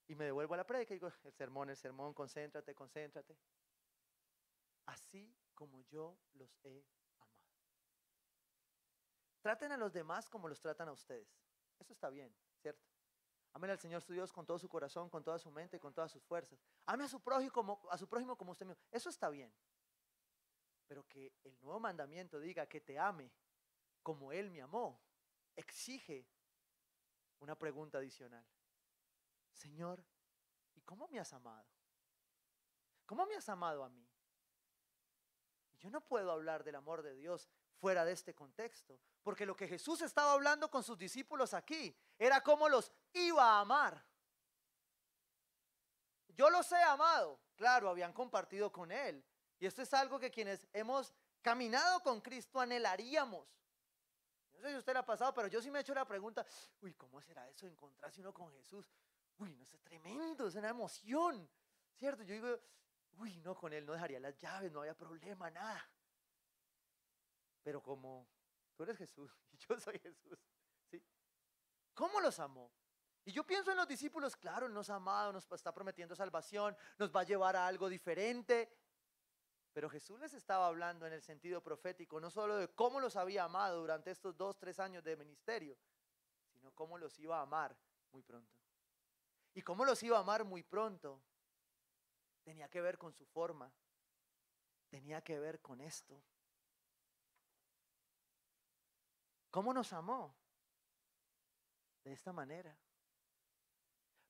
Y 0.08 0.14
me 0.14 0.24
devuelvo 0.24 0.54
a 0.54 0.56
la 0.56 0.66
predica 0.66 0.94
y 0.94 0.96
digo, 0.96 1.12
el 1.24 1.32
sermón, 1.34 1.68
el 1.68 1.76
sermón, 1.76 2.14
concéntrate, 2.14 2.74
concéntrate. 2.74 3.36
Así 4.86 5.36
como 5.54 5.82
yo 5.82 6.16
los 6.32 6.58
he 6.64 6.86
amado. 7.18 7.44
Traten 9.42 9.72
a 9.72 9.76
los 9.76 9.92
demás 9.92 10.30
como 10.30 10.48
los 10.48 10.58
tratan 10.58 10.88
a 10.88 10.92
ustedes. 10.92 11.28
Eso 11.78 11.92
está 11.92 12.08
bien, 12.08 12.34
¿cierto? 12.62 12.89
Amen 13.52 13.70
al 13.70 13.78
Señor 13.78 14.00
su 14.02 14.12
Dios 14.12 14.32
con 14.32 14.46
todo 14.46 14.58
su 14.58 14.68
corazón, 14.68 15.10
con 15.10 15.24
toda 15.24 15.38
su 15.38 15.50
mente, 15.50 15.80
con 15.80 15.92
todas 15.92 16.12
sus 16.12 16.22
fuerzas. 16.22 16.58
Ame 16.86 17.04
a 17.04 17.08
su 17.08 17.20
prójimo 17.20 17.52
como, 17.52 17.80
a 17.90 17.98
su 17.98 18.08
prójimo 18.08 18.36
como 18.36 18.52
usted 18.52 18.66
mismo. 18.66 18.82
Eso 18.90 19.10
está 19.10 19.28
bien. 19.28 19.52
Pero 20.86 21.06
que 21.06 21.32
el 21.44 21.60
nuevo 21.60 21.80
mandamiento 21.80 22.38
diga 22.38 22.66
que 22.66 22.80
te 22.80 22.98
ame 22.98 23.32
como 24.02 24.32
Él 24.32 24.50
me 24.50 24.62
amó, 24.62 25.00
exige 25.56 26.26
una 27.40 27.56
pregunta 27.56 27.98
adicional. 27.98 28.46
Señor, 29.52 30.04
¿y 30.74 30.80
cómo 30.82 31.08
me 31.08 31.18
has 31.18 31.32
amado? 31.32 31.68
¿Cómo 33.04 33.26
me 33.26 33.34
has 33.34 33.48
amado 33.48 33.82
a 33.82 33.88
mí? 33.88 34.08
Yo 35.80 35.90
no 35.90 36.00
puedo 36.00 36.30
hablar 36.30 36.62
del 36.62 36.76
amor 36.76 37.02
de 37.02 37.14
Dios 37.14 37.48
fuera 37.78 38.04
de 38.04 38.12
este 38.12 38.34
contexto. 38.34 39.00
Porque 39.22 39.46
lo 39.46 39.56
que 39.56 39.66
Jesús 39.66 40.02
estaba 40.02 40.32
hablando 40.32 40.70
con 40.70 40.82
sus 40.82 40.98
discípulos 40.98 41.54
aquí 41.54 41.96
era 42.20 42.42
cómo 42.42 42.68
los 42.68 42.92
iba 43.14 43.42
a 43.42 43.60
amar. 43.60 44.04
Yo 46.28 46.50
los 46.50 46.70
he 46.70 46.82
amado, 46.82 47.40
claro, 47.56 47.88
habían 47.88 48.12
compartido 48.12 48.70
con 48.70 48.92
Él. 48.92 49.24
Y 49.58 49.66
esto 49.66 49.82
es 49.82 49.92
algo 49.94 50.20
que 50.20 50.30
quienes 50.30 50.68
hemos 50.72 51.14
caminado 51.40 52.00
con 52.02 52.20
Cristo 52.20 52.60
anhelaríamos. 52.60 53.48
No 54.52 54.60
sé 54.60 54.70
si 54.70 54.76
usted 54.76 54.92
lo 54.92 55.00
ha 55.00 55.06
pasado, 55.06 55.32
pero 55.32 55.48
yo 55.48 55.62
sí 55.62 55.70
me 55.70 55.78
he 55.78 55.82
hecho 55.82 55.94
la 55.94 56.06
pregunta, 56.06 56.44
uy, 56.82 56.92
¿cómo 56.92 57.22
será 57.22 57.48
eso 57.48 57.66
encontrarse 57.66 58.20
uno 58.20 58.34
con 58.34 58.50
Jesús? 58.52 58.86
Uy, 59.38 59.54
no 59.54 59.64
es 59.64 59.70
tremendo, 59.82 60.46
es 60.46 60.54
una 60.54 60.68
emoción, 60.68 61.48
¿cierto? 61.94 62.22
Yo 62.22 62.34
digo, 62.34 62.60
uy, 63.12 63.38
no, 63.38 63.54
con 63.54 63.72
Él 63.72 63.86
no 63.86 63.94
dejaría 63.94 64.20
las 64.20 64.36
llaves, 64.36 64.70
no 64.70 64.80
había 64.80 64.94
problema, 64.94 65.50
nada. 65.50 65.90
Pero 67.62 67.82
como 67.82 68.28
tú 68.74 68.82
eres 68.82 68.98
Jesús 68.98 69.30
y 69.52 69.56
yo 69.56 69.80
soy 69.80 69.98
Jesús. 69.98 70.38
¿Cómo 72.00 72.18
los 72.18 72.40
amó? 72.40 72.72
Y 73.26 73.32
yo 73.32 73.44
pienso 73.44 73.72
en 73.72 73.76
los 73.76 73.86
discípulos, 73.86 74.34
claro, 74.34 74.70
nos 74.70 74.88
ha 74.88 74.94
amado, 74.94 75.34
nos 75.34 75.46
está 75.52 75.70
prometiendo 75.70 76.16
salvación, 76.16 76.74
nos 76.96 77.14
va 77.14 77.20
a 77.20 77.24
llevar 77.24 77.56
a 77.56 77.66
algo 77.66 77.90
diferente. 77.90 78.74
Pero 79.74 79.90
Jesús 79.90 80.18
les 80.18 80.32
estaba 80.32 80.66
hablando 80.66 81.06
en 81.06 81.12
el 81.12 81.20
sentido 81.20 81.62
profético, 81.62 82.18
no 82.18 82.30
solo 82.30 82.56
de 82.56 82.68
cómo 82.68 83.00
los 83.00 83.16
había 83.16 83.44
amado 83.44 83.80
durante 83.82 84.10
estos 84.12 84.34
dos, 84.34 84.58
tres 84.58 84.80
años 84.80 85.04
de 85.04 85.14
ministerio, 85.14 85.76
sino 86.54 86.70
cómo 86.70 86.96
los 86.96 87.18
iba 87.18 87.38
a 87.38 87.42
amar 87.42 87.76
muy 88.12 88.22
pronto. 88.22 88.56
Y 89.52 89.60
cómo 89.60 89.84
los 89.84 90.02
iba 90.02 90.16
a 90.16 90.20
amar 90.20 90.42
muy 90.44 90.62
pronto 90.62 91.22
tenía 92.44 92.70
que 92.70 92.80
ver 92.80 92.96
con 92.96 93.12
su 93.12 93.26
forma, 93.26 93.70
tenía 94.88 95.20
que 95.20 95.38
ver 95.38 95.60
con 95.60 95.82
esto. 95.82 96.18
¿Cómo 99.50 99.74
nos 99.74 99.92
amó? 99.92 100.39
De 102.04 102.12
esta 102.12 102.32
manera. 102.32 102.76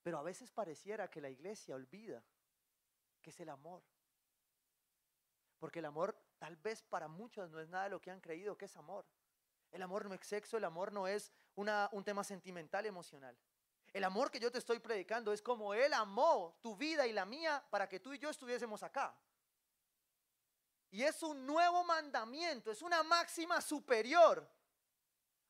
Pero 0.03 0.19
a 0.19 0.23
veces 0.23 0.51
pareciera 0.51 1.09
que 1.09 1.21
la 1.21 1.31
iglesia 1.31 1.75
olvida 1.75 2.23
que 3.21 3.31
es 3.31 3.41
el 3.41 3.49
amor. 3.49 3.83
Porque 5.59 5.81
el 5.81 5.85
amor 5.85 6.17
tal 6.39 6.57
vez 6.57 6.83
para 6.83 7.07
muchos 7.07 7.51
no 7.51 7.61
es 7.61 7.69
nada 7.69 7.85
de 7.85 7.91
lo 7.91 8.01
que 8.01 8.11
han 8.11 8.21
creído 8.21 8.57
que 8.57 8.65
es 8.65 8.77
amor. 8.77 9.07
El 9.71 9.83
amor 9.83 10.07
no 10.07 10.15
es 10.15 10.27
sexo, 10.27 10.57
el 10.57 10.65
amor 10.65 10.93
no 10.93 11.07
es 11.07 11.31
un 11.55 12.05
tema 12.05 12.25
sentimental, 12.25 12.87
emocional. 12.87 13.37
El 13.93 14.05
amor 14.05 14.31
que 14.31 14.41
yo 14.41 14.51
te 14.51 14.59
estoy 14.59 14.79
predicando 14.79 15.33
es 15.33 15.43
como 15.43 15.75
Él 15.75 15.93
amó 15.93 16.59
tu 16.63 16.77
vida 16.77 17.07
y 17.07 17.13
la 17.13 17.25
mía 17.25 17.65
para 17.71 17.89
que 17.89 18.01
tú 18.01 18.13
y 18.13 18.19
yo 18.19 18.31
estuviésemos 18.31 18.83
acá. 18.83 19.15
Y 20.91 21.03
es 21.03 21.23
un 21.23 21.47
nuevo 21.47 21.85
mandamiento, 21.85 22.73
es 22.73 22.83
una 22.83 23.03
máxima 23.03 23.61
superior 23.61 24.49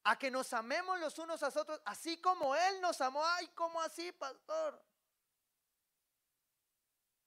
a 0.04 0.18
que 0.18 0.30
nos 0.30 0.52
amemos 0.52 0.98
los 0.98 1.18
unos 1.18 1.42
a 1.42 1.46
los 1.46 1.56
otros, 1.56 1.80
así 1.84 2.20
como 2.20 2.54
Él 2.56 2.80
nos 2.80 3.00
amó. 3.00 3.24
Ay, 3.24 3.48
¿cómo 3.54 3.80
así, 3.80 4.12
pastor? 4.12 4.82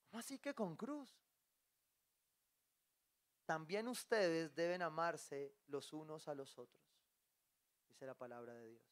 ¿Cómo 0.09 0.19
así 0.19 0.39
que 0.39 0.53
con 0.53 0.75
cruz? 0.75 1.09
También 3.45 3.87
ustedes 3.87 4.55
deben 4.55 4.81
amarse 4.81 5.53
los 5.67 5.91
unos 5.91 6.27
a 6.27 6.33
los 6.33 6.57
otros, 6.57 6.83
dice 7.89 8.05
la 8.05 8.13
palabra 8.13 8.53
de 8.53 8.69
Dios. 8.69 8.83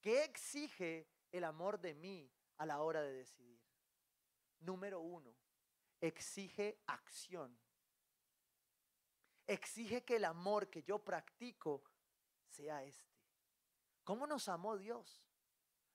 ¿Qué 0.00 0.24
exige 0.24 1.08
el 1.32 1.44
amor 1.44 1.78
de 1.78 1.94
mí 1.94 2.30
a 2.58 2.66
la 2.66 2.80
hora 2.80 3.02
de 3.02 3.12
decidir? 3.12 3.60
Número 4.60 5.00
uno, 5.00 5.36
exige 6.00 6.80
acción. 6.86 7.58
Exige 9.46 10.04
que 10.04 10.16
el 10.16 10.24
amor 10.24 10.70
que 10.70 10.82
yo 10.82 10.98
practico 10.98 11.84
sea 12.48 12.82
este. 12.82 13.14
¿Cómo 14.04 14.26
nos 14.26 14.48
amó 14.48 14.76
Dios? 14.76 15.22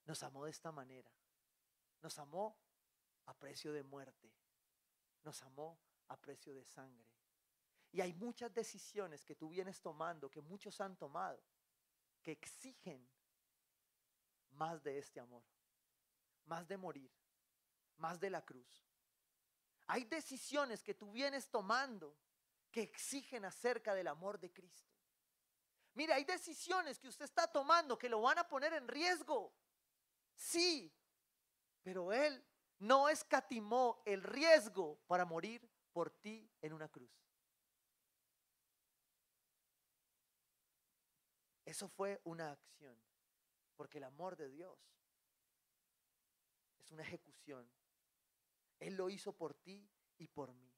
Nos 0.06 0.24
amó 0.24 0.46
de 0.46 0.52
esta 0.52 0.72
manera. 0.72 1.12
Nos 2.02 2.18
amó 2.20 2.58
a 3.26 3.34
precio 3.34 3.72
de 3.74 3.84
muerte. 3.84 4.34
Nos 5.24 5.42
amó 5.44 5.80
a 6.08 6.18
precio 6.18 6.54
de 6.54 6.66
sangre. 6.66 7.10
Y 7.92 8.02
hay 8.02 8.14
muchas 8.14 8.54
decisiones 8.54 9.24
que 9.26 9.36
tú 9.36 9.50
vienes 9.50 9.82
tomando, 9.82 10.30
que 10.30 10.42
muchos 10.42 10.80
han 10.80 10.96
tomado, 10.96 11.42
que 12.22 12.32
exigen 12.32 13.08
más 14.52 14.82
de 14.84 14.98
este 14.98 15.20
amor, 15.20 15.44
más 16.46 16.68
de 16.68 16.78
morir, 16.78 17.12
más 17.98 18.20
de 18.20 18.30
la 18.30 18.44
cruz. 18.44 18.86
Hay 19.88 20.06
decisiones 20.06 20.84
que 20.84 20.94
tú 20.94 21.12
vienes 21.12 21.50
tomando 21.50 22.16
que 22.72 22.82
exigen 22.82 23.44
acerca 23.44 23.94
del 23.94 24.08
amor 24.08 24.40
de 24.40 24.52
Cristo. 24.52 24.91
Mire, 25.94 26.14
hay 26.14 26.24
decisiones 26.24 27.00
que 27.00 27.10
usted 27.10 27.26
está 27.26 27.48
tomando 27.48 27.98
que 27.98 28.10
lo 28.10 28.22
van 28.22 28.38
a 28.40 28.48
poner 28.48 28.74
en 28.74 28.88
riesgo. 28.88 29.54
Sí, 30.36 30.94
pero 31.84 32.14
Él 32.14 32.44
no 32.80 33.10
escatimó 33.10 34.02
el 34.06 34.24
riesgo 34.24 35.00
para 35.08 35.26
morir 35.26 35.70
por 35.92 36.10
ti 36.10 36.50
en 36.62 36.74
una 36.74 36.88
cruz. 36.88 37.12
Eso 41.66 41.88
fue 41.90 42.20
una 42.24 42.52
acción, 42.52 42.98
porque 43.76 44.00
el 44.00 44.04
amor 44.06 44.36
de 44.36 44.50
Dios 44.50 44.78
es 46.80 46.92
una 46.92 47.04
ejecución. 47.04 47.70
Él 48.80 48.96
lo 48.96 49.10
hizo 49.10 49.32
por 49.34 49.54
ti 49.54 49.88
y 50.18 50.28
por 50.28 50.54
mí. 50.54 50.74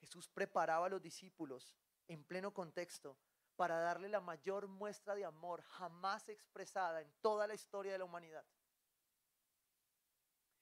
Jesús 0.00 0.28
preparaba 0.28 0.86
a 0.86 0.90
los 0.90 1.00
discípulos 1.00 1.74
en 2.08 2.24
pleno 2.24 2.52
contexto 2.52 3.16
para 3.56 3.78
darle 3.78 4.08
la 4.08 4.20
mayor 4.20 4.66
muestra 4.66 5.14
de 5.14 5.24
amor 5.24 5.62
jamás 5.62 6.28
expresada 6.28 7.00
en 7.00 7.12
toda 7.20 7.46
la 7.46 7.54
historia 7.54 7.92
de 7.92 7.98
la 7.98 8.04
humanidad. 8.04 8.44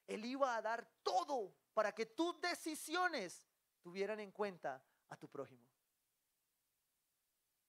Él 0.07 0.24
iba 0.24 0.57
a 0.57 0.62
dar 0.62 0.88
todo 1.03 1.55
para 1.72 1.92
que 1.92 2.07
tus 2.07 2.40
decisiones 2.40 3.48
tuvieran 3.81 4.20
en 4.20 4.33
cuenta 4.33 4.85
a 5.09 5.16
tu 5.16 5.29
prójimo. 5.29 5.66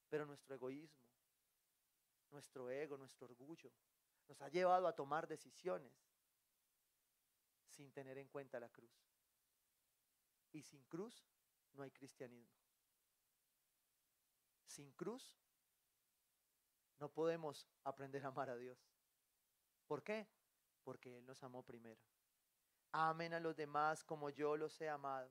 Pero 0.10 0.26
nuestro 0.26 0.56
egoísmo, 0.56 1.06
nuestro 2.32 2.70
ego, 2.70 2.98
nuestro 2.98 3.28
orgullo, 3.28 3.72
nos 4.28 4.42
ha 4.42 4.50
llevado 4.50 4.88
a 4.88 4.96
tomar 4.96 5.28
decisiones 5.28 5.94
sin 7.68 7.92
tener 7.92 8.18
en 8.18 8.28
cuenta 8.28 8.60
la 8.60 8.70
cruz. 8.70 8.92
Y 10.52 10.64
sin 10.64 10.84
cruz 10.84 11.26
no 11.74 11.84
hay 11.84 11.92
cristianismo. 11.92 12.61
Sin 14.72 14.90
cruz 14.94 15.38
no 16.98 17.12
podemos 17.12 17.68
aprender 17.84 18.24
a 18.24 18.30
amar 18.30 18.50
a 18.50 18.56
Dios. 18.56 18.80
¿Por 19.86 20.02
qué? 20.02 20.30
Porque 20.82 21.18
Él 21.18 21.26
nos 21.26 21.44
amó 21.44 21.62
primero. 21.62 22.02
Amen 22.94 23.34
a 23.34 23.42
los 23.42 23.54
demás 23.58 24.02
como 24.06 24.30
yo 24.30 24.56
los 24.56 24.80
he 24.80 24.88
amado. 24.88 25.30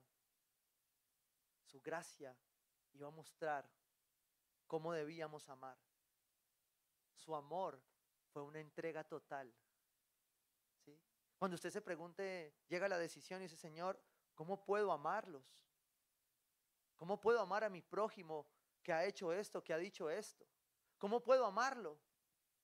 Su 1.63 1.81
gracia 1.81 2.37
iba 2.93 3.07
a 3.07 3.11
mostrar 3.11 3.67
cómo 4.67 4.93
debíamos 4.93 5.49
amar. 5.49 5.79
Su 7.15 7.35
amor 7.35 7.81
fue 8.31 8.43
una 8.43 8.59
entrega 8.59 9.03
total. 9.03 9.51
¿sí? 10.85 11.01
Cuando 11.39 11.55
usted 11.55 11.71
se 11.71 11.81
pregunte, 11.81 12.53
llega 12.67 12.87
la 12.87 12.99
decisión 12.99 13.41
y 13.41 13.45
dice, 13.45 13.57
Señor, 13.57 13.99
¿cómo 14.35 14.63
puedo 14.63 14.91
amarlos? 14.91 15.65
¿Cómo 16.95 17.19
puedo 17.19 17.39
amar 17.39 17.63
a 17.63 17.69
mi 17.69 17.81
prójimo 17.81 18.45
que 18.81 18.93
ha 18.93 19.05
hecho 19.05 19.31
esto, 19.33 19.63
que 19.63 19.73
ha 19.73 19.77
dicho 19.77 20.09
esto? 20.09 20.45
¿Cómo 20.97 21.21
puedo 21.21 21.45
amarlo? 21.45 21.99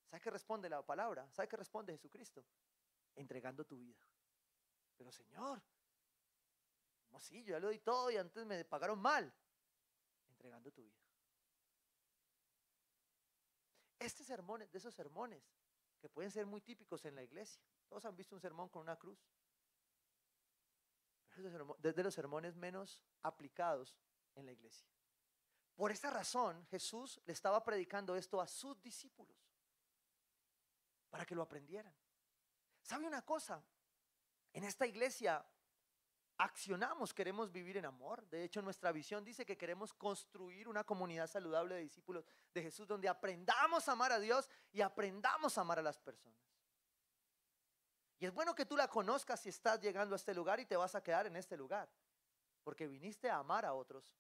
¿Sabe 0.09 0.21
qué 0.21 0.29
responde 0.29 0.69
la 0.69 0.85
palabra? 0.85 1.29
¿Sabe 1.31 1.47
qué 1.47 1.57
responde 1.57 1.93
Jesucristo? 1.93 2.45
Entregando 3.15 3.65
tu 3.65 3.77
vida. 3.77 3.97
Pero 4.95 5.11
Señor, 5.11 5.61
¿cómo 7.05 7.19
sí? 7.19 7.43
Yo 7.43 7.51
ya 7.51 7.59
lo 7.59 7.69
di 7.69 7.79
todo 7.79 8.09
y 8.11 8.17
antes 8.17 8.45
me 8.45 8.63
pagaron 8.65 8.99
mal. 8.99 9.33
Entregando 10.29 10.71
tu 10.71 10.83
vida. 10.83 10.97
Este 13.99 14.23
sermón 14.23 14.61
es 14.61 14.71
de 14.71 14.77
esos 14.77 14.93
sermones 14.93 15.43
que 15.99 16.09
pueden 16.09 16.31
ser 16.31 16.45
muy 16.45 16.61
típicos 16.61 17.03
en 17.05 17.15
la 17.15 17.23
iglesia. 17.23 17.61
Todos 17.87 18.05
han 18.05 18.15
visto 18.15 18.35
un 18.35 18.41
sermón 18.41 18.69
con 18.69 18.83
una 18.83 18.95
cruz. 18.95 19.19
Desde 21.79 22.03
los 22.03 22.13
sermones 22.13 22.55
menos 22.55 23.03
aplicados 23.23 23.97
en 24.35 24.45
la 24.45 24.51
iglesia. 24.51 24.87
Por 25.77 25.91
esa 25.91 26.09
razón 26.09 26.65
Jesús 26.65 27.21
le 27.23 27.33
estaba 27.33 27.63
predicando 27.63 28.15
esto 28.15 28.41
a 28.41 28.47
sus 28.47 28.81
discípulos 28.81 29.37
para 31.11 31.23
que 31.23 31.35
lo 31.35 31.43
aprendieran. 31.43 31.93
¿Sabe 32.81 33.05
una 33.05 33.21
cosa? 33.21 33.63
En 34.53 34.63
esta 34.63 34.87
iglesia 34.87 35.45
accionamos, 36.37 37.13
queremos 37.13 37.51
vivir 37.51 37.77
en 37.77 37.85
amor. 37.85 38.27
De 38.27 38.43
hecho, 38.43 38.63
nuestra 38.63 38.91
visión 38.91 39.23
dice 39.23 39.45
que 39.45 39.55
queremos 39.55 39.93
construir 39.93 40.67
una 40.67 40.83
comunidad 40.83 41.27
saludable 41.27 41.75
de 41.75 41.81
discípulos 41.81 42.25
de 42.55 42.63
Jesús 42.63 42.87
donde 42.87 43.07
aprendamos 43.07 43.87
a 43.87 43.91
amar 43.91 44.11
a 44.11 44.19
Dios 44.19 44.49
y 44.71 44.81
aprendamos 44.81 45.59
a 45.59 45.61
amar 45.61 45.77
a 45.77 45.83
las 45.83 45.99
personas. 45.99 46.41
Y 48.17 48.25
es 48.25 48.33
bueno 48.33 48.55
que 48.55 48.65
tú 48.65 48.75
la 48.75 48.87
conozcas 48.87 49.41
si 49.41 49.49
estás 49.49 49.79
llegando 49.79 50.15
a 50.15 50.17
este 50.17 50.33
lugar 50.33 50.59
y 50.59 50.65
te 50.65 50.75
vas 50.75 50.95
a 50.95 51.03
quedar 51.03 51.27
en 51.27 51.35
este 51.35 51.55
lugar, 51.55 51.87
porque 52.63 52.87
viniste 52.87 53.29
a 53.29 53.37
amar 53.37 53.63
a 53.63 53.75
otros. 53.75 54.11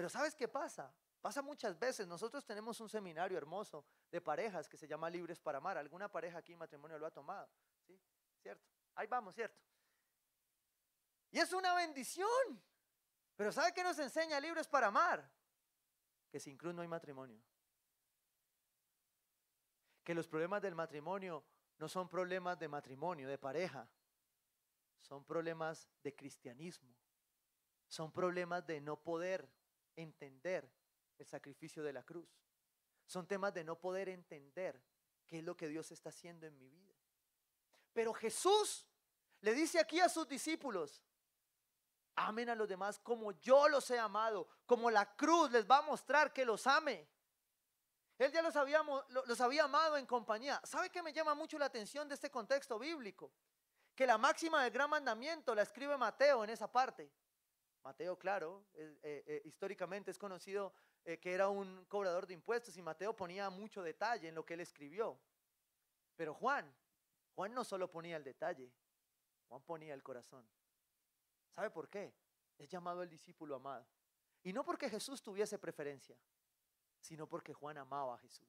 Pero 0.00 0.08
¿sabes 0.08 0.34
qué 0.34 0.48
pasa? 0.48 0.90
Pasa 1.20 1.42
muchas 1.42 1.78
veces. 1.78 2.06
Nosotros 2.06 2.42
tenemos 2.46 2.80
un 2.80 2.88
seminario 2.88 3.36
hermoso 3.36 3.84
de 4.10 4.18
parejas 4.18 4.66
que 4.66 4.78
se 4.78 4.88
llama 4.88 5.10
Libres 5.10 5.38
para 5.38 5.58
Amar. 5.58 5.76
Alguna 5.76 6.10
pareja 6.10 6.38
aquí 6.38 6.54
en 6.54 6.58
matrimonio 6.58 6.98
lo 6.98 7.04
ha 7.04 7.10
tomado. 7.10 7.46
¿Sí? 7.86 8.00
¿Cierto? 8.40 8.66
Ahí 8.94 9.06
vamos, 9.06 9.34
¿cierto? 9.34 9.60
Y 11.30 11.38
es 11.38 11.52
una 11.52 11.74
bendición. 11.74 12.64
Pero 13.36 13.52
¿sabe 13.52 13.74
qué 13.74 13.84
nos 13.84 13.98
enseña 13.98 14.40
Libres 14.40 14.66
para 14.66 14.86
Amar? 14.86 15.30
Que 16.30 16.40
sin 16.40 16.56
cruz 16.56 16.72
no 16.72 16.80
hay 16.80 16.88
matrimonio. 16.88 17.38
Que 20.02 20.14
los 20.14 20.26
problemas 20.26 20.62
del 20.62 20.74
matrimonio 20.74 21.44
no 21.76 21.90
son 21.90 22.08
problemas 22.08 22.58
de 22.58 22.68
matrimonio, 22.68 23.28
de 23.28 23.36
pareja. 23.36 23.86
Son 25.02 25.26
problemas 25.26 25.90
de 26.02 26.16
cristianismo. 26.16 26.96
Son 27.86 28.10
problemas 28.10 28.66
de 28.66 28.80
no 28.80 28.96
poder 28.96 29.59
entender 29.96 30.70
el 31.18 31.26
sacrificio 31.26 31.82
de 31.82 31.92
la 31.92 32.02
cruz. 32.02 32.28
Son 33.06 33.26
temas 33.26 33.52
de 33.52 33.64
no 33.64 33.78
poder 33.78 34.08
entender 34.08 34.80
qué 35.26 35.38
es 35.38 35.44
lo 35.44 35.56
que 35.56 35.68
Dios 35.68 35.90
está 35.90 36.10
haciendo 36.10 36.46
en 36.46 36.56
mi 36.58 36.68
vida. 36.68 36.94
Pero 37.92 38.12
Jesús 38.14 38.86
le 39.40 39.54
dice 39.54 39.80
aquí 39.80 40.00
a 40.00 40.08
sus 40.08 40.28
discípulos, 40.28 41.02
amen 42.16 42.48
a 42.50 42.54
los 42.54 42.68
demás 42.68 42.98
como 42.98 43.32
yo 43.40 43.68
los 43.68 43.90
he 43.90 43.98
amado, 43.98 44.48
como 44.66 44.90
la 44.90 45.16
cruz 45.16 45.50
les 45.50 45.68
va 45.68 45.78
a 45.78 45.82
mostrar 45.82 46.32
que 46.32 46.44
los 46.44 46.66
ame. 46.66 47.08
Él 48.18 48.30
ya 48.30 48.42
los 48.42 48.54
había, 48.54 48.82
los 49.08 49.40
había 49.40 49.64
amado 49.64 49.96
en 49.96 50.04
compañía. 50.04 50.60
¿Sabe 50.64 50.90
qué 50.90 51.02
me 51.02 51.12
llama 51.12 51.34
mucho 51.34 51.58
la 51.58 51.66
atención 51.66 52.06
de 52.06 52.14
este 52.14 52.30
contexto 52.30 52.78
bíblico? 52.78 53.32
Que 53.94 54.06
la 54.06 54.18
máxima 54.18 54.62
del 54.62 54.72
gran 54.72 54.90
mandamiento 54.90 55.54
la 55.54 55.62
escribe 55.62 55.96
Mateo 55.96 56.44
en 56.44 56.50
esa 56.50 56.70
parte. 56.70 57.10
Mateo, 57.82 58.18
claro, 58.18 58.66
eh, 58.74 58.98
eh, 59.02 59.42
históricamente 59.44 60.10
es 60.10 60.18
conocido 60.18 60.72
eh, 61.04 61.18
que 61.18 61.32
era 61.32 61.48
un 61.48 61.84
cobrador 61.86 62.26
de 62.26 62.34
impuestos 62.34 62.76
y 62.76 62.82
Mateo 62.82 63.16
ponía 63.16 63.48
mucho 63.48 63.82
detalle 63.82 64.28
en 64.28 64.34
lo 64.34 64.44
que 64.44 64.54
él 64.54 64.60
escribió. 64.60 65.18
Pero 66.14 66.34
Juan, 66.34 66.70
Juan 67.34 67.54
no 67.54 67.64
solo 67.64 67.90
ponía 67.90 68.16
el 68.16 68.24
detalle, 68.24 68.70
Juan 69.48 69.62
ponía 69.62 69.94
el 69.94 70.02
corazón. 70.02 70.46
¿Sabe 71.48 71.70
por 71.70 71.88
qué? 71.88 72.14
Es 72.58 72.68
llamado 72.68 73.02
el 73.02 73.08
discípulo 73.08 73.56
amado. 73.56 73.86
Y 74.42 74.52
no 74.52 74.64
porque 74.64 74.90
Jesús 74.90 75.22
tuviese 75.22 75.58
preferencia, 75.58 76.16
sino 77.00 77.26
porque 77.26 77.54
Juan 77.54 77.78
amaba 77.78 78.14
a 78.14 78.18
Jesús. 78.18 78.48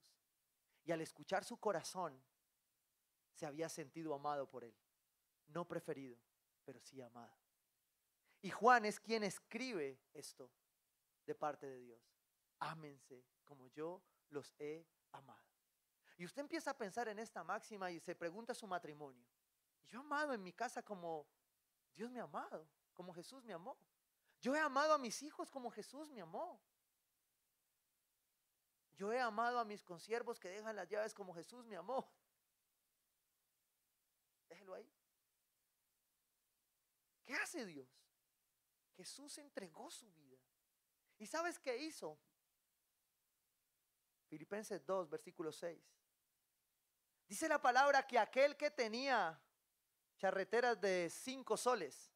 Y 0.84 0.92
al 0.92 1.00
escuchar 1.00 1.44
su 1.44 1.58
corazón, 1.58 2.22
se 3.32 3.46
había 3.46 3.68
sentido 3.68 4.14
amado 4.14 4.46
por 4.48 4.64
él. 4.64 4.74
No 5.46 5.66
preferido, 5.66 6.18
pero 6.64 6.80
sí 6.80 7.00
amado. 7.00 7.41
Y 8.42 8.50
Juan 8.50 8.84
es 8.84 8.98
quien 8.98 9.22
escribe 9.22 10.00
esto 10.12 10.50
de 11.24 11.34
parte 11.34 11.66
de 11.66 11.78
Dios. 11.78 12.02
Ámense 12.58 13.24
como 13.44 13.68
yo 13.68 14.02
los 14.30 14.52
he 14.58 14.84
amado. 15.12 15.40
Y 16.18 16.24
usted 16.24 16.42
empieza 16.42 16.72
a 16.72 16.76
pensar 16.76 17.08
en 17.08 17.20
esta 17.20 17.44
máxima 17.44 17.90
y 17.90 18.00
se 18.00 18.16
pregunta 18.16 18.52
su 18.52 18.66
matrimonio. 18.66 19.24
Yo 19.84 20.00
he 20.00 20.02
amado 20.02 20.32
en 20.32 20.42
mi 20.42 20.52
casa 20.52 20.82
como 20.82 21.26
Dios 21.94 22.10
me 22.10 22.20
ha 22.20 22.24
amado, 22.24 22.68
como 22.94 23.14
Jesús 23.14 23.44
me 23.44 23.52
amó. 23.52 23.76
Yo 24.40 24.56
he 24.56 24.58
amado 24.58 24.92
a 24.92 24.98
mis 24.98 25.22
hijos 25.22 25.48
como 25.48 25.70
Jesús 25.70 26.10
me 26.10 26.20
amó. 26.20 26.60
Yo 28.94 29.12
he 29.12 29.20
amado 29.20 29.60
a 29.60 29.64
mis 29.64 29.84
consiervos 29.84 30.40
que 30.40 30.48
dejan 30.48 30.74
las 30.74 30.88
llaves 30.88 31.14
como 31.14 31.32
Jesús 31.32 31.64
me 31.64 31.76
amó. 31.76 32.10
Déjelo 34.48 34.74
ahí. 34.74 34.92
¿Qué 37.24 37.34
hace 37.34 37.64
Dios? 37.64 38.01
Jesús 39.02 39.36
entregó 39.38 39.90
su 39.90 40.08
vida. 40.12 40.38
¿Y 41.18 41.26
sabes 41.26 41.58
qué 41.58 41.76
hizo? 41.76 42.16
Filipenses 44.28 44.86
2, 44.86 45.10
versículo 45.10 45.50
6. 45.50 45.76
Dice 47.26 47.48
la 47.48 47.60
palabra 47.60 48.06
que 48.06 48.16
aquel 48.16 48.56
que 48.56 48.70
tenía 48.70 49.42
charreteras 50.18 50.80
de 50.80 51.10
cinco 51.10 51.56
soles, 51.56 52.12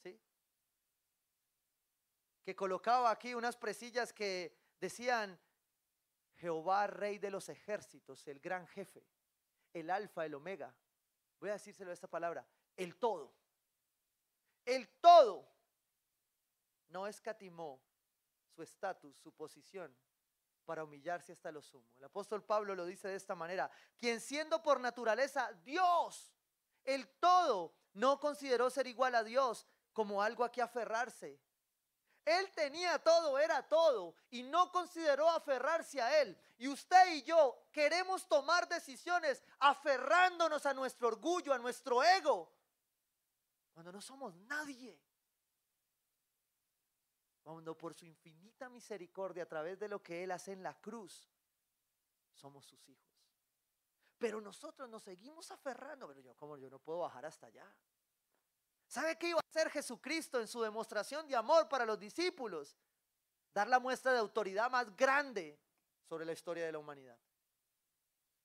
¿sí? 0.00 0.16
que 2.44 2.54
colocaba 2.54 3.10
aquí 3.10 3.34
unas 3.34 3.56
presillas 3.56 4.12
que 4.12 4.56
decían, 4.78 5.40
Jehová, 6.36 6.86
rey 6.86 7.18
de 7.18 7.32
los 7.32 7.48
ejércitos, 7.48 8.28
el 8.28 8.38
gran 8.38 8.64
jefe, 8.68 9.04
el 9.72 9.90
alfa, 9.90 10.24
el 10.24 10.34
omega. 10.34 10.72
Voy 11.40 11.50
a 11.50 11.54
decírselo 11.54 11.90
esta 11.90 12.06
palabra, 12.06 12.46
el 12.76 12.94
todo. 12.94 13.34
El 14.64 14.88
todo 15.00 15.57
no 16.88 17.06
escatimó 17.06 17.80
su 18.54 18.62
estatus, 18.62 19.16
su 19.16 19.32
posición, 19.32 19.94
para 20.64 20.84
humillarse 20.84 21.32
hasta 21.32 21.50
lo 21.50 21.62
sumo. 21.62 21.88
El 21.96 22.04
apóstol 22.04 22.44
Pablo 22.44 22.74
lo 22.74 22.84
dice 22.84 23.08
de 23.08 23.16
esta 23.16 23.34
manera, 23.34 23.70
quien 23.96 24.20
siendo 24.20 24.62
por 24.62 24.80
naturaleza 24.80 25.50
Dios, 25.64 26.30
el 26.84 27.08
todo, 27.20 27.74
no 27.94 28.20
consideró 28.20 28.68
ser 28.68 28.86
igual 28.86 29.14
a 29.14 29.24
Dios 29.24 29.66
como 29.92 30.22
algo 30.22 30.44
a 30.44 30.52
que 30.52 30.60
aferrarse. 30.60 31.40
Él 32.24 32.50
tenía 32.52 32.98
todo, 32.98 33.38
era 33.38 33.66
todo, 33.66 34.14
y 34.30 34.42
no 34.42 34.70
consideró 34.70 35.30
aferrarse 35.30 36.02
a 36.02 36.20
Él. 36.20 36.38
Y 36.58 36.68
usted 36.68 37.14
y 37.14 37.22
yo 37.22 37.58
queremos 37.72 38.28
tomar 38.28 38.68
decisiones 38.68 39.42
aferrándonos 39.60 40.66
a 40.66 40.74
nuestro 40.74 41.08
orgullo, 41.08 41.54
a 41.54 41.58
nuestro 41.58 42.04
ego, 42.04 42.52
cuando 43.72 43.92
no 43.92 44.02
somos 44.02 44.34
nadie 44.34 45.00
cuando 47.54 47.78
por 47.78 47.94
su 47.94 48.04
infinita 48.04 48.68
misericordia 48.68 49.44
a 49.44 49.48
través 49.48 49.78
de 49.78 49.88
lo 49.88 50.02
que 50.02 50.22
Él 50.22 50.32
hace 50.32 50.52
en 50.52 50.62
la 50.62 50.78
cruz, 50.78 51.30
somos 52.34 52.66
sus 52.66 52.86
hijos. 52.90 53.10
Pero 54.18 54.38
nosotros 54.38 54.86
nos 54.90 55.02
seguimos 55.02 55.50
aferrando, 55.50 56.06
pero 56.06 56.20
yo 56.20 56.36
como 56.36 56.58
yo 56.58 56.68
no 56.68 56.78
puedo 56.78 56.98
bajar 56.98 57.24
hasta 57.24 57.46
allá. 57.46 57.66
¿Sabe 58.86 59.16
qué 59.16 59.30
iba 59.30 59.38
a 59.38 59.48
hacer 59.48 59.70
Jesucristo 59.70 60.38
en 60.38 60.46
su 60.46 60.60
demostración 60.60 61.26
de 61.26 61.36
amor 61.36 61.70
para 61.70 61.86
los 61.86 61.98
discípulos? 61.98 62.76
Dar 63.54 63.66
la 63.66 63.80
muestra 63.80 64.12
de 64.12 64.18
autoridad 64.18 64.70
más 64.70 64.94
grande 64.94 65.58
sobre 66.06 66.26
la 66.26 66.32
historia 66.32 66.66
de 66.66 66.72
la 66.72 66.78
humanidad. 66.78 67.18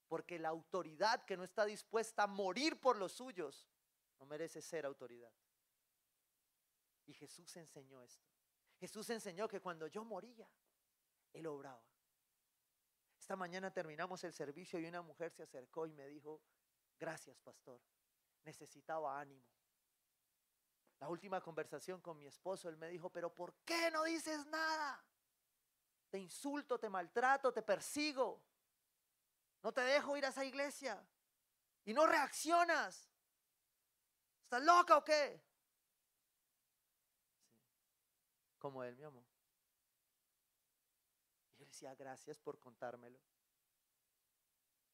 Porque 0.08 0.40
la 0.40 0.48
autoridad 0.48 1.26
que 1.26 1.36
no 1.36 1.44
está 1.44 1.66
dispuesta 1.66 2.24
a 2.24 2.28
morir 2.28 2.80
por 2.80 2.96
los 2.96 3.12
suyos 3.12 3.68
no 4.18 4.26
merece 4.26 4.62
ser 4.62 4.86
autoridad. 4.86 5.34
Y 7.06 7.14
Jesús 7.14 7.54
enseñó 7.58 8.02
esto. 8.02 8.33
Jesús 8.84 9.10
enseñó 9.12 9.48
que 9.48 9.62
cuando 9.62 9.88
yo 9.88 10.04
moría, 10.04 10.46
Él 11.32 11.48
obraba. 11.48 11.82
Esta 13.18 13.38
mañana 13.38 13.72
terminamos 13.72 14.22
el 14.26 14.34
servicio 14.34 14.78
y 14.78 14.86
una 14.86 15.02
mujer 15.02 15.32
se 15.32 15.44
acercó 15.44 15.88
y 15.88 15.94
me 15.94 16.06
dijo, 16.06 16.42
gracias 17.00 17.40
pastor, 17.40 17.80
necesitaba 18.44 19.18
ánimo. 19.18 19.48
La 21.00 21.08
última 21.08 21.40
conversación 21.40 22.02
con 22.02 22.18
mi 22.18 22.26
esposo, 22.26 22.68
él 22.68 22.76
me 22.76 22.90
dijo, 22.90 23.10
pero 23.10 23.34
¿por 23.34 23.56
qué 23.64 23.90
no 23.90 24.04
dices 24.04 24.46
nada? 24.48 25.02
Te 26.10 26.18
insulto, 26.18 26.78
te 26.78 26.90
maltrato, 26.90 27.54
te 27.54 27.62
persigo. 27.62 28.44
No 29.62 29.72
te 29.72 29.80
dejo 29.80 30.18
ir 30.18 30.26
a 30.26 30.28
esa 30.28 30.44
iglesia. 30.44 31.02
Y 31.86 31.94
no 31.94 32.06
reaccionas. 32.06 33.10
¿Estás 34.44 34.62
loca 34.62 34.98
o 34.98 35.04
qué? 35.06 35.42
Como 38.64 38.84
él, 38.84 38.96
mi 38.96 39.04
amor. 39.04 39.26
Y 41.52 41.60
yo 41.60 41.66
decía, 41.66 41.94
gracias 41.96 42.40
por 42.40 42.58
contármelo. 42.58 43.20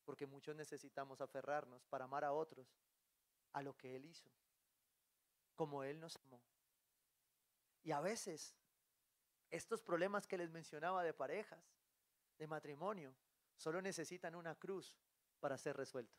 Porque 0.03 0.25
muchos 0.25 0.55
necesitamos 0.55 1.21
aferrarnos 1.21 1.85
para 1.85 2.05
amar 2.05 2.23
a 2.25 2.33
otros 2.33 2.67
a 3.53 3.61
lo 3.61 3.77
que 3.77 3.95
él 3.95 4.05
hizo 4.05 4.29
como 5.59 5.83
Él 5.83 5.99
nos 5.99 6.15
amó. 6.15 6.41
Y 7.83 7.91
a 7.91 7.99
veces 7.99 8.55
estos 9.49 9.81
problemas 9.81 10.25
que 10.25 10.37
les 10.37 10.49
mencionaba 10.49 11.03
de 11.03 11.13
parejas, 11.13 11.61
de 12.37 12.47
matrimonio, 12.47 13.13
solo 13.57 13.81
necesitan 13.81 14.35
una 14.35 14.55
cruz 14.55 14.97
para 15.41 15.57
ser 15.57 15.75
resueltos. 15.75 16.17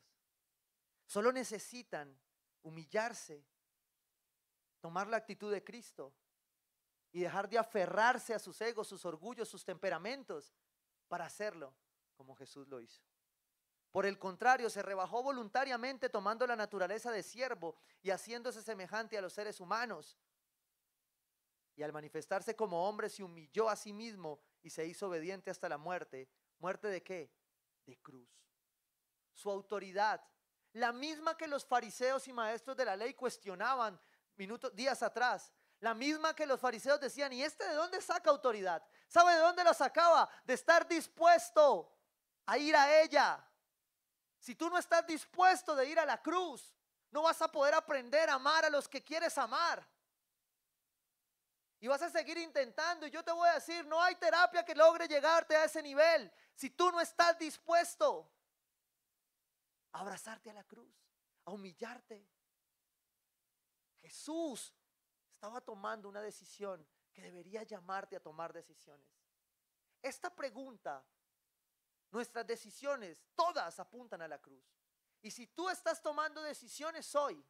Solo 1.07 1.31
necesitan 1.31 2.15
humillarse, 2.61 3.43
tomar 4.79 5.07
la 5.07 5.17
actitud 5.17 5.51
de 5.51 5.63
Cristo 5.63 6.13
y 7.11 7.21
dejar 7.21 7.49
de 7.49 7.57
aferrarse 7.57 8.33
a 8.33 8.39
sus 8.39 8.59
egos, 8.61 8.87
sus 8.87 9.05
orgullos, 9.05 9.49
sus 9.49 9.65
temperamentos 9.65 10.53
para 11.07 11.25
hacerlo 11.25 11.73
como 12.15 12.35
Jesús 12.35 12.67
lo 12.67 12.79
hizo. 12.79 13.01
Por 13.91 14.05
el 14.05 14.17
contrario, 14.17 14.69
se 14.69 14.81
rebajó 14.81 15.21
voluntariamente 15.21 16.09
tomando 16.09 16.47
la 16.47 16.55
naturaleza 16.55 17.11
de 17.11 17.23
siervo 17.23 17.75
y 18.01 18.11
haciéndose 18.11 18.61
semejante 18.61 19.17
a 19.17 19.21
los 19.21 19.33
seres 19.33 19.59
humanos. 19.59 20.17
Y 21.75 21.83
al 21.83 21.91
manifestarse 21.91 22.55
como 22.55 22.87
hombre 22.87 23.09
se 23.09 23.23
humilló 23.23 23.69
a 23.69 23.75
sí 23.75 23.91
mismo 23.91 24.39
y 24.61 24.69
se 24.69 24.85
hizo 24.85 25.07
obediente 25.07 25.51
hasta 25.51 25.67
la 25.67 25.77
muerte. 25.77 26.29
¿Muerte 26.59 26.87
de 26.87 27.03
qué? 27.03 27.33
De 27.85 27.97
cruz. 27.97 28.29
Su 29.33 29.49
autoridad, 29.49 30.23
la 30.73 30.93
misma 30.93 31.35
que 31.35 31.47
los 31.47 31.65
fariseos 31.65 32.27
y 32.27 32.33
maestros 32.33 32.77
de 32.77 32.85
la 32.85 32.95
ley 32.95 33.13
cuestionaban 33.13 33.99
minutos, 34.37 34.73
días 34.73 35.03
atrás, 35.03 35.51
la 35.81 35.93
misma 35.93 36.33
que 36.33 36.45
los 36.45 36.59
fariseos 36.59 36.99
decían, 36.99 37.33
¿y 37.33 37.43
este 37.43 37.67
de 37.67 37.75
dónde 37.75 38.01
saca 38.01 38.29
autoridad? 38.29 38.83
¿Sabe 39.07 39.33
de 39.33 39.39
dónde 39.39 39.63
la 39.63 39.73
sacaba? 39.73 40.29
De 40.45 40.53
estar 40.53 40.87
dispuesto 40.87 41.93
a 42.45 42.57
ir 42.57 42.75
a 42.75 43.01
ella 43.01 43.45
si 44.41 44.55
tú 44.55 44.69
no 44.71 44.79
estás 44.79 45.05
dispuesto 45.05 45.75
de 45.75 45.87
ir 45.87 45.99
a 45.99 46.05
la 46.05 46.19
cruz, 46.19 46.73
no 47.11 47.21
vas 47.21 47.39
a 47.43 47.51
poder 47.51 47.75
aprender 47.75 48.27
a 48.27 48.33
amar 48.33 48.65
a 48.65 48.71
los 48.71 48.89
que 48.89 49.03
quieres 49.03 49.37
amar. 49.37 49.87
Y 51.79 51.87
vas 51.87 52.01
a 52.01 52.09
seguir 52.09 52.39
intentando. 52.39 53.05
Y 53.05 53.11
yo 53.11 53.23
te 53.23 53.31
voy 53.31 53.47
a 53.47 53.53
decir, 53.53 53.85
no 53.85 54.01
hay 54.01 54.15
terapia 54.15 54.65
que 54.65 54.73
logre 54.73 55.07
llegarte 55.07 55.55
a 55.55 55.65
ese 55.65 55.83
nivel. 55.83 56.31
Si 56.55 56.71
tú 56.71 56.91
no 56.91 56.99
estás 56.99 57.37
dispuesto 57.37 58.31
a 59.91 59.99
abrazarte 59.99 60.49
a 60.49 60.53
la 60.53 60.63
cruz, 60.63 60.91
a 61.45 61.51
humillarte. 61.51 62.27
Jesús 64.01 64.73
estaba 65.41 65.59
tomando 65.59 66.07
una 66.07 66.21
decisión 66.21 66.85
que 67.11 67.23
debería 67.23 67.63
llamarte 67.63 68.15
a 68.15 68.19
tomar 68.19 68.53
decisiones. 68.53 69.09
Esta 69.99 70.29
pregunta 70.29 71.03
Nuestras 72.11 72.45
decisiones, 72.45 73.23
todas 73.35 73.79
apuntan 73.79 74.21
a 74.21 74.27
la 74.27 74.37
cruz. 74.37 74.65
Y 75.21 75.31
si 75.31 75.47
tú 75.47 75.69
estás 75.69 76.01
tomando 76.01 76.41
decisiones 76.41 77.15
hoy 77.15 77.41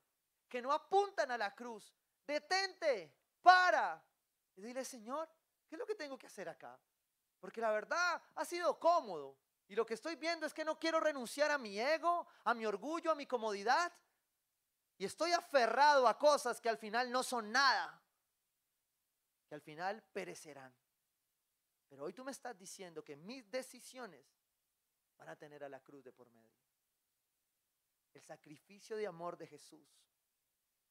que 0.47 0.62
no 0.62 0.71
apuntan 0.71 1.32
a 1.32 1.38
la 1.38 1.56
cruz, 1.56 1.91
detente, 2.27 3.12
para. 3.41 4.06
Y 4.56 4.62
dile, 4.62 4.86
Señor, 4.86 5.27
¿qué 5.67 5.73
es 5.75 5.80
lo 5.80 5.88
que 5.88 5.95
tengo 5.95 6.15
que 6.15 6.27
hacer 6.27 6.47
acá? 6.47 6.80
Porque 7.39 7.60
la 7.60 7.71
verdad 7.71 8.21
ha 8.36 8.45
sido 8.45 8.80
cómodo. 8.80 9.36
Y 9.67 9.73
lo 9.73 9.84
que 9.84 9.95
estoy 9.95 10.15
viendo 10.15 10.45
es 10.45 10.54
que 10.54 10.63
no 10.63 10.77
quiero 10.77 10.99
renunciar 10.99 11.49
a 11.49 11.58
mi 11.58 11.80
ego, 11.80 12.27
a 12.43 12.54
mi 12.54 12.63
orgullo, 12.67 13.12
a 13.12 13.15
mi 13.15 13.25
comodidad. 13.25 13.91
Y 15.02 15.06
estoy 15.06 15.32
aferrado 15.32 16.08
a 16.08 16.16
cosas 16.16 16.62
que 16.62 16.70
al 16.70 16.78
final 16.78 17.12
no 17.12 17.24
son 17.24 17.52
nada. 17.52 18.00
Que 19.48 19.56
al 19.56 19.62
final 19.62 20.04
perecerán. 20.14 20.72
Pero 21.90 22.04
hoy 22.04 22.14
tú 22.14 22.24
me 22.24 22.30
estás 22.30 22.56
diciendo 22.56 23.04
que 23.04 23.16
mis 23.16 23.50
decisiones 23.50 24.24
van 25.18 25.30
a 25.30 25.36
tener 25.36 25.64
a 25.64 25.70
la 25.70 25.80
cruz 25.80 26.04
de 26.04 26.14
por 26.14 26.30
medio. 26.30 26.56
El 28.14 28.22
sacrificio 28.22 28.96
de 28.96 29.08
amor 29.08 29.38
de 29.38 29.48
Jesús 29.48 29.90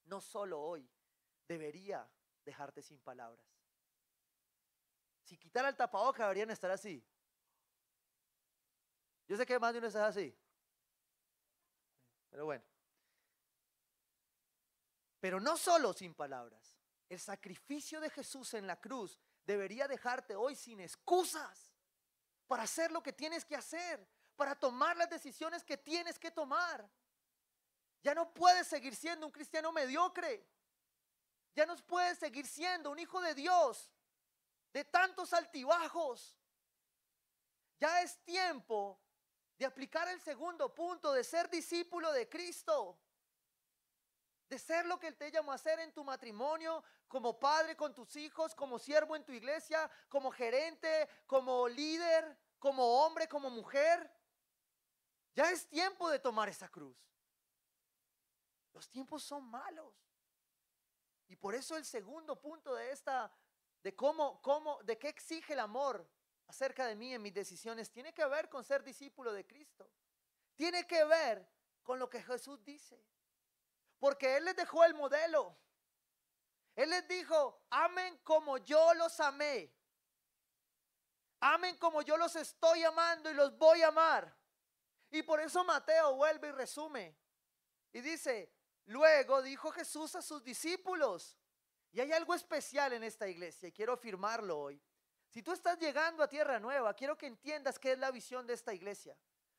no 0.07 0.20
solo 0.20 0.61
hoy 0.61 0.90
debería 1.46 2.05
dejarte 2.44 2.83
sin 2.83 2.99
palabras. 2.99 3.46
Si 5.23 5.38
quitara 5.38 5.68
el 5.68 5.77
tapaboca 5.77 6.25
deberían 6.25 6.51
estar 6.51 6.73
así. 6.73 7.01
Yo 9.29 9.37
sé 9.37 9.46
que 9.46 9.57
más 9.61 9.73
de 9.73 9.79
uno 9.79 9.87
está 9.87 10.05
así. 10.05 10.37
Pero 12.29 12.46
bueno. 12.46 12.69
Pero 15.20 15.38
no 15.38 15.56
solo 15.56 15.92
sin 15.92 16.14
palabras. 16.14 16.76
El 17.09 17.20
sacrificio 17.20 18.00
de 18.00 18.11
Jesús 18.11 18.54
en 18.54 18.66
la 18.66 18.80
cruz 18.80 19.18
debería 19.44 19.87
dejarte 19.87 20.35
hoy 20.35 20.54
sin 20.54 20.80
excusas 20.80 21.72
para 22.46 22.64
hacer 22.64 22.90
lo 22.90 23.02
que 23.02 23.12
tienes 23.12 23.44
que 23.44 23.56
hacer, 23.56 24.06
para 24.37 24.54
tomar 24.54 24.96
las 24.96 25.11
decisiones 25.11 25.62
que 25.62 25.76
tienes 25.76 26.18
que 26.18 26.30
tomar. 26.30 26.88
Ya 28.02 28.14
no 28.14 28.33
puedes 28.33 28.66
seguir 28.66 28.96
siendo 28.96 29.26
un 29.26 29.33
cristiano 29.33 29.72
mediocre. 29.72 30.46
Ya 31.54 31.66
no 31.66 31.76
puedes 31.76 32.18
seguir 32.18 32.46
siendo 32.46 32.90
un 32.90 32.98
hijo 32.98 33.20
de 33.20 33.35
Dios 33.35 33.92
de 34.72 34.85
tantos 34.85 35.33
altibajos. 35.33 36.37
Ya 37.78 38.02
es 38.02 38.18
tiempo 38.24 39.00
de 39.59 39.66
aplicar 39.66 40.09
el 40.09 40.20
segundo 40.20 40.72
punto, 40.74 41.12
de 41.12 41.24
ser 41.24 41.50
discípulo 41.50 42.12
de 42.12 42.28
Cristo. 42.28 42.98
De 44.51 44.59
ser 44.59 44.85
lo 44.85 44.98
que 44.98 45.07
Él 45.07 45.17
te 45.17 45.31
llamó 45.31 45.53
a 45.53 45.55
hacer 45.55 45.79
en 45.79 45.92
tu 45.92 46.05
matrimonio, 46.05 46.83
como 47.09 47.38
padre 47.38 47.77
con 47.77 47.94
tus 47.94 48.17
hijos, 48.17 48.55
como 48.55 48.79
siervo 48.79 49.15
en 49.15 49.25
tu 49.25 49.33
iglesia, 49.33 49.88
como 50.09 50.31
gerente, 50.33 51.09
como 51.27 51.69
líder, 51.69 52.37
como 52.59 52.85
hombre, 53.03 53.29
como 53.29 53.48
mujer. 53.48 54.13
Ya 55.35 55.51
es 55.51 55.69
tiempo 55.69 56.11
de 56.11 56.19
tomar 56.19 56.48
esa 56.48 56.69
cruz. 56.69 56.98
Los 58.75 58.88
tiempos 58.88 59.23
son 59.23 59.44
malos. 59.44 59.94
Y 61.29 61.37
por 61.37 61.55
eso 61.55 61.77
el 61.77 61.85
segundo 61.85 62.40
punto 62.40 62.75
de 62.75 62.90
esta, 62.90 63.33
de 63.85 63.94
cómo, 63.94 64.42
cómo, 64.42 64.83
de 64.83 64.98
qué 64.98 65.09
exige 65.09 65.53
el 65.53 65.61
amor 65.61 66.11
acerca 66.48 66.87
de 66.87 66.96
mí 66.96 67.15
en 67.15 67.23
mis 67.23 67.33
decisiones, 67.33 67.88
tiene 67.88 68.13
que 68.13 68.27
ver 68.27 68.48
con 68.48 68.65
ser 68.65 68.83
discípulo 68.83 69.33
de 69.33 69.46
Cristo. 69.46 69.88
Tiene 70.57 70.88
que 70.88 71.05
ver 71.05 71.48
con 71.85 72.01
lo 72.01 72.11
que 72.11 72.21
Jesús 72.21 72.65
dice. 72.65 73.01
Porque 74.01 74.37
Él 74.37 74.46
les 74.46 74.57
dejó 74.57 74.83
el 74.85 74.94
modelo. 74.94 75.57
Él 76.75 76.90
les 76.90 77.07
dijo, 77.07 77.63
amen 77.71 78.19
como 78.25 78.59
yo 78.59 78.94
los 78.94 79.21
amé. 79.21 79.73
Amen 81.40 81.77
como 81.77 82.03
yo 82.03 82.17
los 82.17 82.35
estoy 82.35 82.83
amando 82.83 83.31
y 83.31 83.35
los 83.35 83.57
voy 83.57 83.83
a 83.83 83.88
amar. 83.88 84.35
Y 85.11 85.23
por 85.23 85.40
eso 85.40 85.63
Mateo 85.65 86.15
vuelve 86.15 86.48
y 86.48 86.53
resume. 86.53 87.17
Y 87.92 88.01
dice, 88.01 88.53
luego 88.87 89.42
dijo 89.42 89.71
Jesús 89.71 90.15
a 90.15 90.23
sus 90.23 90.42
discípulos, 90.42 91.37
y 91.92 92.01
hay 92.01 92.13
algo 92.13 92.35
especial 92.35 92.92
en 92.92 93.03
esta 93.03 93.27
iglesia 93.27 93.69
y 93.69 93.73
quiero 93.73 93.94
afirmarlo 93.94 94.59
hoy. 94.59 94.81
Si 95.29 95.42
tú 95.42 95.53
estás 95.53 95.79
llegando 95.79 96.23
a 96.23 96.29
Tierra 96.29 96.59
Nueva, 96.59 96.94
quiero 96.94 97.17
que 97.17 97.27
entiendas 97.27 97.79
qué 97.79 97.92
es 97.92 97.98
la 97.98 98.11
visión 98.11 98.46
de 98.46 98.55
esta 98.55 98.73
iglesia, 98.73 99.17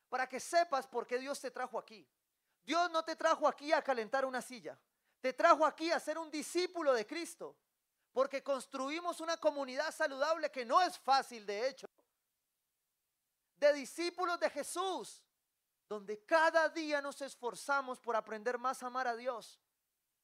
para 0.10 0.28
que 0.28 0.40
sepas 0.40 0.88
por 0.88 1.06
qué 1.08 1.20
Dios 1.20 1.40
te 1.40 1.52
trajo 1.52 1.78
aquí. 1.78 2.08
Dios 2.64 2.90
no 2.92 3.04
te 3.04 3.16
trajo 3.16 3.48
aquí 3.48 3.72
a 3.74 3.82
calentar 3.82 4.26
una 4.26 4.42
silla, 4.42 4.80
te 5.20 5.34
trajo 5.34 5.66
aquí 5.66 5.92
a 5.92 6.00
ser 6.00 6.18
un 6.18 6.30
discípulo 6.30 6.94
de 6.94 7.06
Cristo, 7.06 7.58
porque 8.12 8.44
construimos 8.44 9.20
una 9.20 9.38
comunidad 9.38 9.92
saludable 9.94 10.52
que 10.52 10.66
no 10.66 10.82
es 10.82 10.98
fácil, 11.00 11.46
de 11.46 11.68
hecho, 11.68 11.88
de 13.56 13.74
discípulos 13.74 14.40
de 14.40 14.50
Jesús 14.50 15.24
donde 15.92 16.24
cada 16.24 16.70
día 16.70 17.02
nos 17.02 17.22
esforzamos 17.22 18.00
por 18.00 18.16
aprender 18.16 18.58
más 18.58 18.82
a 18.82 18.88
amar 18.88 19.10
a 19.10 19.16
Dios, 19.18 19.60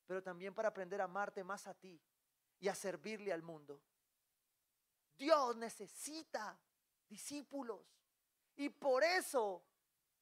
pero 0.05 0.23
también 0.23 0.53
para 0.53 0.69
aprender 0.69 1.01
a 1.01 1.03
amarte 1.03 1.43
más 1.43 1.67
a 1.67 1.73
ti 1.73 2.01
y 2.57 2.69
a 2.69 2.73
servirle 2.73 3.33
al 3.33 3.41
mundo. 3.41 3.81
Dios 5.17 5.57
necesita 5.57 6.57
discípulos. 7.09 7.85
Y 8.55 8.69
por 8.69 9.03
eso 9.03 9.61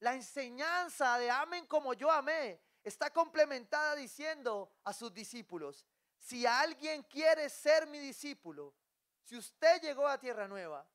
la 0.00 0.14
enseñanza 0.14 1.18
de 1.18 1.30
amen 1.30 1.66
como 1.66 1.94
yo 1.94 2.10
amé 2.10 2.60
está 2.82 3.10
complementada 3.10 3.94
diciendo 3.94 4.70
a 4.84 4.92
sus 4.92 5.12
discípulos, 5.12 5.86
si 6.18 6.46
alguien 6.46 7.02
quiere 7.04 7.48
ser 7.48 7.86
mi 7.86 7.98
discípulo, 7.98 8.74
si 9.22 9.36
usted 9.36 9.80
llegó 9.80 10.06
a 10.06 10.18
Tierra 10.18 10.46
Nueva 10.46 10.88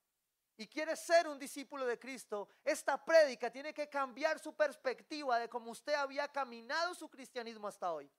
y 0.56 0.68
quiere 0.68 0.95
ser 0.95 1.28
un 1.28 1.38
discípulo 1.38 1.86
de 1.86 1.99
Cristo, 1.99 2.47
esta 2.64 3.04
prédica 3.04 3.49
tiene 3.49 3.74
que 3.74 3.89
cambiar 3.89 4.39
su 4.39 4.56
perspectiva 4.56 5.39
de 5.39 5.49
cómo 5.49 5.72
usted 5.72 5.93
había 5.93 6.28
caminado 6.28 6.93
su 6.93 7.10
cristianismo 7.10 7.68
hasta 7.68 7.91
hoy. 7.91 8.10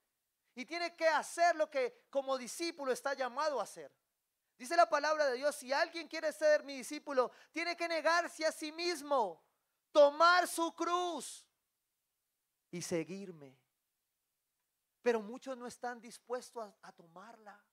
Y 0.55 0.65
tiene 0.65 0.95
que 0.95 1.07
hacer 1.07 1.55
lo 1.55 1.69
que 1.69 2.05
como 2.09 2.37
discípulo 2.37 2.91
está 2.91 3.13
llamado 3.13 3.59
a 3.59 3.63
hacer. 3.63 3.91
Dice 4.57 4.75
la 4.75 4.87
palabra 4.87 5.25
de 5.27 5.37
Dios, 5.37 5.55
si 5.55 5.73
alguien 5.73 6.07
quiere 6.07 6.31
ser 6.31 6.63
mi 6.63 6.77
discípulo, 6.77 7.31
tiene 7.51 7.75
que 7.75 7.87
negarse 7.87 8.45
a 8.45 8.51
sí 8.51 8.71
mismo, 8.71 9.43
tomar 9.93 10.47
su 10.47 10.73
cruz 10.75 11.47
y 12.71 12.81
seguirme. 12.81 13.57
Pero 15.01 15.21
muchos 15.21 15.57
no 15.57 15.67
están 15.67 16.01
dispuestos 16.01 16.73
a, 16.81 16.91
tomarla. 16.91 17.63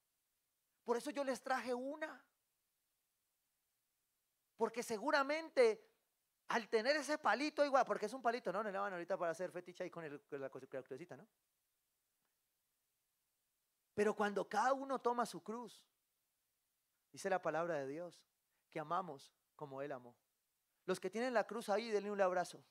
Por 0.84 0.96
eso 0.96 1.10
yo 1.10 1.24
les 1.24 1.42
traje 1.42 1.74
una. 1.74 2.24
Porque 4.56 4.82
seguramente 4.82 5.88
al 6.48 6.68
tener 6.68 6.96
ese 6.96 7.16
palito 7.16 7.64
igual, 7.64 7.84
porque 7.86 8.06
es 8.06 8.12
un 8.12 8.22
palito, 8.22 8.52
¿no? 8.52 8.62
No 8.62 8.70
le 8.70 8.78
van 8.78 8.92
ahorita 8.92 9.16
para 9.16 9.30
hacer 9.30 9.52
fetiche 9.52 9.84
ahí 9.84 9.90
con, 9.90 10.04
la 10.32 10.50
cosita, 10.50 11.16
¿no? 11.16 11.26
Pero 13.94 14.14
cuando 14.14 14.48
cada 14.48 14.72
uno 14.72 14.98
toma 14.98 15.24
su 15.26 15.42
cruz, 15.42 15.84
dice 17.12 17.30
la 17.30 17.40
palabra 17.40 17.74
de 17.74 17.86
Dios, 17.86 18.20
que 18.68 18.80
amamos 18.80 19.32
como 19.54 19.80
Él 19.80 19.92
amó. 19.92 20.16
Los 20.90 20.98
que 20.98 21.08
tienen 21.08 21.32
la 21.32 21.46
cruz 21.46 21.68
ahí, 21.68 21.88
denle 21.88 22.10
un 22.10 22.20
abrazo. 22.20 22.64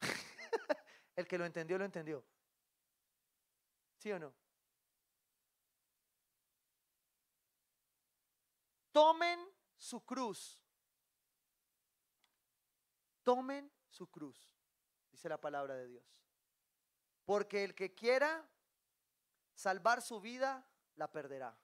el 1.14 1.28
que 1.28 1.38
lo 1.38 1.46
entendió, 1.46 1.78
lo 1.78 1.84
entendió. 1.84 2.26
¿Sí 3.98 4.10
o 4.10 4.18
no? 4.18 4.34
Tomen 8.90 9.38
su 9.76 10.04
cruz 10.04 10.60
Tomen 13.22 13.72
su 13.88 14.10
cruz, 14.10 14.58
dice 15.12 15.28
la 15.28 15.40
palabra 15.40 15.76
de 15.76 15.86
Dios. 15.86 16.04
Porque 17.24 17.62
el 17.62 17.76
que 17.76 17.94
quiera 17.94 18.50
salvar 19.54 20.02
su 20.02 20.20
vida, 20.20 20.68
la 20.96 21.12
perderá. 21.12 21.56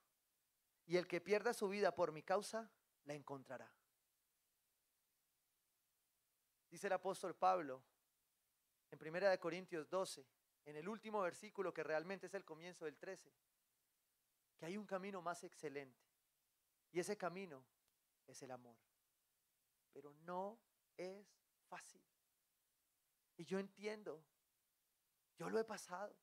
Y 0.87 0.99
el 0.99 1.09
que 1.09 1.21
pierda 1.21 1.53
su 1.53 1.69
vida 1.69 1.97
por 1.97 2.13
mi 2.13 2.23
causa, 2.23 2.71
la 3.03 3.15
encontrará. 3.15 3.75
Dice 6.73 6.87
el 6.87 6.95
apóstol 6.95 7.35
Pablo 7.35 7.83
en 8.91 8.99
1 8.99 9.39
Corintios 9.39 9.91
12, 9.91 10.27
en 10.65 10.77
el 10.77 10.89
último 10.89 11.21
versículo 11.21 11.75
que 11.75 11.83
realmente 11.83 12.29
es 12.29 12.35
el 12.35 12.47
comienzo 12.47 12.87
del 12.87 12.97
13, 12.97 13.31
que 14.57 14.65
hay 14.65 14.79
un 14.79 14.87
camino 14.87 15.21
más 15.21 15.45
excelente. 15.45 16.03
Y 16.91 16.99
ese 16.99 17.19
camino 17.19 17.63
es 18.27 18.41
el 18.41 18.53
amor. 18.53 18.75
Pero 19.93 20.15
no 20.25 20.59
es 20.97 21.27
fácil. 21.69 22.01
Y 23.37 23.45
yo 23.45 23.59
entiendo, 23.59 24.25
yo 25.37 25.51
lo 25.51 25.59
he 25.59 25.65
pasado. 25.65 26.17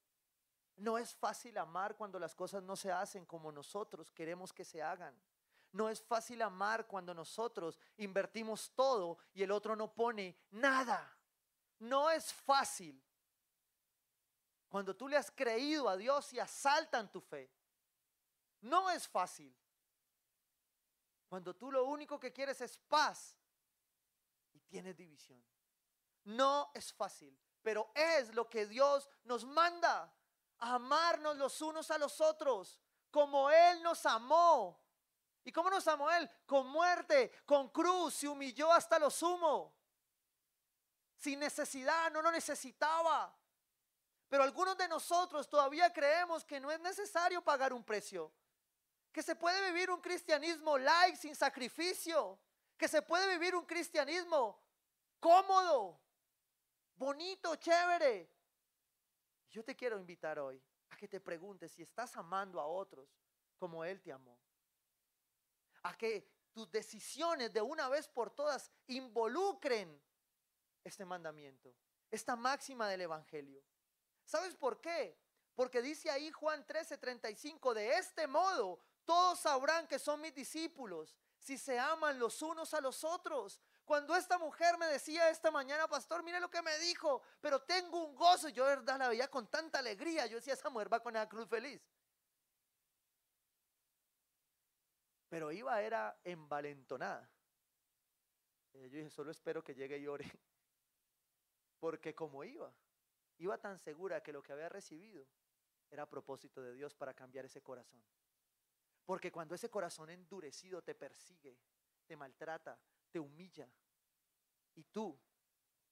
No 0.78 0.98
es 0.98 1.14
fácil 1.14 1.60
amar 1.60 1.96
cuando 1.96 2.18
las 2.18 2.34
cosas 2.34 2.64
no 2.64 2.76
se 2.76 2.92
hacen 2.92 3.24
como 3.24 3.52
nosotros 3.52 4.12
queremos 4.12 4.52
que 4.52 4.66
se 4.66 4.82
hagan. 4.82 5.16
No 5.72 5.90
es 5.90 6.02
fácil 6.02 6.42
amar 6.42 6.88
cuando 6.88 7.14
nosotros 7.14 7.80
invertimos 7.98 8.72
todo 8.76 9.20
y 9.34 9.44
el 9.44 9.52
otro 9.52 9.76
no 9.76 9.94
pone 9.94 10.38
nada. 10.52 11.16
No 11.80 12.10
es 12.10 12.34
fácil 12.34 13.02
cuando 14.70 14.96
tú 14.96 15.08
le 15.08 15.18
has 15.18 15.32
creído 15.32 15.90
a 15.90 15.98
Dios 15.98 16.32
y 16.34 16.40
asaltan 16.40 17.12
tu 17.12 17.22
fe. 17.22 17.52
No 18.62 18.90
es 18.90 19.08
fácil. 19.08 19.56
Cuando 21.28 21.56
tú 21.56 21.72
lo 21.72 21.86
único 21.86 22.20
que 22.20 22.32
quieres 22.32 22.62
es 22.62 22.78
paz 22.78 23.36
y 24.54 24.60
tienes 24.62 24.96
división. 24.96 25.44
No 26.24 26.72
es 26.74 26.94
fácil, 26.94 27.38
pero 27.62 27.92
es 27.96 28.34
lo 28.36 28.50
que 28.50 28.66
Dios 28.68 29.10
nos 29.24 29.46
manda, 29.46 30.14
amarnos 30.60 31.38
los 31.38 31.62
unos 31.62 31.90
a 31.92 31.98
los 31.98 32.22
otros, 32.22 32.80
como 33.10 33.50
Él 33.50 33.82
nos 33.82 34.06
amó. 34.06 34.79
¿Y 35.50 35.52
cómo 35.52 35.72
nos 35.72 35.88
amó 35.88 36.12
Él? 36.12 36.30
Con 36.46 36.68
muerte, 36.68 37.32
con 37.44 37.70
cruz, 37.70 38.14
se 38.14 38.28
humilló 38.28 38.72
hasta 38.72 39.00
lo 39.00 39.10
sumo. 39.10 39.74
Sin 41.16 41.40
necesidad, 41.40 42.12
no 42.12 42.22
lo 42.22 42.32
necesitaba. 42.32 43.36
Pero 44.28 44.44
algunos 44.44 44.78
de 44.78 44.88
nosotros 44.88 45.50
todavía 45.50 45.92
creemos 45.92 46.46
que 46.46 46.60
no 46.60 46.70
es 46.70 46.80
necesario 46.82 47.42
pagar 47.42 47.74
un 47.74 47.84
precio. 47.84 48.32
Que 49.12 49.24
se 49.24 49.36
puede 49.36 49.72
vivir 49.72 49.90
un 49.90 50.02
cristianismo 50.02 50.78
light, 50.78 51.16
sin 51.16 51.34
sacrificio 51.34 52.40
que 52.78 52.88
se 52.88 53.02
puede 53.02 53.28
vivir 53.34 53.56
un 53.56 53.66
cristianismo 53.66 54.64
cómodo, 55.20 56.00
bonito, 56.94 57.56
chévere. 57.56 58.32
Yo 59.50 59.64
te 59.66 59.76
quiero 59.76 59.98
invitar 59.98 60.38
hoy 60.38 60.64
a 60.92 60.96
que 60.96 61.08
te 61.08 61.20
preguntes 61.20 61.72
si 61.72 61.82
estás 61.82 62.16
amando 62.18 62.62
a 62.62 62.68
otros 62.68 63.10
como 63.58 63.84
Él 63.84 64.00
te 64.00 64.12
amó. 64.12 64.40
A 65.84 65.98
que 65.98 66.28
tus 66.52 66.70
decisiones 66.72 67.54
de 67.54 67.62
una 67.62 67.90
vez 67.90 68.08
por 68.08 68.32
todas 68.32 68.72
involucren 68.88 70.02
este 70.84 71.06
mandamiento, 71.06 71.74
esta 72.10 72.36
máxima 72.36 72.88
del 72.88 73.02
Evangelio. 73.02 73.64
¿Sabes 74.26 74.56
por 74.56 74.82
qué? 74.82 75.18
Porque 75.56 75.82
dice 75.82 76.10
ahí 76.10 76.32
Juan 76.32 76.66
13:35, 76.66 77.74
de 77.74 77.98
este 77.98 78.28
modo 78.28 78.80
todos 79.06 79.40
sabrán 79.40 79.88
que 79.88 80.00
son 80.00 80.22
mis 80.22 80.36
discípulos 80.36 81.16
si 81.40 81.58
se 81.58 81.80
aman 81.80 82.20
los 82.20 82.42
unos 82.42 82.74
a 82.74 82.82
los 82.82 83.04
otros. 83.04 83.60
Cuando 83.86 84.16
esta 84.16 84.38
mujer 84.38 84.78
me 84.78 84.86
decía 84.86 85.30
esta 85.30 85.50
mañana, 85.50 85.88
pastor, 85.88 86.22
mire 86.22 86.40
lo 86.40 86.52
que 86.52 86.62
me 86.62 86.78
dijo, 86.78 87.24
pero 87.42 87.62
tengo 87.64 88.06
un 88.06 88.16
gozo, 88.16 88.50
yo 88.50 88.66
verdad 88.66 89.00
la 89.00 89.10
veía 89.10 89.28
con 89.28 89.48
tanta 89.48 89.80
alegría. 89.80 90.28
Yo 90.28 90.36
decía, 90.36 90.54
esa 90.54 90.70
mujer 90.70 90.94
va 90.94 91.00
con 91.00 91.14
la 91.14 91.28
cruz 91.28 91.48
feliz. 91.48 91.82
Pero 95.30 95.52
iba, 95.52 95.82
era 95.82 96.20
envalentonada. 96.24 97.30
Eh, 98.74 98.90
yo 98.90 98.98
dije, 98.98 99.10
solo 99.10 99.32
espero 99.32 99.64
que 99.64 99.76
llegue 99.76 99.98
y 99.98 100.08
ore. 100.08 100.26
Porque 101.80 102.14
como 102.14 102.44
iba, 102.44 102.74
iba 103.38 103.58
tan 103.58 103.78
segura 103.80 104.22
que 104.22 104.34
lo 104.34 104.44
que 104.44 104.52
había 104.52 104.70
recibido 104.70 105.26
era 105.90 106.04
a 106.04 106.10
propósito 106.10 106.62
de 106.62 106.74
Dios 106.74 106.94
para 106.94 107.14
cambiar 107.14 107.46
ese 107.46 107.62
corazón. 107.62 108.04
Porque 109.06 109.32
cuando 109.32 109.56
ese 109.56 109.70
corazón 109.70 110.10
endurecido 110.10 110.82
te 110.82 110.94
persigue, 110.94 111.58
te 112.06 112.16
maltrata, 112.16 112.80
te 113.12 113.20
humilla, 113.20 113.72
y 114.76 114.84
tú 114.86 115.20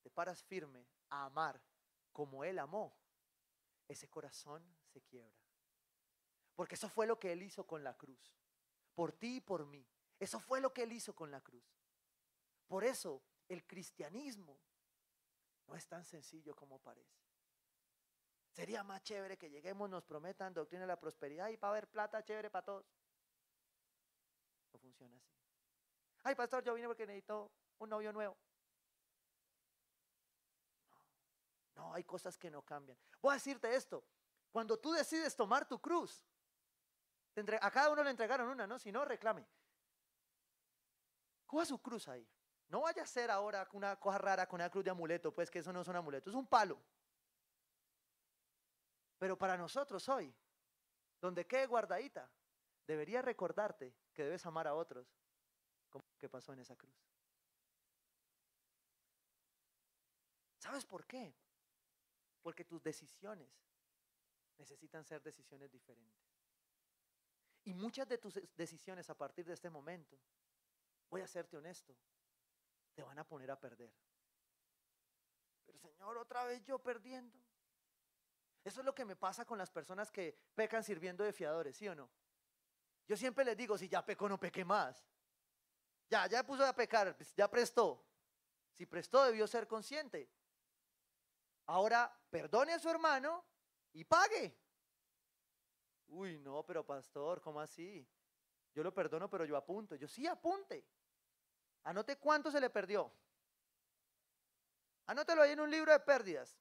te 0.02 0.10
paras 0.10 0.44
firme 0.44 0.88
a 1.10 1.26
amar 1.26 1.62
como 2.12 2.44
Él 2.44 2.60
amó, 2.60 2.98
ese 3.88 4.08
corazón 4.08 4.64
se 4.86 5.02
quiebra. 5.02 5.38
Porque 6.56 6.76
eso 6.76 6.90
fue 6.90 7.06
lo 7.06 7.20
que 7.20 7.32
Él 7.32 7.44
hizo 7.44 7.66
con 7.66 7.84
la 7.84 7.96
cruz. 7.96 8.38
Por 8.98 9.12
ti 9.12 9.36
y 9.36 9.42
por 9.42 9.64
mí. 9.68 9.86
Eso 10.20 10.40
fue 10.40 10.60
lo 10.60 10.74
que 10.74 10.82
Él 10.82 10.92
hizo 10.92 11.14
con 11.14 11.30
la 11.30 11.40
cruz. 11.40 11.64
Por 12.66 12.84
eso 12.84 13.22
el 13.48 13.64
cristianismo 13.68 14.60
no 15.68 15.76
es 15.76 15.88
tan 15.88 16.04
sencillo 16.04 16.56
como 16.56 16.80
parece. 16.80 17.22
Sería 18.50 18.84
más 18.84 19.04
chévere 19.04 19.38
que 19.38 19.52
lleguemos, 19.52 19.88
nos 19.88 20.04
prometan 20.04 20.52
doctrina 20.52 20.82
de 20.82 20.88
la 20.88 21.00
prosperidad 21.00 21.50
y 21.50 21.58
para 21.58 21.74
ver 21.74 21.88
plata 21.88 22.26
chévere 22.26 22.50
para 22.50 22.66
todos 22.66 22.88
funciona 24.80 25.16
así. 25.18 25.32
Ay, 26.24 26.34
pastor, 26.34 26.64
yo 26.64 26.74
vine 26.74 26.88
porque 26.88 27.06
necesito 27.06 27.52
un 27.78 27.90
novio 27.90 28.12
nuevo. 28.12 28.36
No, 31.76 31.94
hay 31.94 32.04
cosas 32.04 32.36
que 32.36 32.50
no 32.50 32.64
cambian. 32.64 32.98
Voy 33.22 33.32
a 33.32 33.36
decirte 33.36 33.76
esto. 33.76 34.04
Cuando 34.52 34.78
tú 34.80 34.92
decides 34.92 35.36
tomar 35.36 35.68
tu 35.68 35.80
cruz, 35.80 36.26
a 37.62 37.72
cada 37.72 37.92
uno 37.92 38.04
le 38.04 38.10
entregaron 38.10 38.50
una, 38.50 38.66
¿no? 38.66 38.80
Si 38.80 38.92
no, 38.92 39.06
reclame. 39.06 39.46
Coja 41.46 41.66
su 41.66 41.80
cruz 41.82 42.08
ahí. 42.08 42.28
No 42.70 42.82
vaya 42.82 43.04
a 43.04 43.08
ser 43.08 43.32
ahora 43.32 43.68
una 43.74 43.96
cosa 43.98 44.18
rara 44.18 44.48
con 44.48 44.60
una 44.60 44.70
cruz 44.70 44.84
de 44.84 44.92
amuleto, 44.92 45.34
pues 45.34 45.50
que 45.50 45.60
eso 45.60 45.72
no 45.72 45.82
es 45.82 45.88
un 45.88 45.96
amuleto, 45.96 46.30
es 46.30 46.36
un 46.36 46.48
palo. 46.48 46.82
Pero 49.18 49.38
para 49.38 49.56
nosotros 49.56 50.08
hoy, 50.10 50.34
donde 51.22 51.48
quede 51.48 51.66
guardadita, 51.66 52.30
debería 52.86 53.22
recordarte 53.22 53.96
que 54.14 54.24
debes 54.24 54.46
amar 54.46 54.68
a 54.68 54.76
otros 54.76 55.08
como 55.90 56.04
que 56.20 56.28
pasó 56.28 56.54
en 56.54 56.60
esa 56.60 56.76
cruz. 56.76 56.96
¿Sabes 60.60 60.86
por 60.86 61.06
qué? 61.06 61.34
Porque 62.42 62.66
tus 62.66 62.84
decisiones 62.84 63.50
necesitan 64.58 65.06
ser 65.06 65.22
decisiones 65.22 65.72
diferentes. 65.72 66.27
Y 67.68 67.74
muchas 67.74 68.08
de 68.08 68.18
tus 68.18 68.40
decisiones 68.56 69.10
a 69.10 69.14
partir 69.14 69.46
de 69.46 69.54
este 69.54 69.70
momento, 69.70 70.18
voy 71.10 71.20
a 71.20 71.28
serte 71.28 71.58
honesto, 71.58 71.94
te 72.96 73.04
van 73.04 73.20
a 73.20 73.28
poner 73.28 73.52
a 73.52 73.60
perder. 73.60 73.94
Pero 75.66 75.78
Señor, 75.78 76.18
otra 76.18 76.46
vez 76.46 76.64
yo 76.64 76.80
perdiendo. 76.80 77.38
Eso 78.64 78.80
es 78.80 78.86
lo 78.86 78.96
que 78.96 79.04
me 79.04 79.18
pasa 79.18 79.44
con 79.44 79.58
las 79.58 79.70
personas 79.70 80.10
que 80.10 80.40
pecan 80.56 80.82
sirviendo 80.82 81.26
de 81.26 81.34
fiadores, 81.34 81.76
¿sí 81.76 81.90
o 81.90 81.94
no? 81.94 82.10
Yo 83.06 83.18
siempre 83.18 83.44
les 83.44 83.58
digo, 83.58 83.78
si 83.78 83.90
ya 83.90 84.06
peco, 84.06 84.30
no 84.30 84.40
peque 84.40 84.64
más. 84.64 85.06
Ya, 86.10 86.26
ya 86.28 86.46
puso 86.46 86.66
a 86.66 86.72
pecar, 86.72 87.18
pues, 87.18 87.36
ya 87.36 87.52
prestó. 87.52 88.02
Si 88.72 88.86
prestó, 88.86 89.26
debió 89.26 89.46
ser 89.46 89.68
consciente. 89.68 90.32
Ahora, 91.66 92.18
perdone 92.30 92.72
a 92.72 92.80
su 92.80 92.90
hermano 92.90 93.44
y 93.92 94.06
pague. 94.06 94.58
Uy, 96.08 96.38
no, 96.40 96.66
pero 96.66 96.86
pastor, 96.86 97.42
¿cómo 97.42 97.60
así? 97.60 98.08
Yo 98.74 98.84
lo 98.84 98.94
perdono, 98.94 99.30
pero 99.30 99.46
yo 99.46 99.58
apunto. 99.58 99.96
Yo 99.96 100.08
sí 100.08 100.28
apunte. 100.28 100.86
Anote 101.84 102.18
cuánto 102.18 102.52
se 102.52 102.60
le 102.60 102.70
perdió. 102.70 103.12
Anótelo 105.08 105.42
ahí 105.42 105.52
en 105.52 105.60
un 105.60 105.72
libro 105.72 105.92
de 105.92 106.00
pérdidas. 106.00 106.58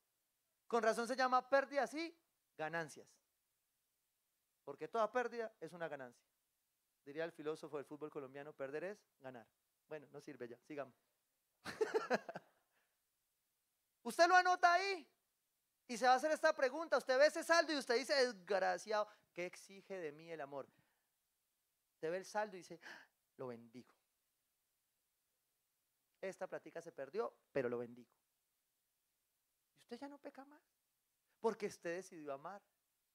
Con 0.66 0.82
razón 0.82 1.06
se 1.06 1.16
llama 1.16 1.48
pérdidas 1.48 1.92
y 1.94 2.16
ganancias. 2.56 3.08
Porque 4.64 4.88
toda 4.88 5.10
pérdida 5.12 5.54
es 5.60 5.72
una 5.72 5.88
ganancia. 5.88 6.26
Diría 7.04 7.24
el 7.24 7.32
filósofo 7.32 7.76
del 7.76 7.86
fútbol 7.86 8.10
colombiano, 8.10 8.52
perder 8.52 8.84
es 8.84 8.98
ganar. 9.20 9.46
Bueno, 9.86 10.08
no 10.10 10.20
sirve 10.20 10.48
ya, 10.48 10.58
sigamos. 10.66 10.94
usted 14.02 14.26
lo 14.26 14.34
anota 14.34 14.72
ahí 14.72 15.08
y 15.86 15.96
se 15.96 16.06
va 16.06 16.14
a 16.14 16.16
hacer 16.16 16.32
esta 16.32 16.52
pregunta. 16.52 16.98
Usted 16.98 17.16
ve 17.16 17.26
ese 17.26 17.44
saldo 17.44 17.72
y 17.72 17.76
usted 17.76 17.94
dice, 17.96 18.12
desgraciado, 18.14 19.08
¿qué 19.36 19.44
exige 19.44 19.98
de 19.98 20.12
mí 20.12 20.30
el 20.30 20.40
amor? 20.40 20.66
Usted 21.92 22.10
ve 22.10 22.16
el 22.16 22.24
saldo 22.24 22.56
y 22.56 22.60
dice, 22.60 22.80
ah, 22.82 23.06
lo 23.36 23.48
bendigo. 23.48 23.94
Esta 26.22 26.46
plática 26.46 26.80
se 26.80 26.90
perdió, 26.90 27.36
pero 27.52 27.68
lo 27.68 27.76
bendigo. 27.76 28.10
Y 29.74 29.78
usted 29.80 29.98
ya 29.98 30.08
no 30.08 30.18
peca 30.18 30.42
más, 30.46 30.62
porque 31.38 31.66
usted 31.66 31.96
decidió 31.96 32.32
amar 32.32 32.62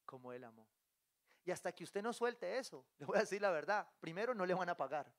como 0.06 0.32
él 0.32 0.44
amó. 0.44 0.70
Y 1.44 1.50
hasta 1.50 1.72
que 1.72 1.84
usted 1.84 2.04
no 2.04 2.14
suelte 2.14 2.60
eso, 2.60 2.86
le 3.00 3.08
voy 3.08 3.18
a 3.18 3.22
decir 3.22 3.42
la 3.42 3.50
verdad, 3.50 3.90
primero 4.00 4.36
no 4.36 4.46
le 4.46 4.54
van 4.54 4.70
a 4.70 4.78
pagar. 4.78 5.12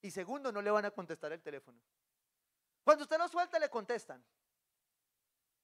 Y 0.00 0.10
segundo, 0.10 0.50
no 0.50 0.60
le 0.60 0.72
van 0.72 0.84
a 0.84 0.90
contestar 0.90 1.30
el 1.30 1.40
teléfono. 1.40 1.80
Cuando 2.82 3.04
usted 3.04 3.16
lo 3.16 3.28
suelta, 3.28 3.60
le 3.60 3.70
contestan. 3.70 4.24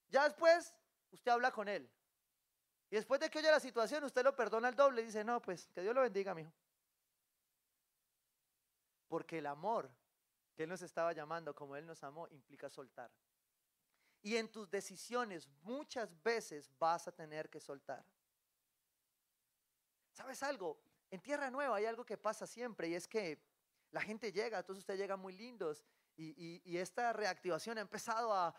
Ya 0.08 0.22
después, 0.22 0.72
usted 1.10 1.32
habla 1.32 1.50
con 1.50 1.68
él. 1.68 1.90
Y 2.90 2.96
después 2.96 3.20
de 3.20 3.28
que 3.28 3.38
oye 3.38 3.50
la 3.50 3.60
situación, 3.60 4.04
usted 4.04 4.24
lo 4.24 4.34
perdona 4.34 4.68
el 4.68 4.76
doble 4.76 5.02
y 5.02 5.06
dice, 5.06 5.22
no, 5.22 5.42
pues 5.42 5.68
que 5.68 5.82
Dios 5.82 5.94
lo 5.94 6.00
bendiga, 6.00 6.34
mijo. 6.34 6.52
Porque 9.08 9.38
el 9.38 9.46
amor 9.46 9.90
que 10.54 10.62
Él 10.64 10.68
nos 10.68 10.82
estaba 10.82 11.12
llamando, 11.12 11.54
como 11.54 11.76
Él 11.76 11.86
nos 11.86 12.02
amó, 12.02 12.28
implica 12.28 12.68
soltar. 12.70 13.10
Y 14.22 14.36
en 14.36 14.50
tus 14.50 14.70
decisiones 14.70 15.48
muchas 15.62 16.10
veces 16.22 16.70
vas 16.78 17.06
a 17.06 17.12
tener 17.12 17.48
que 17.48 17.60
soltar. 17.60 18.04
¿Sabes 20.12 20.42
algo? 20.42 20.80
En 21.10 21.20
Tierra 21.20 21.50
Nueva 21.50 21.76
hay 21.76 21.86
algo 21.86 22.04
que 22.04 22.18
pasa 22.18 22.46
siempre 22.46 22.88
y 22.88 22.94
es 22.94 23.06
que 23.06 23.40
la 23.92 24.00
gente 24.00 24.32
llega, 24.32 24.58
entonces 24.58 24.82
usted 24.82 24.96
llega 24.96 25.16
muy 25.16 25.32
lindos 25.32 25.84
y, 26.18 26.76
esta 26.76 27.12
reactivación 27.12 27.78
ha 27.78 27.80
empezado 27.80 28.34
a, 28.34 28.54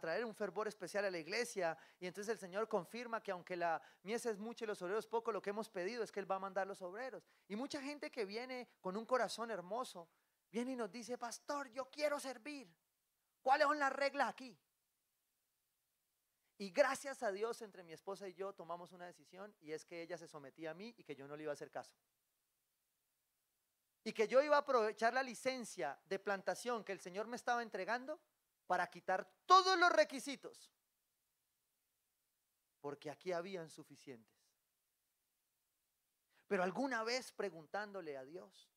traer 0.00 0.24
un 0.24 0.34
fervor 0.34 0.68
especial 0.68 1.04
a 1.04 1.10
la 1.10 1.18
iglesia 1.18 1.76
y 1.98 2.06
entonces 2.06 2.32
el 2.32 2.38
Señor 2.38 2.68
confirma 2.68 3.20
que 3.20 3.32
aunque 3.32 3.56
la 3.56 3.82
mies 4.02 4.26
es 4.26 4.38
mucho 4.38 4.64
y 4.64 4.68
los 4.68 4.80
obreros 4.82 5.06
poco, 5.06 5.32
lo 5.32 5.42
que 5.42 5.50
hemos 5.50 5.68
pedido 5.68 6.04
es 6.04 6.12
que 6.12 6.20
Él 6.20 6.30
va 6.30 6.36
a 6.36 6.40
mandar 6.40 6.66
los 6.66 6.80
obreros. 6.82 7.26
Y 7.48 7.56
mucha 7.56 7.82
gente 7.82 8.10
que 8.10 8.24
viene 8.24 8.68
con 8.80 8.96
un 8.96 9.04
corazón 9.04 9.50
hermoso, 9.50 10.08
viene 10.50 10.72
y 10.72 10.76
nos 10.76 10.90
dice, 10.90 11.18
pastor, 11.18 11.68
yo 11.70 11.90
quiero 11.90 12.20
servir. 12.20 12.72
¿Cuáles 13.42 13.66
son 13.66 13.78
las 13.78 13.92
reglas 13.92 14.28
aquí? 14.28 14.56
Y 16.58 16.70
gracias 16.70 17.22
a 17.22 17.32
Dios, 17.32 17.62
entre 17.62 17.82
mi 17.82 17.92
esposa 17.92 18.28
y 18.28 18.34
yo 18.34 18.52
tomamos 18.52 18.92
una 18.92 19.06
decisión 19.06 19.54
y 19.60 19.72
es 19.72 19.84
que 19.84 20.02
ella 20.02 20.18
se 20.18 20.28
sometía 20.28 20.72
a 20.72 20.74
mí 20.74 20.94
y 20.96 21.04
que 21.04 21.16
yo 21.16 21.26
no 21.26 21.34
le 21.34 21.44
iba 21.44 21.52
a 21.52 21.54
hacer 21.54 21.70
caso. 21.70 21.96
Y 24.02 24.12
que 24.12 24.26
yo 24.26 24.42
iba 24.42 24.56
a 24.56 24.60
aprovechar 24.60 25.12
la 25.12 25.22
licencia 25.22 25.98
de 26.06 26.18
plantación 26.18 26.84
que 26.84 26.92
el 26.92 27.00
Señor 27.00 27.26
me 27.26 27.36
estaba 27.36 27.62
entregando 27.62 28.20
para 28.66 28.86
quitar 28.88 29.30
todos 29.46 29.78
los 29.78 29.90
requisitos. 29.92 30.72
Porque 32.80 33.10
aquí 33.10 33.32
habían 33.32 33.68
suficientes. 33.68 34.40
Pero 36.46 36.62
alguna 36.62 37.04
vez 37.04 37.30
preguntándole 37.30 38.16
a 38.16 38.24
Dios, 38.24 38.70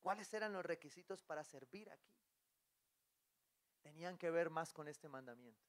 ¿cuáles 0.00 0.32
eran 0.34 0.52
los 0.52 0.64
requisitos 0.64 1.22
para 1.22 1.44
servir 1.44 1.90
aquí? 1.90 2.16
Tenían 3.82 4.16
que 4.16 4.30
ver 4.30 4.48
más 4.48 4.72
con 4.72 4.88
este 4.88 5.08
mandamiento. 5.08 5.68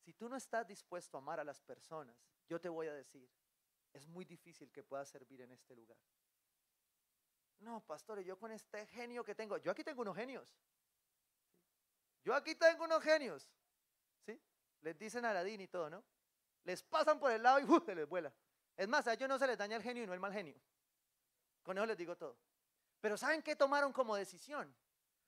Si 0.00 0.14
tú 0.14 0.28
no 0.28 0.36
estás 0.36 0.66
dispuesto 0.66 1.16
a 1.16 1.20
amar 1.20 1.38
a 1.38 1.44
las 1.44 1.60
personas, 1.60 2.16
yo 2.48 2.60
te 2.60 2.68
voy 2.68 2.86
a 2.86 2.94
decir, 2.94 3.30
es 3.92 4.08
muy 4.08 4.24
difícil 4.24 4.72
que 4.72 4.82
puedas 4.82 5.08
servir 5.08 5.42
en 5.42 5.52
este 5.52 5.76
lugar. 5.76 5.98
No, 7.60 7.80
pastor, 7.80 8.20
yo 8.20 8.38
con 8.38 8.52
este 8.52 8.86
genio 8.86 9.24
que 9.24 9.34
tengo, 9.34 9.58
yo 9.58 9.70
aquí 9.70 9.84
tengo 9.84 10.02
unos 10.02 10.16
genios. 10.16 10.54
Yo 12.24 12.34
aquí 12.34 12.54
tengo 12.54 12.84
unos 12.84 13.02
genios. 13.02 13.50
¿Sí? 14.24 14.40
Les 14.80 14.98
dicen 14.98 15.24
Aladín 15.24 15.60
y 15.60 15.68
todo, 15.68 15.90
¿no? 15.90 16.04
Les 16.64 16.82
pasan 16.82 17.18
por 17.18 17.32
el 17.32 17.42
lado 17.42 17.60
y 17.60 17.64
¡uh! 17.64 17.80
se 17.84 17.94
les 17.94 18.08
vuela. 18.08 18.32
Es 18.76 18.86
más, 18.86 19.06
a 19.06 19.14
ellos 19.14 19.28
no 19.28 19.38
se 19.38 19.46
les 19.46 19.58
daña 19.58 19.76
el 19.76 19.82
genio 19.82 20.04
y 20.04 20.06
no 20.06 20.14
el 20.14 20.20
mal 20.20 20.32
genio. 20.32 20.56
Con 21.62 21.76
eso 21.76 21.86
les 21.86 21.96
digo 21.96 22.16
todo. 22.16 22.38
Pero 23.00 23.16
¿saben 23.16 23.42
qué 23.42 23.56
tomaron 23.56 23.92
como 23.92 24.14
decisión? 24.16 24.74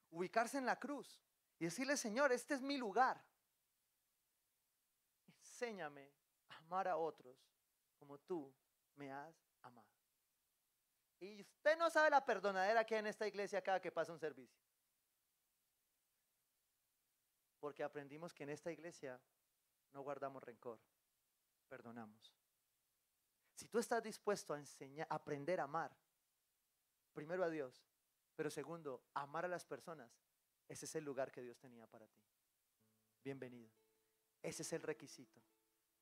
Ubicarse 0.09 0.57
en 0.57 0.65
la 0.65 0.79
cruz 0.79 1.21
y 1.59 1.65
decirle, 1.65 1.97
Señor, 1.97 2.31
este 2.31 2.53
es 2.53 2.61
mi 2.61 2.77
lugar 2.77 3.23
enséñame 5.61 6.11
a 6.49 6.57
amar 6.57 6.87
a 6.87 6.97
otros 6.97 7.37
como 7.99 8.17
tú 8.17 8.51
me 8.95 9.11
has 9.11 9.35
amado. 9.61 10.00
Y 11.21 11.41
usted 11.41 11.77
no 11.77 11.89
sabe 11.91 12.09
la 12.09 12.25
perdonadera 12.25 12.83
que 12.83 12.95
hay 12.95 12.99
en 12.99 13.07
esta 13.07 13.27
iglesia 13.27 13.61
cada 13.61 13.79
que 13.79 13.91
pasa 13.91 14.11
un 14.11 14.19
servicio. 14.19 14.59
Porque 17.59 17.83
aprendimos 17.83 18.33
que 18.33 18.43
en 18.43 18.49
esta 18.49 18.71
iglesia 18.71 19.21
no 19.93 20.01
guardamos 20.01 20.41
rencor, 20.41 20.79
perdonamos. 21.69 22.33
Si 23.53 23.67
tú 23.67 23.77
estás 23.77 24.01
dispuesto 24.01 24.55
a 24.55 24.57
enseñar, 24.57 25.05
aprender 25.11 25.59
a 25.59 25.65
amar, 25.65 25.95
primero 27.13 27.43
a 27.43 27.49
Dios, 27.51 27.85
pero 28.35 28.49
segundo, 28.49 29.03
amar 29.13 29.45
a 29.45 29.47
las 29.47 29.63
personas, 29.63 30.11
ese 30.67 30.85
es 30.85 30.95
el 30.95 31.03
lugar 31.03 31.31
que 31.31 31.43
Dios 31.43 31.59
tenía 31.59 31.85
para 31.85 32.07
ti. 32.07 32.23
Bienvenido. 33.23 33.69
Ese 34.41 34.63
es 34.63 34.73
el 34.73 34.81
requisito. 34.81 35.39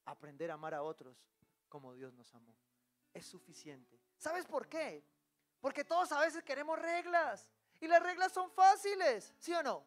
Aprender 0.06 0.50
a 0.50 0.54
amar 0.54 0.74
a 0.74 0.82
otros 0.82 1.28
como 1.68 1.94
Dios 1.94 2.14
nos 2.14 2.34
amó. 2.34 2.56
Es 3.14 3.26
suficiente. 3.26 4.00
¿Sabes 4.20 4.46
por 4.46 4.68
qué? 4.68 5.04
Porque 5.62 5.86
todos 5.86 6.12
a 6.12 6.20
veces 6.20 6.44
queremos 6.44 6.78
reglas. 6.78 7.50
Y 7.80 7.88
las 7.88 8.04
reglas 8.04 8.34
son 8.34 8.52
fáciles, 8.52 9.34
¿sí 9.40 9.54
o 9.54 9.64
no? 9.64 9.86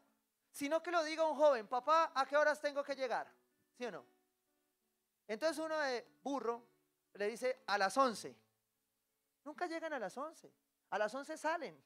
Sino 0.50 0.82
que 0.82 0.90
lo 0.90 1.04
diga 1.04 1.24
un 1.28 1.36
joven, 1.36 1.68
papá, 1.68 2.10
¿a 2.14 2.26
qué 2.26 2.36
horas 2.36 2.60
tengo 2.60 2.82
que 2.82 2.96
llegar? 2.96 3.30
¿Sí 3.76 3.84
o 3.84 3.90
no? 3.90 4.04
Entonces 5.28 5.58
uno 5.58 5.78
de 5.78 6.18
burro 6.22 6.66
le 7.14 7.28
dice 7.28 7.62
a 7.66 7.76
las 7.76 7.96
11. 7.96 8.34
Nunca 9.44 9.66
llegan 9.66 9.92
a 9.92 9.98
las 9.98 10.16
11. 10.16 10.50
A 10.90 10.98
las 10.98 11.14
11 11.14 11.36
salen. 11.36 11.84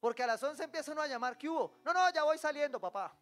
Porque 0.00 0.24
a 0.24 0.26
las 0.26 0.42
11 0.42 0.64
empieza 0.64 0.92
uno 0.92 1.02
a 1.02 1.06
llamar, 1.06 1.38
¿qué 1.38 1.48
hubo? 1.48 1.78
No, 1.84 1.92
no, 1.92 2.10
ya 2.10 2.24
voy 2.24 2.38
saliendo, 2.38 2.80
papá. 2.80 3.16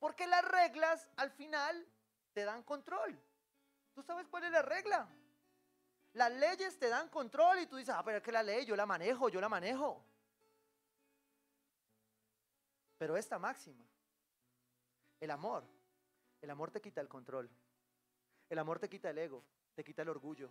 Porque 0.00 0.26
las 0.26 0.44
reglas 0.44 1.08
al 1.16 1.30
final 1.30 1.86
te 2.32 2.44
dan 2.44 2.62
control. 2.64 3.20
¿Tú 3.98 4.04
sabes 4.04 4.28
cuál 4.28 4.44
es 4.44 4.52
la 4.52 4.62
regla? 4.62 5.08
Las 6.12 6.30
leyes 6.30 6.78
te 6.78 6.88
dan 6.88 7.08
control 7.08 7.58
y 7.58 7.66
tú 7.66 7.74
dices, 7.74 7.92
ah, 7.92 8.04
pero 8.04 8.18
es 8.18 8.22
que 8.22 8.30
la 8.30 8.44
ley 8.44 8.64
yo 8.64 8.76
la 8.76 8.86
manejo, 8.86 9.28
yo 9.28 9.40
la 9.40 9.48
manejo. 9.48 10.06
Pero 12.96 13.16
esta 13.16 13.40
máxima, 13.40 13.84
el 15.18 15.32
amor, 15.32 15.64
el 16.40 16.48
amor 16.48 16.70
te 16.70 16.80
quita 16.80 17.00
el 17.00 17.08
control. 17.08 17.50
El 18.48 18.60
amor 18.60 18.78
te 18.78 18.88
quita 18.88 19.10
el 19.10 19.18
ego, 19.18 19.44
te 19.74 19.82
quita 19.82 20.02
el 20.02 20.10
orgullo, 20.10 20.48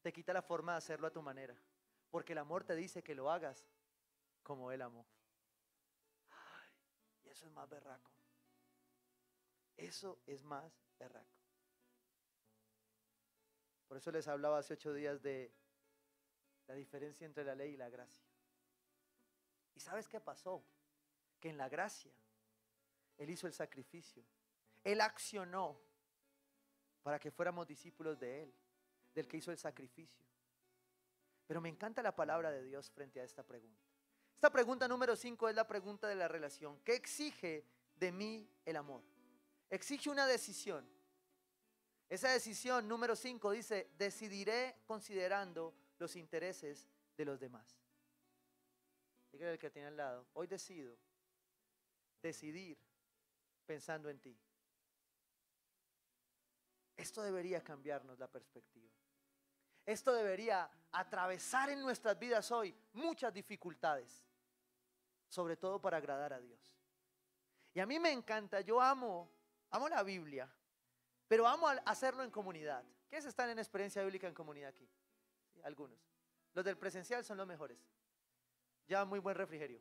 te 0.00 0.10
quita 0.10 0.32
la 0.32 0.40
forma 0.40 0.72
de 0.72 0.78
hacerlo 0.78 1.08
a 1.08 1.12
tu 1.12 1.20
manera. 1.20 1.60
Porque 2.10 2.32
el 2.32 2.38
amor 2.38 2.64
te 2.64 2.74
dice 2.74 3.02
que 3.02 3.14
lo 3.14 3.30
hagas 3.30 3.66
como 4.42 4.72
Él 4.72 4.80
amó. 4.80 5.04
Eso 7.26 7.44
es 7.44 7.52
más 7.52 7.68
berraco. 7.68 8.10
Eso 9.76 10.18
es 10.24 10.42
más 10.42 10.72
berraco. 10.98 11.37
Por 13.88 13.96
eso 13.96 14.12
les 14.12 14.28
hablaba 14.28 14.58
hace 14.58 14.74
ocho 14.74 14.92
días 14.92 15.22
de 15.22 15.50
la 16.66 16.74
diferencia 16.74 17.24
entre 17.24 17.42
la 17.44 17.54
ley 17.54 17.72
y 17.72 17.76
la 17.76 17.88
gracia. 17.88 18.28
¿Y 19.74 19.80
sabes 19.80 20.06
qué 20.08 20.20
pasó? 20.20 20.62
Que 21.40 21.48
en 21.48 21.56
la 21.56 21.68
gracia 21.68 22.12
Él 23.16 23.30
hizo 23.30 23.46
el 23.46 23.54
sacrificio. 23.54 24.22
Él 24.84 25.00
accionó 25.00 25.80
para 27.02 27.18
que 27.18 27.30
fuéramos 27.30 27.66
discípulos 27.66 28.18
de 28.18 28.42
Él, 28.42 28.54
del 29.14 29.26
que 29.26 29.38
hizo 29.38 29.50
el 29.50 29.58
sacrificio. 29.58 30.24
Pero 31.46 31.62
me 31.62 31.70
encanta 31.70 32.02
la 32.02 32.14
palabra 32.14 32.50
de 32.50 32.62
Dios 32.62 32.90
frente 32.90 33.20
a 33.20 33.24
esta 33.24 33.42
pregunta. 33.42 33.82
Esta 34.34 34.50
pregunta 34.50 34.86
número 34.86 35.16
5 35.16 35.48
es 35.48 35.54
la 35.56 35.66
pregunta 35.66 36.06
de 36.06 36.14
la 36.14 36.28
relación. 36.28 36.78
¿Qué 36.84 36.94
exige 36.94 37.64
de 37.96 38.12
mí 38.12 38.48
el 38.66 38.76
amor? 38.76 39.02
Exige 39.70 40.10
una 40.10 40.26
decisión. 40.26 40.86
Esa 42.08 42.30
decisión 42.30 42.88
número 42.88 43.14
5 43.14 43.50
dice, 43.50 43.90
decidiré 43.98 44.82
considerando 44.86 45.74
los 45.98 46.16
intereses 46.16 46.88
de 47.16 47.24
los 47.24 47.38
demás. 47.38 47.78
Dígale 49.30 49.52
al 49.52 49.58
que 49.58 49.70
tiene 49.70 49.88
al 49.88 49.96
lado, 49.96 50.26
hoy 50.32 50.46
decido 50.46 50.96
decidir 52.22 52.78
pensando 53.66 54.08
en 54.08 54.18
ti. 54.18 54.36
Esto 56.96 57.22
debería 57.22 57.62
cambiarnos 57.62 58.18
la 58.18 58.26
perspectiva. 58.26 58.90
Esto 59.84 60.12
debería 60.12 60.68
atravesar 60.92 61.70
en 61.70 61.80
nuestras 61.80 62.18
vidas 62.18 62.50
hoy 62.50 62.74
muchas 62.94 63.32
dificultades, 63.32 64.26
sobre 65.28 65.56
todo 65.56 65.80
para 65.80 65.98
agradar 65.98 66.32
a 66.32 66.40
Dios. 66.40 66.76
Y 67.74 67.80
a 67.80 67.86
mí 67.86 67.98
me 68.00 68.10
encanta, 68.10 68.60
yo 68.62 68.80
amo, 68.80 69.30
amo 69.70 69.88
la 69.88 70.02
Biblia, 70.02 70.50
pero 71.28 71.46
amo 71.46 71.68
hacerlo 71.84 72.24
en 72.24 72.30
comunidad. 72.30 72.84
¿Quiénes 73.08 73.26
están 73.26 73.50
en 73.50 73.58
experiencia 73.58 74.02
bíblica 74.02 74.26
en 74.26 74.34
comunidad 74.34 74.70
aquí? 74.70 74.88
algunos. 75.64 75.98
Los 76.54 76.64
del 76.64 76.76
presencial 76.76 77.24
son 77.24 77.36
los 77.36 77.46
mejores. 77.46 77.78
Ya 78.86 79.04
muy 79.04 79.18
buen 79.18 79.36
refrigerio. 79.36 79.80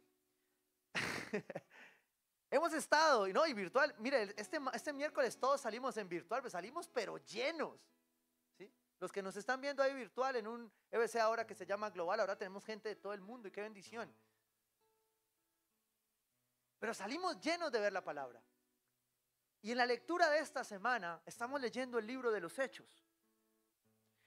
Hemos 2.52 2.74
estado, 2.74 3.28
¿no? 3.30 3.46
Y 3.46 3.54
virtual, 3.54 3.94
mire, 4.00 4.34
este, 4.38 4.60
este 4.74 4.94
miércoles 4.94 5.38
todos 5.40 5.62
salimos 5.62 5.98
en 5.98 6.08
virtual, 6.08 6.42
pues 6.42 6.54
salimos 6.54 6.88
pero 6.88 7.18
llenos. 7.18 7.80
¿sí? 8.58 8.72
Los 9.00 9.12
que 9.12 9.22
nos 9.22 9.36
están 9.36 9.60
viendo 9.60 9.84
ahí 9.84 9.94
virtual 9.94 10.36
en 10.38 10.48
un 10.48 10.72
EBC 10.92 11.18
ahora 11.18 11.46
que 11.46 11.56
se 11.56 11.66
llama 11.66 11.90
Global, 11.90 12.20
ahora 12.20 12.38
tenemos 12.38 12.64
gente 12.64 12.90
de 12.90 12.96
todo 12.96 13.14
el 13.14 13.22
mundo 13.22 13.48
y 13.48 13.52
qué 13.52 13.62
bendición. 13.62 14.14
Pero 16.80 16.94
salimos 16.94 17.40
llenos 17.42 17.72
de 17.72 17.80
ver 17.80 17.92
la 17.92 18.04
palabra. 18.04 18.42
Y 19.62 19.72
en 19.72 19.78
la 19.78 19.86
lectura 19.86 20.30
de 20.30 20.40
esta 20.40 20.64
semana 20.64 21.22
estamos 21.26 21.60
leyendo 21.60 21.98
el 21.98 22.08
libro 22.08 22.32
de 22.32 22.40
los 22.40 22.58
Hechos. 22.60 23.06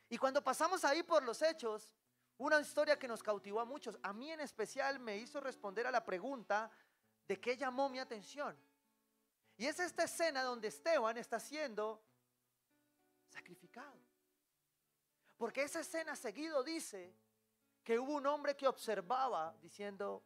Y 0.09 0.19
cuando 0.19 0.43
pasamos 0.43 0.85
ahí 0.85 1.03
por 1.03 1.23
los 1.23 1.41
Hechos, 1.41 1.95
una 2.39 2.61
historia 2.61 2.99
que 2.99 3.07
nos 3.07 3.23
cautivó 3.23 3.61
a 3.61 3.65
muchos, 3.65 3.99
a 4.03 4.13
mí 4.13 4.31
en 4.31 4.41
especial 4.41 4.99
me 4.99 5.17
hizo 5.17 5.41
responder 5.41 5.87
a 5.87 5.91
la 5.91 6.05
pregunta 6.05 6.71
de 7.29 7.41
qué 7.41 7.57
llamó 7.57 7.89
mi 7.89 7.99
atención. 7.99 8.59
Y 9.57 9.67
es 9.67 9.79
esta 9.79 10.05
escena 10.05 10.43
donde 10.43 10.69
Esteban 10.69 11.17
está 11.19 11.39
siendo 11.39 12.03
sacrificado. 13.29 14.01
Porque 15.37 15.63
esa 15.63 15.81
escena 15.81 16.17
seguido 16.17 16.65
dice 16.65 17.15
que 17.85 17.99
hubo 17.99 18.15
un 18.15 18.27
hombre 18.27 18.57
que 18.57 18.67
observaba 18.67 19.57
diciendo, 19.61 20.25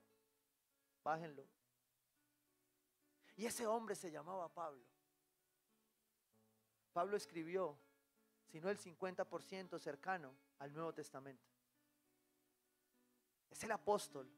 bájenlo. 1.02 1.46
Y 3.36 3.46
ese 3.46 3.66
hombre 3.66 3.94
se 3.94 4.10
llamaba 4.10 4.48
Pablo. 4.48 4.93
Pablo 6.94 7.16
escribió, 7.16 7.76
si 8.46 8.60
no 8.60 8.70
el 8.70 8.78
50% 8.78 9.80
cercano 9.80 10.32
al 10.60 10.72
Nuevo 10.72 10.94
Testamento. 10.94 11.44
Es 13.50 13.64
el 13.64 13.72
apóstol 13.72 14.30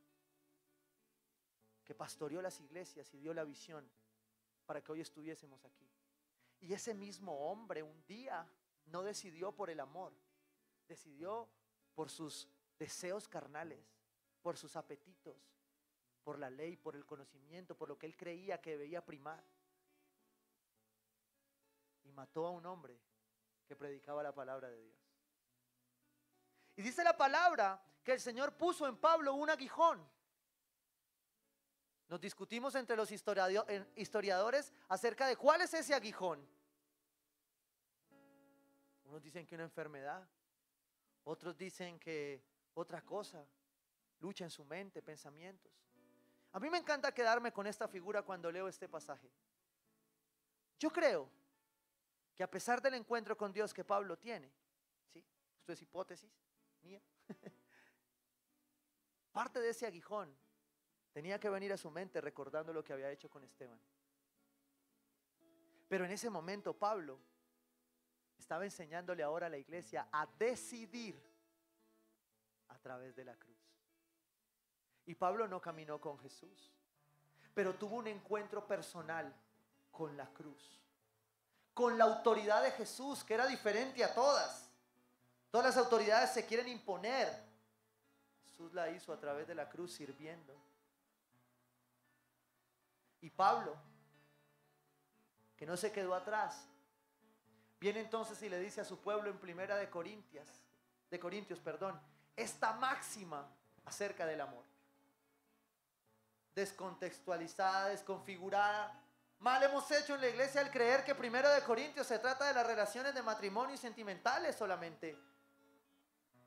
que 1.85 1.95
pastoreó 1.95 2.41
las 2.41 2.59
iglesias 2.61 3.13
y 3.13 3.19
dio 3.19 3.35
la 3.35 3.45
visión 3.45 3.87
para 4.65 4.83
que 4.83 4.91
hoy 4.91 5.03
estuviésemos 5.03 5.67
aquí. 5.67 5.87
Y 6.61 6.73
ese 6.73 6.95
mismo 6.95 7.51
hombre 7.51 7.83
un 7.83 8.05
día 8.07 8.49
no 8.87 9.03
decidió 9.03 9.53
por 9.53 9.69
el 9.69 9.79
amor, 9.79 10.15
decidió 10.89 11.51
por 11.95 12.09
sus 12.09 12.49
deseos 12.79 13.29
carnales, 13.29 13.85
por 14.41 14.57
sus 14.57 14.77
apetitos, 14.77 15.37
por 16.25 16.39
la 16.39 16.49
ley, 16.49 16.79
por 16.79 16.97
el 16.97 17.05
conocimiento, 17.05 17.77
por 17.77 17.91
lo 17.91 17.99
que 17.99 18.07
él 18.07 18.17
creía 18.17 18.63
que 18.63 18.79
debía 18.79 19.05
primar. 19.05 19.45
Y 22.07 22.13
mató 22.13 22.47
a 22.47 22.51
un 22.51 22.65
hombre 22.67 22.99
que 23.67 23.77
predicaba 23.77 24.23
la 24.23 24.35
palabra 24.35 24.71
de 24.71 24.83
Dios. 24.83 24.99
Y 26.77 26.83
dice 26.83 27.05
la 27.05 27.17
palabra 27.17 27.83
que 28.03 28.13
el 28.13 28.21
Señor 28.21 28.57
puso 28.57 28.87
en 28.87 28.97
Pablo 28.97 29.35
un 29.35 29.51
aguijón 29.51 30.07
nos 32.09 32.21
discutimos 32.21 32.75
entre 32.77 32.97
los 32.97 33.11
historiadores 33.11 34.73
acerca 34.89 35.27
de 35.27 35.37
cuál 35.37 35.63
es 35.63 35.75
ese 35.75 35.93
aguijón. 35.93 36.47
Unos 39.05 39.23
dicen 39.23 39.45
que 39.47 39.57
una 39.57 39.65
enfermedad, 39.65 40.27
otros 41.25 41.57
dicen 41.57 41.99
que 41.99 42.45
otra 42.75 43.03
cosa, 43.03 43.45
lucha 44.21 44.45
en 44.45 44.51
su 44.51 44.65
mente, 44.65 45.03
pensamientos. 45.03 45.73
A 46.53 46.61
mí 46.61 46.71
me 46.71 46.79
encanta 46.79 47.13
quedarme 47.13 47.53
con 47.53 47.67
esta 47.67 47.89
figura 47.89 48.23
cuando 48.23 48.53
leo 48.53 48.69
este 48.69 48.89
pasaje. 48.89 49.29
Yo 50.79 50.91
creo 50.91 51.29
que 52.37 52.45
a 52.45 52.51
pesar 52.51 52.81
del 52.81 52.95
encuentro 52.95 53.37
con 53.37 53.53
Dios 53.53 53.75
que 53.75 53.83
Pablo 53.83 54.17
tiene, 54.17 54.53
¿sí? 55.13 55.25
Esto 55.59 55.73
es 55.73 55.83
hipótesis 55.83 56.31
mía. 56.83 57.03
Parte 59.33 59.61
de 59.61 59.71
ese 59.71 59.87
aguijón 59.87 60.37
Tenía 61.17 61.41
que 61.41 61.49
venir 61.49 61.73
a 61.73 61.79
su 61.79 61.91
mente 61.91 62.21
recordando 62.21 62.75
lo 62.75 62.85
que 62.85 62.93
había 62.93 63.11
hecho 63.11 63.31
con 63.31 63.43
Esteban. 63.43 63.81
Pero 65.89 66.05
en 66.05 66.11
ese 66.11 66.29
momento 66.29 66.79
Pablo 66.79 67.19
estaba 68.37 68.67
enseñándole 68.67 69.23
ahora 69.23 69.47
a 69.47 69.49
la 69.49 69.57
iglesia 69.57 70.11
a 70.13 70.27
decidir 70.39 71.19
a 72.69 72.79
través 72.81 73.17
de 73.17 73.25
la 73.25 73.35
cruz. 73.35 73.57
Y 75.07 75.15
Pablo 75.15 75.49
no 75.49 75.59
caminó 75.59 75.99
con 75.99 76.19
Jesús, 76.19 76.71
pero 77.55 77.75
tuvo 77.77 77.97
un 77.97 78.09
encuentro 78.09 78.67
personal 78.67 79.35
con 79.91 80.19
la 80.19 80.27
cruz, 80.35 80.86
con 81.77 81.99
la 81.99 82.05
autoridad 82.05 82.63
de 82.63 82.71
Jesús, 82.71 83.23
que 83.23 83.35
era 83.35 83.47
diferente 83.47 84.03
a 84.03 84.15
todas. 84.15 84.67
Todas 85.51 85.67
las 85.67 85.77
autoridades 85.77 86.31
se 86.31 86.47
quieren 86.47 86.69
imponer. 86.69 87.29
Jesús 88.47 88.73
la 88.73 88.89
hizo 88.89 89.13
a 89.13 89.21
través 89.21 89.47
de 89.47 89.55
la 89.55 89.69
cruz 89.69 89.93
sirviendo. 89.93 90.57
Y 93.21 93.29
Pablo, 93.29 93.77
que 95.55 95.67
no 95.67 95.77
se 95.77 95.93
quedó 95.93 96.15
atrás, 96.15 96.67
viene 97.79 98.01
entonces 98.01 98.41
y 98.41 98.49
le 98.49 98.59
dice 98.59 98.81
a 98.81 98.87
su 98.87 98.99
pueblo 98.99 99.29
en 99.29 99.39
primera 99.39 99.77
de 99.77 99.91
Corintias, 99.91 100.49
de 101.11 101.21
Corintios, 101.21 101.61
perdón, 101.61 102.01
esta 102.37 102.73
máxima 102.73 103.47
acerca 103.85 104.25
del 104.25 104.41
amor. 104.41 104.65
Descontextualizada, 106.55 107.91
desconfigurada. 107.91 108.99
Mal 109.39 109.63
hemos 109.63 109.91
hecho 109.91 110.15
en 110.15 110.23
la 110.23 110.29
iglesia 110.29 110.61
al 110.61 110.71
creer 110.71 111.05
que 111.05 111.15
primero 111.15 111.49
de 111.51 111.63
Corintios 111.63 112.07
se 112.07 112.19
trata 112.19 112.47
de 112.47 112.55
las 112.55 112.67
relaciones 112.67 113.15
de 113.15 113.23
matrimonio 113.23 113.75
y 113.75 113.79
sentimentales 113.79 114.57
solamente. 114.57 115.19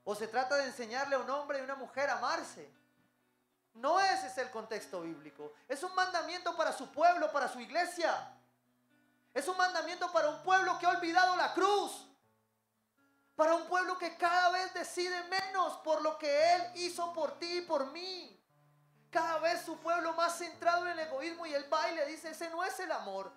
O 0.04 0.14
se 0.14 0.26
trata 0.26 0.56
de 0.56 0.64
enseñarle 0.64 1.14
a 1.14 1.20
un 1.20 1.30
hombre 1.30 1.58
y 1.58 1.62
una 1.62 1.76
mujer 1.76 2.10
a 2.10 2.18
amarse. 2.18 2.70
No 3.74 4.00
ese 4.00 4.26
es 4.26 4.38
el 4.38 4.50
contexto 4.50 5.02
bíblico. 5.02 5.52
Es 5.68 5.82
un 5.82 5.94
mandamiento 5.94 6.56
para 6.56 6.72
su 6.72 6.90
pueblo, 6.90 7.30
para 7.30 7.48
su 7.48 7.60
iglesia. 7.60 8.36
Es 9.32 9.46
un 9.46 9.56
mandamiento 9.56 10.10
para 10.10 10.28
un 10.28 10.42
pueblo 10.42 10.76
que 10.78 10.86
ha 10.86 10.90
olvidado 10.90 11.36
la 11.36 11.54
cruz. 11.54 12.08
Para 13.36 13.54
un 13.54 13.66
pueblo 13.68 13.96
que 13.96 14.16
cada 14.16 14.50
vez 14.50 14.74
decide 14.74 15.22
menos 15.24 15.76
por 15.78 16.02
lo 16.02 16.18
que 16.18 16.54
Él 16.54 16.62
hizo 16.74 17.12
por 17.12 17.38
ti 17.38 17.58
y 17.58 17.62
por 17.62 17.86
mí. 17.92 18.39
Cada 19.10 19.38
vez 19.38 19.62
su 19.62 19.76
pueblo 19.78 20.12
más 20.14 20.38
centrado 20.38 20.86
en 20.86 20.92
el 20.92 20.98
egoísmo 21.00 21.44
y 21.46 21.52
el 21.52 21.64
baile 21.64 22.06
dice, 22.06 22.30
ese 22.30 22.48
no 22.50 22.62
es 22.62 22.78
el 22.78 22.92
amor. 22.92 23.32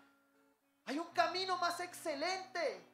Hay 0.85 0.99
un 0.99 1.07
camino 1.07 1.57
más 1.57 1.79
excelente. 1.79 2.85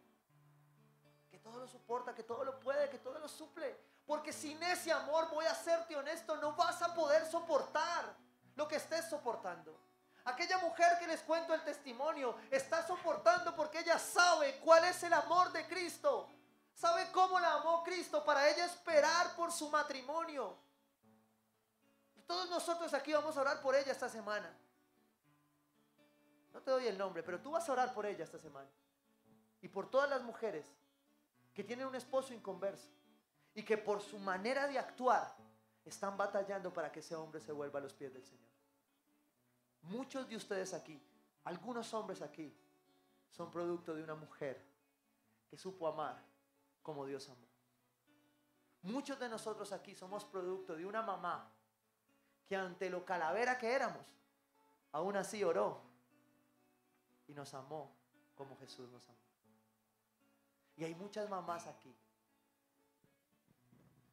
Que 1.29 1.39
todo 1.39 1.59
lo 1.59 1.67
soporta, 1.67 2.15
que 2.15 2.23
todo 2.23 2.45
lo 2.45 2.59
puede, 2.59 2.89
que 2.89 2.99
todo 2.99 3.19
lo 3.19 3.27
suple. 3.27 3.77
Porque 4.05 4.31
sin 4.31 4.61
ese 4.63 4.91
amor, 4.91 5.29
voy 5.29 5.45
a 5.45 5.53
serte 5.53 5.95
honesto, 5.95 6.37
no 6.37 6.53
vas 6.53 6.81
a 6.81 6.93
poder 6.93 7.29
soportar 7.29 8.15
lo 8.55 8.67
que 8.67 8.77
estés 8.77 9.09
soportando. 9.09 9.77
Aquella 10.25 10.57
mujer 10.59 10.97
que 10.99 11.07
les 11.07 11.21
cuento 11.21 11.53
el 11.53 11.63
testimonio 11.63 12.35
está 12.51 12.85
soportando 12.85 13.55
porque 13.55 13.79
ella 13.79 13.97
sabe 13.97 14.59
cuál 14.59 14.85
es 14.85 15.03
el 15.03 15.13
amor 15.13 15.51
de 15.51 15.67
Cristo. 15.67 16.29
Sabe 16.73 17.11
cómo 17.11 17.39
la 17.39 17.55
amó 17.55 17.83
Cristo 17.83 18.23
para 18.23 18.47
ella 18.47 18.65
esperar 18.65 19.35
por 19.35 19.51
su 19.51 19.69
matrimonio. 19.69 20.55
Todos 22.29 22.47
nosotros 22.47 22.93
aquí 22.93 23.11
vamos 23.11 23.35
a 23.35 23.41
orar 23.41 23.59
por 23.59 23.73
ella 23.73 23.91
esta 23.91 24.07
semana. 24.07 24.55
No 26.53 26.61
te 26.61 26.69
doy 26.69 26.85
el 26.85 26.95
nombre, 26.95 27.23
pero 27.23 27.41
tú 27.41 27.49
vas 27.49 27.67
a 27.67 27.71
orar 27.71 27.91
por 27.91 28.05
ella 28.05 28.23
esta 28.23 28.37
semana. 28.37 28.69
Y 29.63 29.67
por 29.67 29.89
todas 29.89 30.07
las 30.07 30.21
mujeres 30.21 30.67
que 31.55 31.63
tienen 31.63 31.87
un 31.87 31.95
esposo 31.95 32.31
inconverso 32.31 32.87
y 33.55 33.63
que 33.63 33.79
por 33.79 33.99
su 33.99 34.19
manera 34.19 34.67
de 34.67 34.77
actuar 34.77 35.35
están 35.83 36.17
batallando 36.17 36.71
para 36.71 36.91
que 36.91 36.99
ese 36.99 37.15
hombre 37.15 37.41
se 37.41 37.51
vuelva 37.51 37.79
a 37.79 37.81
los 37.81 37.95
pies 37.95 38.13
del 38.13 38.23
Señor. 38.23 38.51
Muchos 39.81 40.29
de 40.29 40.35
ustedes 40.35 40.75
aquí, 40.75 41.01
algunos 41.45 41.91
hombres 41.95 42.21
aquí, 42.21 42.55
son 43.31 43.49
producto 43.49 43.95
de 43.95 44.03
una 44.03 44.13
mujer 44.13 44.63
que 45.49 45.57
supo 45.57 45.87
amar 45.87 46.23
como 46.83 47.07
Dios 47.07 47.27
amó. 47.27 47.47
Muchos 48.83 49.17
de 49.17 49.29
nosotros 49.29 49.71
aquí 49.71 49.95
somos 49.95 50.25
producto 50.25 50.75
de 50.75 50.85
una 50.85 51.01
mamá 51.01 51.55
que 52.49 52.55
ante 52.55 52.89
lo 52.89 53.05
calavera 53.05 53.59
que 53.59 53.71
éramos, 53.71 54.03
aún 54.91 55.15
así 55.15 55.43
oró 55.43 55.79
y 57.27 57.33
nos 57.35 57.53
amó 57.53 57.95
como 58.33 58.57
Jesús 58.57 58.89
nos 58.89 59.07
amó. 59.07 59.19
Y 60.75 60.83
hay 60.83 60.95
muchas 60.95 61.29
mamás 61.29 61.67
aquí 61.67 61.95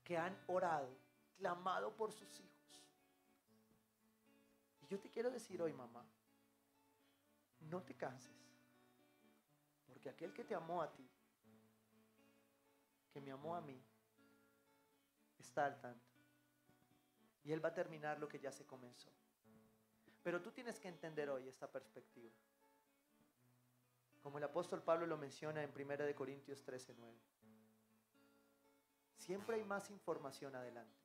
que 0.05 0.18
han 0.18 0.39
orado, 0.49 0.95
clamado 1.39 1.97
por 1.97 2.12
sus 2.12 2.28
hijos. 2.39 2.84
Y 4.82 4.87
yo 4.87 5.01
te 5.01 5.09
quiero 5.09 5.30
decir 5.30 5.62
hoy, 5.62 5.72
mamá, 5.72 6.05
no 7.61 7.82
te 7.82 7.95
canses, 7.95 8.37
porque 9.87 10.11
aquel 10.11 10.34
que 10.34 10.45
te 10.45 10.55
amó 10.55 10.82
a 10.82 10.93
ti, 10.93 11.09
que 13.14 13.20
me 13.22 13.32
amó 13.32 13.57
a 13.57 13.62
mí, 13.62 13.82
está 15.39 15.64
al 15.64 15.80
tanto. 15.80 16.06
Y 17.47 17.53
Él 17.53 17.64
va 17.64 17.68
a 17.68 17.74
terminar 17.74 18.18
lo 18.18 18.28
que 18.28 18.40
ya 18.40 18.51
se 18.51 18.66
comenzó. 18.66 19.09
Pero 20.24 20.42
tú 20.42 20.51
tienes 20.51 20.80
que 20.80 20.88
entender 20.88 21.30
hoy 21.30 21.47
esta 21.47 21.70
perspectiva. 21.70 22.32
Como 24.20 24.38
el 24.38 24.44
apóstol 24.44 24.82
Pablo 24.82 25.07
lo 25.07 25.16
menciona 25.16 25.62
en 25.62 25.70
1 25.70 26.16
Corintios 26.16 26.64
13:9. 26.64 27.14
Siempre 29.16 29.55
hay 29.55 29.64
más 29.64 29.88
información 29.90 30.57
adelante. 30.57 30.99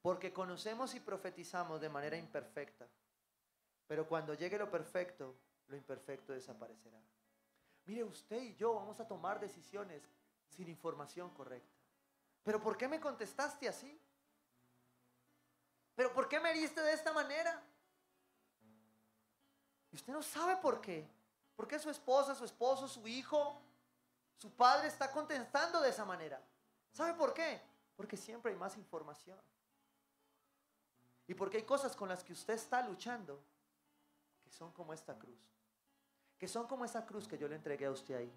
Porque 0.00 0.32
conocemos 0.32 0.94
y 0.94 1.00
profetizamos 1.00 1.80
de 1.80 1.88
manera 1.88 2.16
imperfecta. 2.16 2.86
Pero 3.88 4.06
cuando 4.06 4.34
llegue 4.34 4.58
lo 4.58 4.70
perfecto, 4.70 5.34
lo 5.66 5.76
imperfecto 5.76 6.32
desaparecerá. 6.32 7.00
Mire, 7.86 8.04
usted 8.04 8.40
y 8.40 8.54
yo 8.54 8.74
vamos 8.74 9.00
a 9.00 9.08
tomar 9.08 9.40
decisiones 9.40 10.08
sin 10.48 10.68
información 10.68 11.30
correcta. 11.30 11.74
Pero 12.44 12.62
¿por 12.62 12.76
qué 12.76 12.86
me 12.86 13.00
contestaste 13.00 13.66
así? 13.66 14.00
¿Pero 15.94 16.12
por 16.12 16.28
qué 16.28 16.40
me 16.40 16.50
heriste 16.50 16.80
de 16.80 16.92
esta 16.92 17.12
manera? 17.12 17.62
Y 19.92 19.96
usted 19.96 20.12
no 20.12 20.22
sabe 20.22 20.56
por 20.56 20.80
qué. 20.80 21.08
¿Por 21.54 21.68
qué 21.68 21.78
su 21.78 21.88
esposa, 21.88 22.34
su 22.34 22.44
esposo, 22.44 22.88
su 22.88 23.06
hijo, 23.06 23.60
su 24.36 24.50
padre 24.50 24.88
está 24.88 25.10
contestando 25.12 25.80
de 25.80 25.90
esa 25.90 26.04
manera? 26.04 26.42
¿Sabe 26.90 27.14
por 27.14 27.32
qué? 27.32 27.62
Porque 27.96 28.16
siempre 28.16 28.50
hay 28.52 28.58
más 28.58 28.76
información. 28.76 29.38
Y 31.26 31.34
porque 31.34 31.58
hay 31.58 31.62
cosas 31.62 31.94
con 31.94 32.08
las 32.08 32.24
que 32.24 32.32
usted 32.32 32.54
está 32.54 32.82
luchando 32.82 33.40
que 34.42 34.50
son 34.50 34.72
como 34.72 34.92
esta 34.92 35.16
cruz. 35.16 35.38
Que 36.38 36.48
son 36.48 36.66
como 36.66 36.84
esa 36.84 37.06
cruz 37.06 37.28
que 37.28 37.38
yo 37.38 37.48
le 37.48 37.56
entregué 37.56 37.86
a 37.86 37.90
usted 37.90 38.16
ahí. 38.16 38.32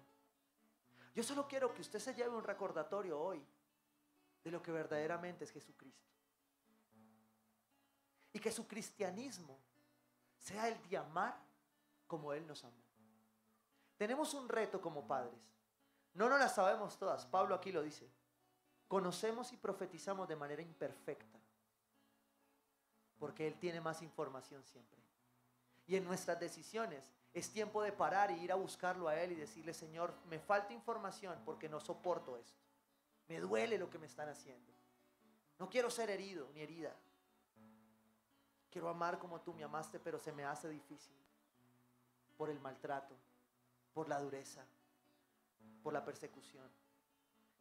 Yo 1.14 1.22
solo 1.24 1.48
quiero 1.48 1.74
que 1.74 1.82
usted 1.82 1.98
se 1.98 2.14
lleve 2.14 2.36
un 2.36 2.44
recordatorio 2.44 3.20
hoy 3.20 3.44
de 4.44 4.50
lo 4.50 4.62
que 4.62 4.70
verdaderamente 4.70 5.44
es 5.44 5.50
Jesucristo. 5.50 6.08
Y 8.32 8.38
que 8.38 8.52
su 8.52 8.66
cristianismo 8.66 9.58
sea 10.38 10.68
el 10.68 10.88
de 10.88 10.96
amar 10.96 11.38
como 12.06 12.32
Él 12.32 12.46
nos 12.46 12.64
amó. 12.64 12.82
Tenemos 13.96 14.32
un 14.34 14.48
reto 14.48 14.80
como 14.80 15.06
padres. 15.06 15.38
No 16.14 16.28
nos 16.28 16.38
las 16.38 16.54
sabemos 16.54 16.96
todas. 16.98 17.26
Pablo 17.26 17.54
aquí 17.54 17.72
lo 17.72 17.82
dice. 17.82 18.08
Conocemos 18.86 19.52
y 19.52 19.56
profetizamos 19.56 20.28
de 20.28 20.36
manera 20.36 20.62
imperfecta. 20.62 21.38
Porque 23.18 23.46
Él 23.46 23.58
tiene 23.58 23.80
más 23.80 24.02
información 24.02 24.64
siempre. 24.64 24.98
Y 25.86 25.96
en 25.96 26.04
nuestras 26.04 26.38
decisiones 26.38 27.10
es 27.34 27.50
tiempo 27.50 27.82
de 27.82 27.92
parar 27.92 28.30
y 28.30 28.40
ir 28.40 28.52
a 28.52 28.56
buscarlo 28.56 29.08
a 29.08 29.20
Él 29.20 29.32
y 29.32 29.36
decirle, 29.36 29.74
Señor, 29.74 30.14
me 30.28 30.38
falta 30.38 30.72
información 30.72 31.38
porque 31.44 31.68
no 31.68 31.80
soporto 31.80 32.36
esto. 32.36 32.62
Me 33.28 33.40
duele 33.40 33.78
lo 33.78 33.90
que 33.90 33.98
me 33.98 34.06
están 34.06 34.28
haciendo. 34.28 34.72
No 35.58 35.68
quiero 35.68 35.90
ser 35.90 36.08
herido 36.10 36.48
ni 36.54 36.60
herida. 36.60 36.94
Quiero 38.70 38.88
amar 38.88 39.18
como 39.18 39.40
tú 39.40 39.54
me 39.54 39.64
amaste, 39.64 39.98
pero 39.98 40.18
se 40.18 40.32
me 40.32 40.44
hace 40.44 40.68
difícil. 40.68 41.16
Por 42.36 42.50
el 42.50 42.60
maltrato, 42.60 43.14
por 43.94 44.08
la 44.08 44.20
dureza, 44.20 44.64
por 45.82 45.92
la 45.92 46.04
persecución. 46.04 46.68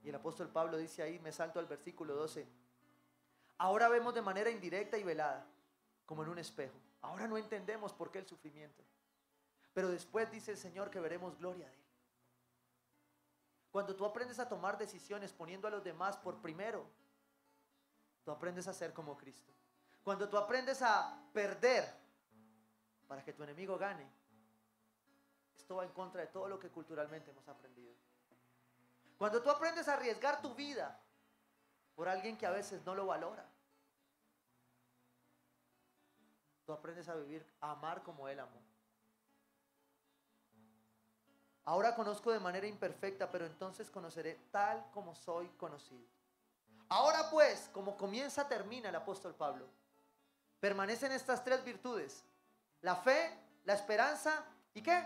Y 0.04 0.10
el 0.10 0.16
apóstol 0.16 0.50
Pablo 0.50 0.78
dice 0.78 1.02
ahí, 1.02 1.20
me 1.20 1.32
salto 1.32 1.60
al 1.60 1.66
versículo 1.66 2.16
12. 2.16 2.48
Ahora 3.58 3.90
vemos 3.90 4.14
de 4.14 4.22
manera 4.22 4.52
indirecta 4.52 4.98
y 4.98 5.04
velada, 5.04 5.46
como 6.06 6.24
en 6.24 6.30
un 6.30 6.40
espejo. 6.40 6.78
Ahora 7.02 7.28
no 7.28 7.38
entendemos 7.38 7.94
por 7.94 8.12
qué 8.12 8.20
el 8.20 8.28
sufrimiento. 8.28 8.84
Pero 9.74 9.90
después 9.90 10.30
dice 10.32 10.52
el 10.52 10.58
Señor 10.58 10.90
que 10.90 11.00
veremos 11.00 11.38
gloria 11.38 11.68
de 11.68 11.74
Él. 11.74 11.88
Cuando 13.72 13.96
tú 13.96 14.06
aprendes 14.06 14.40
a 14.40 14.50
tomar 14.50 14.78
decisiones 14.78 15.34
poniendo 15.34 15.68
a 15.68 15.72
los 15.72 15.84
demás 15.84 16.18
por 16.18 16.42
primero, 16.42 16.86
tú 18.24 18.32
aprendes 18.32 18.68
a 18.68 18.74
ser 18.74 18.94
como 18.94 19.18
Cristo. 19.18 19.54
Cuando 20.08 20.30
tú 20.30 20.38
aprendes 20.38 20.82
a 20.82 21.22
perder 21.34 21.84
para 23.10 23.22
que 23.26 23.34
tu 23.34 23.44
enemigo 23.44 23.78
gane, 23.78 24.10
esto 25.58 25.76
va 25.76 25.84
en 25.84 25.92
contra 25.92 26.22
de 26.22 26.28
todo 26.28 26.48
lo 26.48 26.58
que 26.58 26.70
culturalmente 26.70 27.32
hemos 27.32 27.46
aprendido. 27.50 27.94
Cuando 29.18 29.42
tú 29.42 29.50
aprendes 29.50 29.86
a 29.90 29.96
arriesgar 29.96 30.42
tu 30.42 30.56
vida 30.56 30.98
por 31.94 32.08
alguien 32.08 32.38
que 32.38 32.46
a 32.46 32.52
veces 32.52 32.86
no 32.86 32.96
lo 32.96 33.06
valora, 33.06 33.46
tú 36.66 36.72
aprendes 36.72 37.10
a 37.10 37.16
vivir, 37.16 37.46
a 37.60 37.72
amar 37.72 38.02
como 38.02 38.30
Él 38.30 38.40
amó. 38.40 38.62
Ahora 41.66 41.96
conozco 41.96 42.32
de 42.32 42.40
manera 42.40 42.66
imperfecta, 42.66 43.30
pero 43.30 43.46
entonces 43.46 43.92
conoceré 43.92 44.40
tal 44.52 44.90
como 44.94 45.14
soy 45.16 45.50
conocido. 45.58 46.08
Ahora 46.88 47.30
pues, 47.30 47.70
como 47.74 47.98
comienza, 47.98 48.48
termina 48.48 48.88
el 48.88 48.96
apóstol 48.96 49.36
Pablo. 49.36 49.68
Permanecen 50.60 51.12
estas 51.12 51.44
tres 51.44 51.64
virtudes. 51.64 52.24
La 52.82 52.96
fe, 52.96 53.38
la 53.66 53.74
esperanza 53.74 54.46
y 54.74 54.82
qué? 54.82 55.04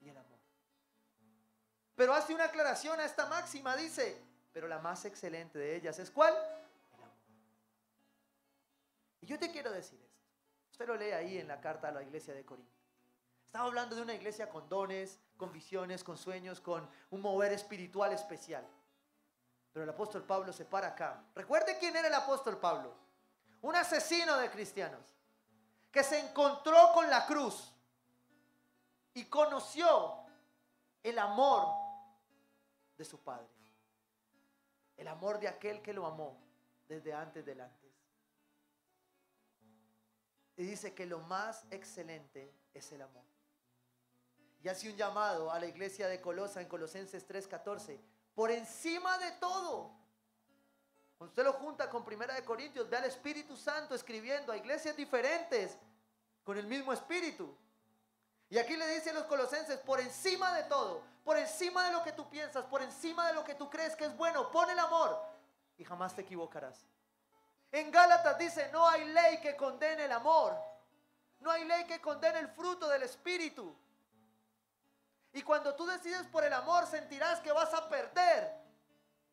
Y 0.00 0.08
el 0.08 0.16
amor. 0.16 0.38
Pero 1.94 2.14
hace 2.14 2.34
una 2.34 2.44
aclaración 2.44 2.98
a 3.00 3.04
esta 3.04 3.26
máxima, 3.26 3.76
dice, 3.76 4.20
pero 4.52 4.68
la 4.68 4.78
más 4.78 5.04
excelente 5.04 5.58
de 5.58 5.76
ellas 5.76 5.98
es 5.98 6.10
cuál? 6.10 6.34
El 6.92 7.02
amor. 7.02 7.16
Y 9.20 9.26
yo 9.26 9.38
te 9.38 9.50
quiero 9.50 9.70
decir 9.70 10.00
esto. 10.00 10.14
Usted 10.70 10.86
lo 10.88 10.96
lee 10.96 11.12
ahí 11.12 11.38
en 11.38 11.48
la 11.48 11.60
carta 11.60 11.88
a 11.88 11.92
la 11.92 12.02
iglesia 12.02 12.34
de 12.34 12.44
Corinto. 12.44 12.72
Estaba 13.46 13.66
hablando 13.66 13.94
de 13.94 14.02
una 14.02 14.14
iglesia 14.14 14.48
con 14.48 14.68
dones, 14.68 15.20
con 15.36 15.52
visiones, 15.52 16.02
con 16.02 16.18
sueños, 16.18 16.60
con 16.60 16.88
un 17.10 17.20
mover 17.20 17.52
espiritual 17.52 18.12
especial. 18.12 18.66
Pero 19.72 19.84
el 19.84 19.90
apóstol 19.90 20.24
Pablo 20.24 20.52
se 20.52 20.64
para 20.64 20.88
acá. 20.88 21.22
Recuerde 21.34 21.78
quién 21.78 21.94
era 21.94 22.08
el 22.08 22.14
apóstol 22.14 22.58
Pablo. 22.58 23.03
Un 23.64 23.74
asesino 23.76 24.36
de 24.38 24.50
cristianos 24.50 25.02
que 25.90 26.02
se 26.02 26.18
encontró 26.18 26.92
con 26.92 27.08
la 27.08 27.26
cruz 27.26 27.72
y 29.14 29.24
conoció 29.24 30.24
el 31.02 31.18
amor 31.18 31.66
de 32.96 33.04
su 33.04 33.18
padre. 33.20 33.48
El 34.96 35.08
amor 35.08 35.38
de 35.38 35.48
aquel 35.48 35.82
que 35.82 35.92
lo 35.92 36.06
amó 36.06 36.36
desde 36.88 37.12
antes 37.12 37.44
del 37.44 37.60
antes. 37.60 37.92
Y 40.56 40.64
dice 40.64 40.94
que 40.94 41.06
lo 41.06 41.20
más 41.20 41.64
excelente 41.70 42.52
es 42.72 42.92
el 42.92 43.02
amor 43.02 43.24
y 44.64 44.68
hace 44.70 44.88
un 44.88 44.96
llamado 44.96 45.52
a 45.52 45.58
la 45.58 45.66
iglesia 45.66 46.08
de 46.08 46.22
Colosa 46.22 46.62
en 46.62 46.68
Colosenses 46.68 47.28
3:14. 47.28 48.00
Por 48.34 48.50
encima 48.50 49.18
de 49.18 49.32
todo. 49.32 49.92
Usted 51.24 51.44
lo 51.44 51.52
junta 51.54 51.88
con 51.88 52.04
Primera 52.04 52.34
de 52.34 52.44
Corintios, 52.44 52.88
ve 52.88 52.96
al 52.96 53.04
Espíritu 53.04 53.56
Santo 53.56 53.94
escribiendo 53.94 54.52
a 54.52 54.56
iglesias 54.56 54.96
diferentes 54.96 55.78
con 56.42 56.58
el 56.58 56.66
mismo 56.66 56.92
espíritu. 56.92 57.56
Y 58.50 58.58
aquí 58.58 58.76
le 58.76 58.86
dice 58.88 59.10
a 59.10 59.14
los 59.14 59.24
colosenses, 59.24 59.78
por 59.80 60.00
encima 60.00 60.54
de 60.54 60.64
todo, 60.64 61.02
por 61.24 61.36
encima 61.36 61.86
de 61.86 61.92
lo 61.92 62.02
que 62.04 62.12
tú 62.12 62.28
piensas, 62.28 62.64
por 62.66 62.82
encima 62.82 63.26
de 63.28 63.34
lo 63.34 63.42
que 63.42 63.54
tú 63.54 63.70
crees 63.70 63.96
que 63.96 64.04
es 64.04 64.16
bueno, 64.16 64.50
pon 64.50 64.68
el 64.70 64.78
amor 64.78 65.20
y 65.76 65.84
jamás 65.84 66.14
te 66.14 66.22
equivocarás. 66.22 66.84
En 67.72 67.90
Gálatas 67.90 68.38
dice, 68.38 68.70
no 68.72 68.86
hay 68.86 69.04
ley 69.06 69.40
que 69.40 69.56
condene 69.56 70.04
el 70.04 70.12
amor. 70.12 70.56
No 71.40 71.50
hay 71.50 71.64
ley 71.64 71.84
que 71.84 72.00
condene 72.00 72.38
el 72.38 72.48
fruto 72.48 72.88
del 72.88 73.02
espíritu. 73.02 73.74
Y 75.32 75.42
cuando 75.42 75.74
tú 75.74 75.84
decides 75.84 76.26
por 76.28 76.44
el 76.44 76.52
amor, 76.52 76.86
sentirás 76.86 77.40
que 77.40 77.50
vas 77.50 77.74
a 77.74 77.88
perder. 77.88 78.54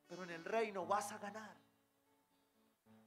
Pero 0.08 0.24
en 0.24 0.32
el 0.32 0.44
reino 0.44 0.86
vas 0.86 1.12
a 1.12 1.20
ganar. 1.20 1.56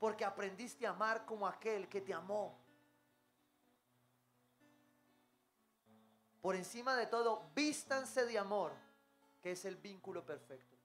Porque 0.04 0.22
aprendiste 0.22 0.86
a 0.86 0.90
amar 0.90 1.24
como 1.24 1.46
aquel 1.46 1.88
que 1.88 2.02
te 2.02 2.12
amó. 2.12 2.60
Por 6.42 6.54
encima 6.56 6.94
de 6.94 7.06
todo, 7.06 7.50
vístanse 7.54 8.26
de 8.26 8.38
amor, 8.38 8.72
que 9.40 9.52
es 9.52 9.64
el 9.64 9.76
vínculo 9.76 10.22
perfecto. 10.22 10.76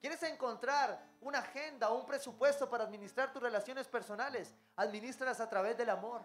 ¿Quieres 0.00 0.20
encontrar 0.24 1.00
una 1.20 1.38
agenda 1.38 1.90
o 1.90 2.00
un 2.00 2.04
presupuesto 2.04 2.68
para 2.68 2.82
administrar 2.82 3.32
tus 3.32 3.40
relaciones 3.40 3.86
personales? 3.86 4.52
Administralas 4.74 5.38
a 5.38 5.48
través 5.48 5.78
del 5.78 5.90
amor. 5.90 6.20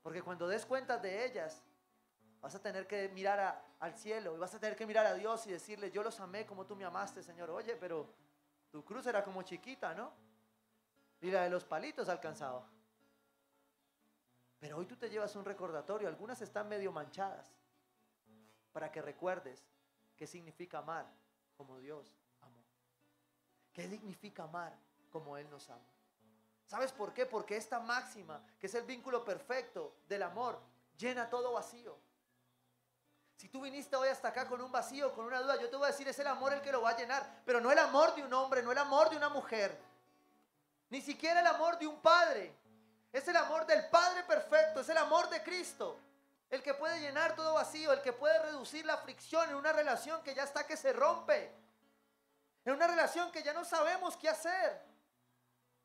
Porque 0.00 0.22
cuando 0.22 0.48
des 0.48 0.64
cuenta 0.64 0.96
de 0.96 1.26
ellas, 1.26 1.62
Vas 2.40 2.54
a 2.54 2.62
tener 2.62 2.86
que 2.86 3.06
mirar 3.10 3.62
al 3.80 3.94
cielo 3.98 4.34
y 4.34 4.38
vas 4.38 4.54
a 4.54 4.58
tener 4.58 4.74
que 4.74 4.86
mirar 4.86 5.04
a 5.04 5.12
Dios 5.12 5.46
y 5.46 5.50
decirle, 5.50 5.90
yo 5.90 6.02
los 6.02 6.20
amé 6.20 6.46
como 6.46 6.64
tú 6.64 6.74
me 6.74 6.86
amaste, 6.86 7.22
Señor. 7.22 7.50
Oye, 7.50 7.76
pero 7.76 8.08
tu 8.70 8.84
cruz 8.84 9.06
era 9.06 9.24
como 9.24 9.42
chiquita, 9.42 9.94
¿no? 9.94 10.12
Y 11.20 11.30
la 11.30 11.42
de 11.42 11.50
los 11.50 11.64
palitos 11.64 12.08
alcanzaba. 12.08 12.66
Pero 14.58 14.76
hoy 14.76 14.86
tú 14.86 14.96
te 14.96 15.08
llevas 15.08 15.34
un 15.36 15.44
recordatorio, 15.44 16.08
algunas 16.08 16.40
están 16.42 16.68
medio 16.68 16.92
manchadas, 16.92 17.50
para 18.72 18.92
que 18.92 19.02
recuerdes 19.02 19.66
qué 20.16 20.26
significa 20.26 20.78
amar 20.78 21.06
como 21.56 21.78
Dios 21.78 22.14
amó. 22.42 22.62
¿Qué 23.72 23.88
significa 23.88 24.44
amar 24.44 24.76
como 25.10 25.36
Él 25.36 25.48
nos 25.50 25.68
ama? 25.70 25.90
¿Sabes 26.66 26.92
por 26.92 27.12
qué? 27.12 27.26
Porque 27.26 27.56
esta 27.56 27.80
máxima, 27.80 28.44
que 28.58 28.66
es 28.66 28.74
el 28.74 28.84
vínculo 28.84 29.24
perfecto 29.24 29.96
del 30.06 30.22
amor, 30.22 30.60
llena 30.96 31.28
todo 31.28 31.52
vacío. 31.52 31.98
Si 33.40 33.48
tú 33.48 33.62
viniste 33.62 33.96
hoy 33.96 34.08
hasta 34.08 34.28
acá 34.28 34.46
con 34.46 34.60
un 34.60 34.70
vacío, 34.70 35.14
con 35.14 35.24
una 35.24 35.40
duda, 35.40 35.58
yo 35.58 35.70
te 35.70 35.76
voy 35.76 35.86
a 35.86 35.92
decir, 35.92 36.06
es 36.06 36.18
el 36.18 36.26
amor 36.26 36.52
el 36.52 36.60
que 36.60 36.70
lo 36.70 36.82
va 36.82 36.90
a 36.90 36.96
llenar, 36.98 37.40
pero 37.46 37.58
no 37.58 37.72
el 37.72 37.78
amor 37.78 38.14
de 38.14 38.22
un 38.22 38.30
hombre, 38.34 38.62
no 38.62 38.70
el 38.70 38.76
amor 38.76 39.08
de 39.08 39.16
una 39.16 39.30
mujer, 39.30 39.80
ni 40.90 41.00
siquiera 41.00 41.40
el 41.40 41.46
amor 41.46 41.78
de 41.78 41.86
un 41.86 42.02
padre. 42.02 42.54
Es 43.10 43.26
el 43.28 43.36
amor 43.36 43.64
del 43.64 43.88
Padre 43.88 44.24
perfecto, 44.24 44.80
es 44.80 44.88
el 44.90 44.98
amor 44.98 45.30
de 45.30 45.42
Cristo, 45.42 45.98
el 46.50 46.62
que 46.62 46.74
puede 46.74 47.00
llenar 47.00 47.34
todo 47.34 47.54
vacío, 47.54 47.94
el 47.94 48.02
que 48.02 48.12
puede 48.12 48.38
reducir 48.40 48.84
la 48.84 48.98
fricción 48.98 49.48
en 49.48 49.56
una 49.56 49.72
relación 49.72 50.22
que 50.22 50.34
ya 50.34 50.42
está 50.42 50.66
que 50.66 50.76
se 50.76 50.92
rompe, 50.92 51.50
en 52.66 52.74
una 52.74 52.88
relación 52.88 53.32
que 53.32 53.42
ya 53.42 53.54
no 53.54 53.64
sabemos 53.64 54.18
qué 54.18 54.28
hacer, 54.28 54.82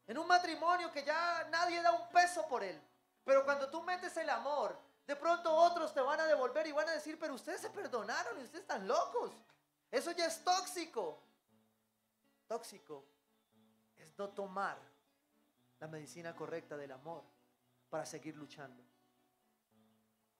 en 0.07 0.17
un 0.17 0.27
matrimonio 0.27 0.91
que 0.91 1.05
ya 1.05 1.47
nadie 1.49 1.81
da 1.81 1.93
un 1.93 2.09
peso 2.09 2.45
por 2.49 2.65
él. 2.65 2.79
Pero 3.23 3.45
cuando 3.45 3.69
tú 3.69 3.81
metes 3.81 4.17
el 4.17 4.29
amor, 4.29 4.77
de 5.07 5.15
pronto 5.15 5.53
otros 5.53 5.93
te 5.93 6.01
van 6.01 6.19
a 6.19 6.25
devolver 6.25 6.65
y 6.65 6.71
van 6.71 6.89
a 6.89 6.93
decir, 6.93 7.19
pero 7.19 7.35
ustedes 7.35 7.61
se 7.61 7.69
perdonaron 7.69 8.39
y 8.39 8.43
ustedes 8.43 8.61
están 8.61 8.87
locos. 8.87 9.31
Eso 9.91 10.11
ya 10.11 10.25
es 10.25 10.43
tóxico. 10.43 11.21
Tóxico 12.47 13.05
es 13.97 14.17
no 14.17 14.29
tomar 14.29 14.77
la 15.79 15.87
medicina 15.87 16.35
correcta 16.35 16.75
del 16.75 16.91
amor 16.91 17.23
para 17.89 18.05
seguir 18.05 18.35
luchando. 18.35 18.83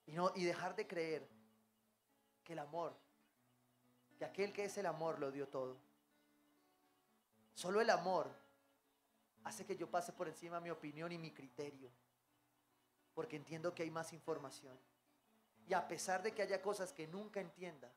Y, 0.08 0.14
no, 0.14 0.32
y 0.36 0.44
dejar 0.44 0.76
de 0.76 0.88
creer 0.88 1.28
que 2.44 2.54
el 2.54 2.60
amor, 2.60 2.96
que 4.18 4.26
aquel 4.26 4.52
que 4.52 4.66
es 4.66 4.78
el 4.78 4.86
amor 4.88 5.20
lo 5.20 5.32
dio 5.32 5.48
todo. 5.48 5.78
Solo 7.54 7.82
el 7.82 7.90
amor 7.90 8.30
hace 9.44 9.66
que 9.66 9.78
yo 9.78 9.90
pase 9.90 10.12
por 10.12 10.28
encima 10.28 10.60
mi 10.60 10.72
opinión 10.72 11.12
y 11.12 11.18
mi 11.18 11.32
criterio 11.32 11.92
porque 13.16 13.38
entiendo 13.38 13.74
que 13.74 13.82
hay 13.82 13.90
más 13.90 14.14
información. 14.14 14.78
Y 15.68 15.74
a 15.74 15.88
pesar 15.88 16.22
de 16.22 16.34
que 16.34 16.44
haya 16.44 16.62
cosas 16.62 16.94
que 16.94 17.08
nunca 17.08 17.40
entienda, 17.40 17.92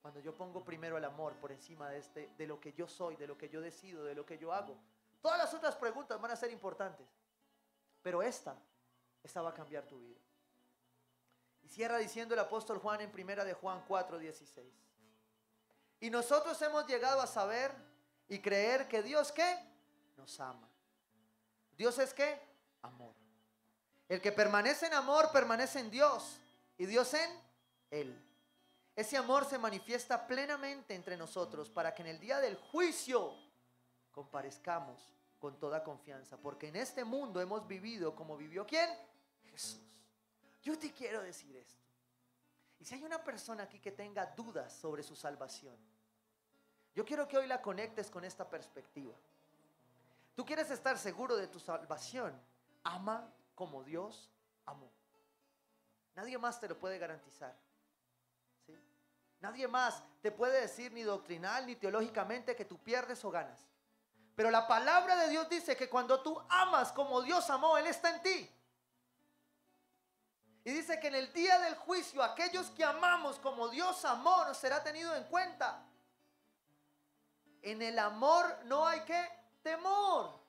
cuando 0.00 0.18
yo 0.20 0.34
pongo 0.34 0.64
primero 0.64 0.96
el 0.96 1.04
amor 1.04 1.36
por 1.36 1.52
encima 1.52 1.90
de, 1.90 1.98
este, 1.98 2.30
de 2.36 2.46
lo 2.46 2.58
que 2.58 2.72
yo 2.72 2.88
soy, 2.88 3.14
de 3.16 3.26
lo 3.26 3.36
que 3.36 3.48
yo 3.48 3.60
decido, 3.60 4.04
de 4.04 4.14
lo 4.14 4.24
que 4.24 4.38
yo 4.38 4.52
hago, 4.52 4.76
todas 5.20 5.38
las 5.38 5.52
otras 5.54 5.76
preguntas 5.76 6.20
van 6.20 6.30
a 6.30 6.36
ser 6.36 6.50
importantes. 6.50 7.06
Pero 8.02 8.22
esta, 8.22 8.56
esta 9.22 9.42
va 9.42 9.50
a 9.50 9.54
cambiar 9.54 9.84
tu 9.84 9.98
vida. 9.98 10.20
Y 11.62 11.68
cierra 11.68 11.98
diciendo 11.98 12.34
el 12.34 12.40
apóstol 12.40 12.78
Juan 12.78 13.00
en 13.00 13.10
primera 13.10 13.44
de 13.44 13.52
Juan 13.52 13.84
4, 13.86 14.18
16. 14.18 14.66
Y 16.00 16.10
nosotros 16.10 16.60
hemos 16.62 16.86
llegado 16.86 17.20
a 17.20 17.26
saber 17.26 17.74
y 18.28 18.40
creer 18.40 18.88
que 18.88 19.02
Dios 19.02 19.32
qué? 19.32 19.58
Nos 20.16 20.38
ama. 20.40 20.68
Dios 21.76 21.98
es 21.98 22.14
qué? 22.14 22.40
Amor. 22.82 23.25
El 24.08 24.20
que 24.20 24.32
permanece 24.32 24.86
en 24.86 24.94
amor 24.94 25.30
permanece 25.32 25.80
en 25.80 25.90
Dios 25.90 26.38
y 26.78 26.86
Dios 26.86 27.12
en 27.14 27.30
Él. 27.90 28.22
Ese 28.94 29.16
amor 29.16 29.44
se 29.44 29.58
manifiesta 29.58 30.26
plenamente 30.26 30.94
entre 30.94 31.16
nosotros 31.16 31.68
para 31.68 31.94
que 31.94 32.02
en 32.02 32.08
el 32.08 32.20
día 32.20 32.40
del 32.40 32.56
juicio 32.56 33.34
comparezcamos 34.12 35.12
con 35.38 35.58
toda 35.58 35.84
confianza, 35.84 36.38
porque 36.38 36.68
en 36.68 36.76
este 36.76 37.04
mundo 37.04 37.40
hemos 37.40 37.66
vivido 37.66 38.14
como 38.14 38.36
vivió 38.36 38.66
quién? 38.66 38.88
Jesús. 39.50 39.80
Yo 40.62 40.78
te 40.78 40.92
quiero 40.92 41.20
decir 41.20 41.54
esto. 41.56 41.84
Y 42.78 42.84
si 42.84 42.94
hay 42.94 43.04
una 43.04 43.22
persona 43.22 43.64
aquí 43.64 43.78
que 43.78 43.92
tenga 43.92 44.26
dudas 44.26 44.72
sobre 44.72 45.02
su 45.02 45.14
salvación, 45.14 45.76
yo 46.94 47.04
quiero 47.04 47.28
que 47.28 47.36
hoy 47.36 47.46
la 47.46 47.60
conectes 47.60 48.10
con 48.10 48.24
esta 48.24 48.48
perspectiva. 48.48 49.14
Tú 50.34 50.44
quieres 50.44 50.70
estar 50.70 50.98
seguro 50.98 51.36
de 51.36 51.46
tu 51.48 51.60
salvación. 51.60 52.34
Ama 52.84 53.30
como 53.56 53.82
Dios 53.82 54.30
amó. 54.66 54.92
Nadie 56.14 56.38
más 56.38 56.60
te 56.60 56.68
lo 56.68 56.78
puede 56.78 56.98
garantizar. 56.98 57.58
Nadie 59.40 59.66
más 59.66 60.02
te 60.22 60.30
puede 60.30 60.60
decir 60.60 60.92
ni 60.92 61.02
doctrinal 61.02 61.66
ni 61.66 61.74
teológicamente 61.74 62.54
que 62.54 62.64
tú 62.64 62.78
pierdes 62.78 63.24
o 63.24 63.30
ganas. 63.30 63.66
Pero 64.36 64.50
la 64.50 64.68
palabra 64.68 65.16
de 65.16 65.28
Dios 65.28 65.48
dice 65.48 65.76
que 65.76 65.88
cuando 65.88 66.22
tú 66.22 66.40
amas 66.48 66.92
como 66.92 67.22
Dios 67.22 67.48
amó, 67.50 67.76
Él 67.76 67.86
está 67.86 68.14
en 68.14 68.22
ti. 68.22 68.50
Y 70.64 70.72
dice 70.72 70.98
que 71.00 71.08
en 71.08 71.14
el 71.14 71.32
día 71.32 71.58
del 71.60 71.76
juicio 71.76 72.22
aquellos 72.22 72.70
que 72.70 72.84
amamos 72.84 73.38
como 73.38 73.68
Dios 73.68 74.04
amó 74.04 74.44
nos 74.44 74.58
será 74.58 74.82
tenido 74.82 75.14
en 75.14 75.24
cuenta. 75.24 75.86
En 77.62 77.80
el 77.82 77.98
amor 77.98 78.64
no 78.64 78.86
hay 78.86 79.00
que 79.00 79.28
temor. 79.62 80.45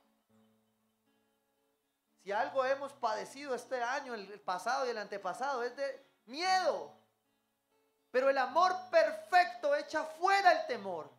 Si 2.28 2.34
algo 2.34 2.66
hemos 2.66 2.92
padecido 2.92 3.56
este 3.56 3.82
año, 3.82 4.14
el 4.14 4.42
pasado 4.42 4.86
y 4.86 4.90
el 4.90 4.98
antepasado, 4.98 5.64
es 5.64 5.74
de 5.78 6.06
miedo. 6.26 6.92
Pero 8.12 8.30
el 8.30 8.38
amor 8.38 8.76
perfecto 8.92 9.74
echa 9.74 10.04
fuera 10.04 10.52
el 10.52 10.68
temor. 10.68 11.10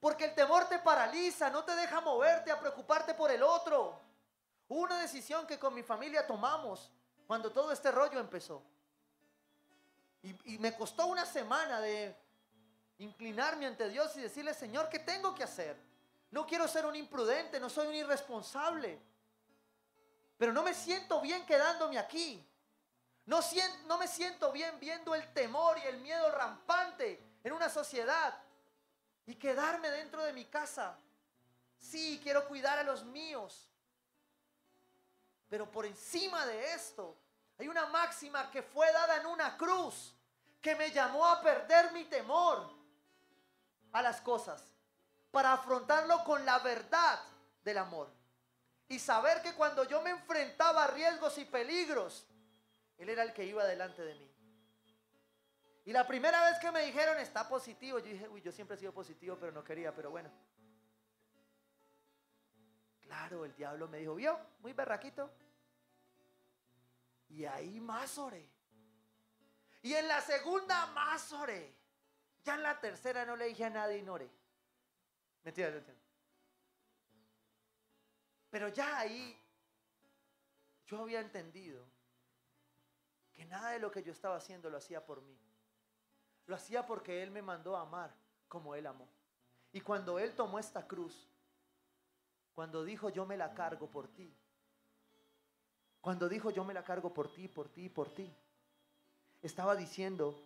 Porque 0.00 0.26
el 0.26 0.34
temor 0.34 0.68
te 0.68 0.78
paraliza, 0.80 1.48
no 1.48 1.64
te 1.64 1.74
deja 1.76 2.02
moverte 2.02 2.52
a 2.52 2.60
preocuparte 2.60 3.14
por 3.14 3.30
el 3.30 3.42
otro. 3.42 3.98
una 4.68 4.98
decisión 4.98 5.46
que 5.46 5.58
con 5.58 5.72
mi 5.72 5.82
familia 5.82 6.26
tomamos 6.26 6.92
cuando 7.26 7.50
todo 7.50 7.72
este 7.72 7.90
rollo 7.90 8.20
empezó. 8.20 8.62
Y, 10.20 10.56
y, 10.56 10.58
me 10.58 10.76
costó 10.76 11.06
una 11.06 11.24
semana 11.24 11.80
de 11.80 12.14
inclinarme 12.98 13.64
ante 13.64 13.88
Dios 13.88 14.14
y 14.18 14.20
decirle, 14.20 14.52
Señor, 14.52 14.90
¿qué 14.90 14.98
tengo 14.98 15.34
que 15.34 15.44
hacer? 15.44 15.74
No 16.30 16.46
quiero 16.46 16.68
ser 16.68 16.84
un 16.84 16.96
imprudente, 16.96 17.58
no 17.58 17.70
soy 17.70 17.86
un 17.86 17.94
irresponsable. 17.94 19.13
Pero 20.36 20.52
no 20.52 20.62
me 20.62 20.74
siento 20.74 21.20
bien 21.20 21.44
quedándome 21.46 21.98
aquí. 21.98 22.46
No, 23.26 23.40
no 23.86 23.98
me 23.98 24.08
siento 24.08 24.52
bien 24.52 24.78
viendo 24.80 25.14
el 25.14 25.32
temor 25.32 25.78
y 25.78 25.86
el 25.86 25.98
miedo 25.98 26.30
rampante 26.32 27.38
en 27.42 27.52
una 27.52 27.70
sociedad 27.70 28.38
y 29.26 29.36
quedarme 29.36 29.90
dentro 29.90 30.22
de 30.22 30.32
mi 30.32 30.44
casa. 30.44 30.98
Sí, 31.78 32.20
quiero 32.22 32.46
cuidar 32.46 32.78
a 32.78 32.82
los 32.82 33.04
míos. 33.04 33.70
Pero 35.48 35.70
por 35.70 35.86
encima 35.86 36.44
de 36.46 36.72
esto, 36.72 37.16
hay 37.58 37.68
una 37.68 37.86
máxima 37.86 38.50
que 38.50 38.62
fue 38.62 38.92
dada 38.92 39.16
en 39.16 39.26
una 39.26 39.56
cruz 39.56 40.14
que 40.60 40.74
me 40.74 40.90
llamó 40.90 41.26
a 41.26 41.40
perder 41.40 41.92
mi 41.92 42.04
temor 42.06 42.70
a 43.92 44.02
las 44.02 44.20
cosas 44.20 44.62
para 45.30 45.52
afrontarlo 45.52 46.24
con 46.24 46.44
la 46.44 46.58
verdad 46.58 47.20
del 47.62 47.78
amor 47.78 48.23
y 48.88 48.98
saber 48.98 49.42
que 49.42 49.54
cuando 49.54 49.84
yo 49.84 50.02
me 50.02 50.10
enfrentaba 50.10 50.84
a 50.84 50.86
riesgos 50.88 51.38
y 51.38 51.44
peligros, 51.44 52.26
Él 52.98 53.08
era 53.08 53.22
el 53.22 53.32
que 53.32 53.44
iba 53.44 53.64
delante 53.64 54.02
de 54.02 54.14
mí. 54.14 54.30
Y 55.86 55.92
la 55.92 56.06
primera 56.06 56.42
vez 56.48 56.58
que 56.60 56.70
me 56.70 56.84
dijeron 56.84 57.18
está 57.18 57.48
positivo, 57.48 57.98
yo 57.98 58.06
dije, 58.06 58.28
uy, 58.28 58.40
yo 58.40 58.52
siempre 58.52 58.76
he 58.76 58.80
sido 58.80 58.92
positivo, 58.92 59.36
pero 59.38 59.52
no 59.52 59.62
quería, 59.62 59.94
pero 59.94 60.10
bueno. 60.10 60.30
Claro, 63.02 63.44
el 63.44 63.54
diablo 63.54 63.86
me 63.88 63.98
dijo, 63.98 64.14
vio, 64.14 64.38
muy 64.60 64.72
berraquito. 64.72 65.30
Y 67.28 67.44
ahí 67.44 67.80
más 67.80 68.16
oré. 68.16 68.48
Y 69.82 69.92
en 69.92 70.08
la 70.08 70.20
segunda 70.22 70.86
más 70.86 71.30
oré. 71.32 71.76
Ya 72.42 72.54
en 72.54 72.62
la 72.62 72.80
tercera 72.80 73.26
no 73.26 73.36
le 73.36 73.46
dije 73.46 73.64
a 73.64 73.70
nadie 73.70 73.98
y 73.98 74.02
no 74.02 74.14
oré. 74.14 74.30
Mentira. 75.42 75.70
Pero 78.54 78.68
ya 78.68 79.00
ahí 79.00 79.36
yo 80.86 81.00
había 81.00 81.18
entendido 81.18 81.84
que 83.32 83.44
nada 83.46 83.70
de 83.70 83.80
lo 83.80 83.90
que 83.90 84.04
yo 84.04 84.12
estaba 84.12 84.36
haciendo 84.36 84.70
lo 84.70 84.76
hacía 84.76 85.04
por 85.04 85.22
mí. 85.22 85.36
Lo 86.46 86.54
hacía 86.54 86.86
porque 86.86 87.24
Él 87.24 87.32
me 87.32 87.42
mandó 87.42 87.76
a 87.76 87.80
amar 87.80 88.14
como 88.46 88.76
Él 88.76 88.86
amó. 88.86 89.08
Y 89.72 89.80
cuando 89.80 90.20
Él 90.20 90.36
tomó 90.36 90.60
esta 90.60 90.86
cruz, 90.86 91.28
cuando 92.54 92.84
dijo 92.84 93.10
yo 93.10 93.26
me 93.26 93.36
la 93.36 93.54
cargo 93.54 93.90
por 93.90 94.06
ti, 94.06 94.32
cuando 96.00 96.28
dijo 96.28 96.52
yo 96.52 96.62
me 96.62 96.74
la 96.74 96.84
cargo 96.84 97.12
por 97.12 97.34
ti, 97.34 97.48
por 97.48 97.68
ti, 97.68 97.88
por 97.88 98.14
ti, 98.14 98.32
estaba 99.42 99.74
diciendo, 99.74 100.40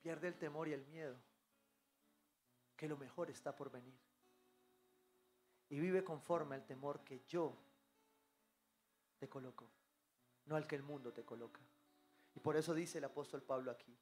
pierde 0.00 0.28
el 0.28 0.38
temor 0.38 0.66
y 0.66 0.72
el 0.72 0.86
miedo, 0.86 1.18
que 2.74 2.88
lo 2.88 2.96
mejor 2.96 3.28
está 3.28 3.54
por 3.54 3.70
venir 3.70 4.13
y 5.74 5.80
vive 5.80 6.04
conforme 6.04 6.54
al 6.54 6.64
temor 6.64 7.00
que 7.00 7.24
yo 7.26 7.52
te 9.18 9.28
coloco. 9.28 9.68
no 10.44 10.54
al 10.54 10.68
que 10.68 10.76
el 10.76 10.84
mundo 10.84 11.12
te 11.12 11.24
coloca. 11.24 11.60
Y 12.32 12.38
por 12.38 12.56
eso 12.56 12.74
dice 12.74 12.98
el 12.98 13.04
apóstol 13.04 13.42
Pablo 13.42 13.72
aquí, 13.72 13.98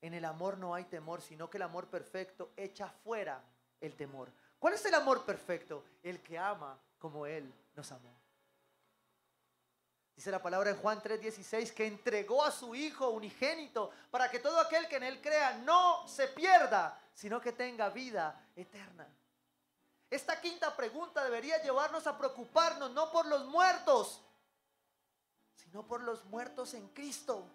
en 0.00 0.14
el 0.14 0.24
amor 0.24 0.58
no 0.58 0.76
hay 0.76 0.84
temor, 0.84 1.20
sino 1.20 1.50
que 1.50 1.56
el 1.56 1.62
amor 1.62 1.88
perfecto 1.88 2.52
echa 2.56 2.88
fuera 2.88 3.42
el 3.80 3.96
temor. 3.96 4.30
¿Cuál 4.60 4.74
es 4.74 4.84
el 4.84 4.94
amor 4.94 5.24
perfecto? 5.24 5.82
El 6.04 6.22
que 6.22 6.38
ama 6.38 6.78
como 7.00 7.26
Él 7.26 7.52
nos 7.74 7.90
amó. 7.90 8.14
Dice 10.14 10.30
la 10.30 10.40
palabra 10.40 10.70
en 10.70 10.76
Juan 10.76 11.02
3:16 11.02 11.72
que 11.72 11.86
entregó 11.86 12.44
a 12.44 12.52
su 12.52 12.76
Hijo 12.76 13.08
unigénito 13.10 13.90
para 14.08 14.30
que 14.30 14.38
todo 14.38 14.60
aquel 14.60 14.86
que 14.86 14.98
en 14.98 15.02
Él 15.02 15.20
crea 15.20 15.58
no 15.64 16.06
se 16.06 16.28
pierda, 16.28 16.96
sino 17.12 17.40
que 17.40 17.50
tenga 17.50 17.88
vida 17.88 18.50
eterna. 18.54 19.08
Esta 20.12 20.38
quinta 20.40 20.76
pregunta 20.76 21.24
debería 21.24 21.62
llevarnos 21.62 22.06
a 22.06 22.18
preocuparnos 22.18 22.90
no 22.90 23.10
por 23.10 23.24
los 23.24 23.46
muertos, 23.46 24.22
sino 25.54 25.86
por 25.86 26.02
los 26.02 26.22
muertos 26.26 26.74
en 26.74 26.86
Cristo, 26.88 27.48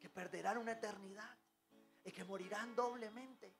que 0.00 0.08
perderán 0.08 0.58
una 0.58 0.72
eternidad 0.72 1.30
y 2.04 2.10
que 2.10 2.24
morirán 2.24 2.74
doblemente 2.74 3.54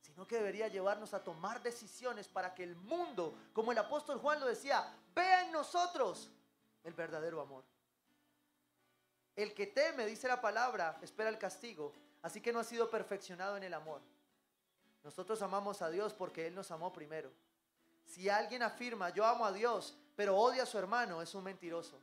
sino 0.00 0.26
que 0.26 0.36
debería 0.36 0.66
llevarnos 0.66 1.12
a 1.14 1.22
tomar 1.22 1.62
decisiones 1.62 2.26
para 2.26 2.52
que 2.52 2.64
el 2.64 2.74
mundo, 2.74 3.38
como 3.52 3.70
el 3.70 3.78
apóstol 3.78 4.18
Juan 4.18 4.40
lo 4.40 4.46
decía, 4.46 4.92
vea 5.14 5.44
en 5.44 5.52
nosotros 5.52 6.30
el 6.82 6.94
verdadero 6.94 7.40
amor. 7.40 7.62
El 9.36 9.54
que 9.54 9.68
teme, 9.68 10.06
dice 10.06 10.26
la 10.26 10.40
palabra, 10.40 10.98
espera 11.02 11.28
el 11.28 11.38
castigo, 11.38 11.92
así 12.22 12.40
que 12.40 12.52
no 12.52 12.58
ha 12.58 12.64
sido 12.64 12.90
perfeccionado 12.90 13.58
en 13.58 13.62
el 13.64 13.74
amor. 13.74 14.00
Nosotros 15.08 15.40
amamos 15.40 15.80
a 15.80 15.88
Dios 15.88 16.12
porque 16.12 16.46
Él 16.46 16.54
nos 16.54 16.70
amó 16.70 16.92
primero. 16.92 17.32
Si 18.04 18.28
alguien 18.28 18.62
afirma, 18.62 19.08
yo 19.08 19.24
amo 19.24 19.46
a 19.46 19.52
Dios, 19.52 19.96
pero 20.14 20.36
odia 20.36 20.64
a 20.64 20.66
su 20.66 20.76
hermano, 20.76 21.22
es 21.22 21.34
un 21.34 21.44
mentiroso. 21.44 21.98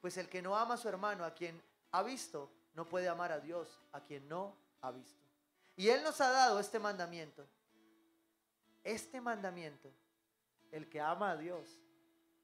Pues 0.00 0.16
el 0.18 0.28
que 0.28 0.40
no 0.40 0.56
ama 0.56 0.74
a 0.74 0.76
su 0.76 0.88
hermano, 0.88 1.24
a 1.24 1.34
quien 1.34 1.60
ha 1.90 2.04
visto, 2.04 2.48
no 2.74 2.88
puede 2.88 3.08
amar 3.08 3.32
a 3.32 3.40
Dios, 3.40 3.82
a 3.90 4.00
quien 4.02 4.28
no 4.28 4.54
ha 4.82 4.92
visto. 4.92 5.20
Y 5.74 5.88
Él 5.88 6.04
nos 6.04 6.20
ha 6.20 6.30
dado 6.30 6.60
este 6.60 6.78
mandamiento. 6.78 7.44
Este 8.84 9.20
mandamiento, 9.20 9.90
el 10.70 10.88
que 10.88 11.00
ama 11.00 11.32
a 11.32 11.36
Dios, 11.36 11.68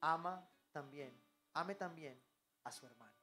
ama 0.01 0.45
también, 0.73 1.17
ame 1.53 1.77
también 1.77 2.21
a 2.65 2.73
su 2.73 2.85
hermano. 2.85 3.14